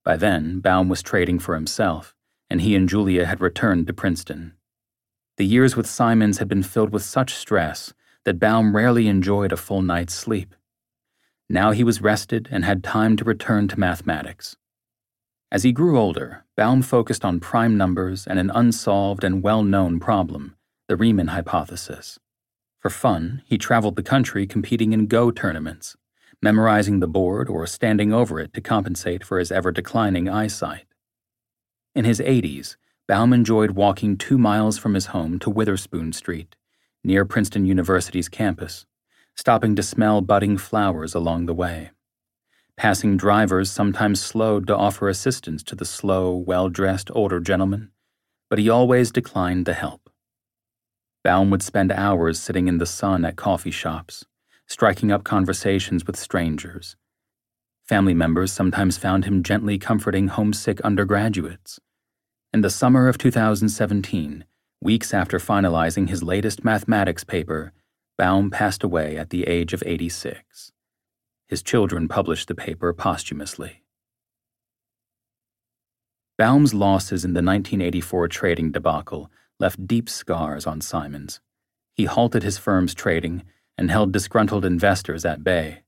By 0.04 0.18
then, 0.18 0.60
Baum 0.60 0.90
was 0.90 1.02
trading 1.02 1.40
for 1.40 1.56
himself, 1.56 2.14
and 2.50 2.62
he 2.62 2.76
and 2.76 2.90
Julia 2.90 3.26
had 3.26 3.42
returned 3.42 3.88
to 3.88 3.94
Princeton. 3.94 4.54
The 5.38 5.46
years 5.46 5.76
with 5.76 5.88
Simons 5.88 6.38
had 6.38 6.48
been 6.48 6.64
filled 6.64 6.92
with 6.92 7.04
such 7.04 7.34
stress 7.34 7.94
that 8.26 8.40
Baum 8.40 8.76
rarely 8.76 9.08
enjoyed 9.08 9.52
a 9.52 9.58
full 9.58 9.82
night's 9.82 10.14
sleep. 10.14 10.54
Now 11.50 11.72
he 11.72 11.84
was 11.84 12.02
rested 12.02 12.48
and 12.52 12.64
had 12.64 12.84
time 12.84 13.18
to 13.18 13.24
return 13.24 13.68
to 13.70 13.80
mathematics. 13.80 14.56
As 15.52 15.64
he 15.64 15.72
grew 15.72 16.00
older, 16.00 16.46
Baum 16.58 16.82
focused 16.82 17.24
on 17.24 17.40
prime 17.40 17.78
numbers 17.78 18.26
and 18.26 18.40
an 18.40 18.52
unsolved 18.54 19.24
and 19.24 19.44
well 19.44 19.64
known 19.64 20.00
problem, 20.00 20.56
the 20.88 20.96
Riemann 20.96 21.28
hypothesis. 21.28 22.20
For 22.84 22.90
fun, 22.90 23.44
he 23.46 23.58
traveled 23.58 23.96
the 23.96 24.04
country 24.04 24.46
competing 24.46 24.92
in 24.92 25.08
Go 25.08 25.32
tournaments, 25.32 25.96
memorizing 26.42 27.00
the 27.00 27.08
board 27.08 27.48
or 27.48 27.66
standing 27.66 28.12
over 28.12 28.42
it 28.42 28.54
to 28.56 28.60
compensate 28.60 29.24
for 29.24 29.40
his 29.40 29.54
ever 29.54 29.72
declining 29.72 30.28
eyesight. 30.28 30.84
In 31.96 32.04
his 32.04 32.20
80s, 32.20 32.76
Baum 33.08 33.32
enjoyed 33.32 33.72
walking 33.72 34.18
two 34.18 34.38
miles 34.38 34.78
from 34.78 34.96
his 34.96 35.06
home 35.08 35.40
to 35.40 35.50
Witherspoon 35.50 36.12
Street, 36.12 36.58
near 37.06 37.24
Princeton 37.24 37.66
University's 37.66 38.28
campus, 38.28 38.86
stopping 39.34 39.78
to 39.78 39.84
smell 39.84 40.20
budding 40.20 40.58
flowers 40.58 41.16
along 41.16 41.46
the 41.46 41.54
way. 41.54 41.92
Passing 42.76 43.16
drivers 43.16 43.72
sometimes 43.72 44.20
slowed 44.20 44.68
to 44.68 44.76
offer 44.76 45.08
assistance 45.08 45.64
to 45.64 45.76
the 45.76 45.86
slow, 45.86 46.36
well 46.36 46.68
dressed 46.68 47.10
older 47.14 47.40
gentleman, 47.40 47.92
but 48.50 48.60
he 48.60 48.68
always 48.68 49.10
declined 49.10 49.66
the 49.66 49.74
help. 49.74 50.03
Baum 51.24 51.50
would 51.52 51.64
spend 51.64 51.92
hours 51.92 52.40
sitting 52.40 52.68
in 52.68 52.80
the 52.80 52.86
sun 52.86 53.24
at 53.24 53.38
coffee 53.38 53.72
shops, 53.72 54.26
striking 54.68 55.12
up 55.12 55.24
conversations 55.24 56.06
with 56.06 56.18
strangers. 56.18 56.98
Family 57.84 58.14
members 58.14 58.52
sometimes 58.52 58.98
found 58.98 59.26
him 59.26 59.42
gently 59.42 59.78
comforting 59.78 60.28
homesick 60.28 60.82
undergraduates. 60.82 61.80
In 62.54 62.62
the 62.62 62.70
summer 62.70 63.08
of 63.08 63.18
2017, 63.18 64.44
weeks 64.82 65.14
after 65.14 65.40
finalizing 65.40 66.10
his 66.10 66.24
latest 66.24 66.64
mathematics 66.66 67.24
paper, 67.24 67.72
Baum 68.18 68.52
passed 68.52 68.84
away 68.84 69.18
at 69.18 69.30
the 69.30 69.44
age 69.44 69.74
of 69.74 69.84
86. 69.86 70.72
His 71.48 71.64
children 71.64 72.08
published 72.08 72.48
the 72.48 72.56
paper 72.56 72.94
posthumously. 72.94 73.84
Baum's 76.38 76.74
losses 76.74 77.24
in 77.24 77.34
the 77.34 77.44
1984 77.44 78.28
trading 78.28 78.72
debacle 78.72 79.32
left 79.60 79.88
deep 79.88 80.10
scars 80.10 80.66
on 80.66 80.82
Simons. 80.82 81.40
He 81.96 82.06
halted 82.06 82.44
his 82.44 82.58
firm's 82.58 82.94
trading 82.94 83.44
and 83.78 83.92
held 83.92 84.12
disgruntled 84.12 84.66
investors 84.66 85.26
at 85.26 85.44
bay. 85.44 85.84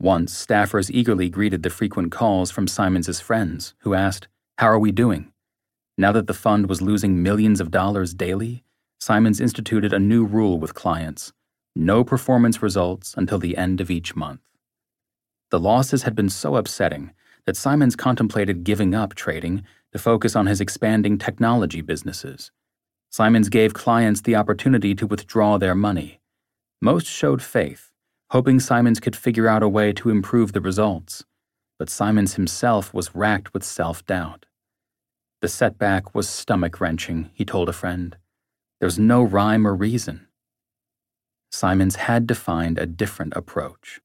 Once, 0.00 0.34
staffers 0.46 0.90
eagerly 0.90 1.28
greeted 1.28 1.62
the 1.62 1.70
frequent 1.70 2.12
calls 2.12 2.50
from 2.50 2.66
Simons's 2.66 3.20
friends, 3.20 3.74
who 3.80 3.94
asked, 3.94 4.28
How 4.58 4.68
are 4.68 4.78
we 4.78 4.92
doing? 4.92 5.32
Now 5.96 6.12
that 6.12 6.26
the 6.26 6.34
fund 6.34 6.68
was 6.68 6.82
losing 6.82 7.22
millions 7.22 7.60
of 7.60 7.70
dollars 7.70 8.14
daily, 8.14 8.64
Simons 8.98 9.40
instituted 9.40 9.92
a 9.92 9.98
new 9.98 10.24
rule 10.24 10.58
with 10.58 10.74
clients 10.74 11.32
no 11.76 12.04
performance 12.04 12.62
results 12.62 13.14
until 13.16 13.38
the 13.38 13.56
end 13.56 13.80
of 13.80 13.90
each 13.90 14.14
month. 14.14 14.40
The 15.50 15.58
losses 15.58 16.04
had 16.04 16.14
been 16.14 16.28
so 16.28 16.56
upsetting 16.56 17.12
that 17.46 17.56
Simons 17.56 17.96
contemplated 17.96 18.64
giving 18.64 18.94
up 18.94 19.14
trading 19.14 19.64
to 19.92 19.98
focus 19.98 20.36
on 20.36 20.46
his 20.46 20.60
expanding 20.60 21.18
technology 21.18 21.80
businesses. 21.80 22.50
Simons 23.16 23.48
gave 23.48 23.74
clients 23.74 24.22
the 24.22 24.34
opportunity 24.34 24.92
to 24.92 25.06
withdraw 25.06 25.56
their 25.56 25.76
money. 25.76 26.18
Most 26.82 27.06
showed 27.06 27.40
faith, 27.40 27.92
hoping 28.30 28.58
Simons 28.58 28.98
could 28.98 29.14
figure 29.14 29.46
out 29.46 29.62
a 29.62 29.68
way 29.68 29.92
to 29.92 30.10
improve 30.10 30.52
the 30.52 30.60
results. 30.60 31.24
But 31.78 31.88
Simons 31.88 32.34
himself 32.34 32.92
was 32.92 33.14
racked 33.14 33.54
with 33.54 33.62
self 33.62 34.04
doubt. 34.04 34.46
The 35.42 35.46
setback 35.46 36.12
was 36.12 36.28
stomach 36.28 36.80
wrenching, 36.80 37.30
he 37.34 37.44
told 37.44 37.68
a 37.68 37.72
friend. 37.72 38.16
There's 38.80 38.98
no 38.98 39.22
rhyme 39.22 39.64
or 39.64 39.76
reason. 39.76 40.26
Simons 41.52 41.94
had 41.94 42.26
to 42.26 42.34
find 42.34 42.78
a 42.78 42.84
different 42.84 43.34
approach. 43.36 44.00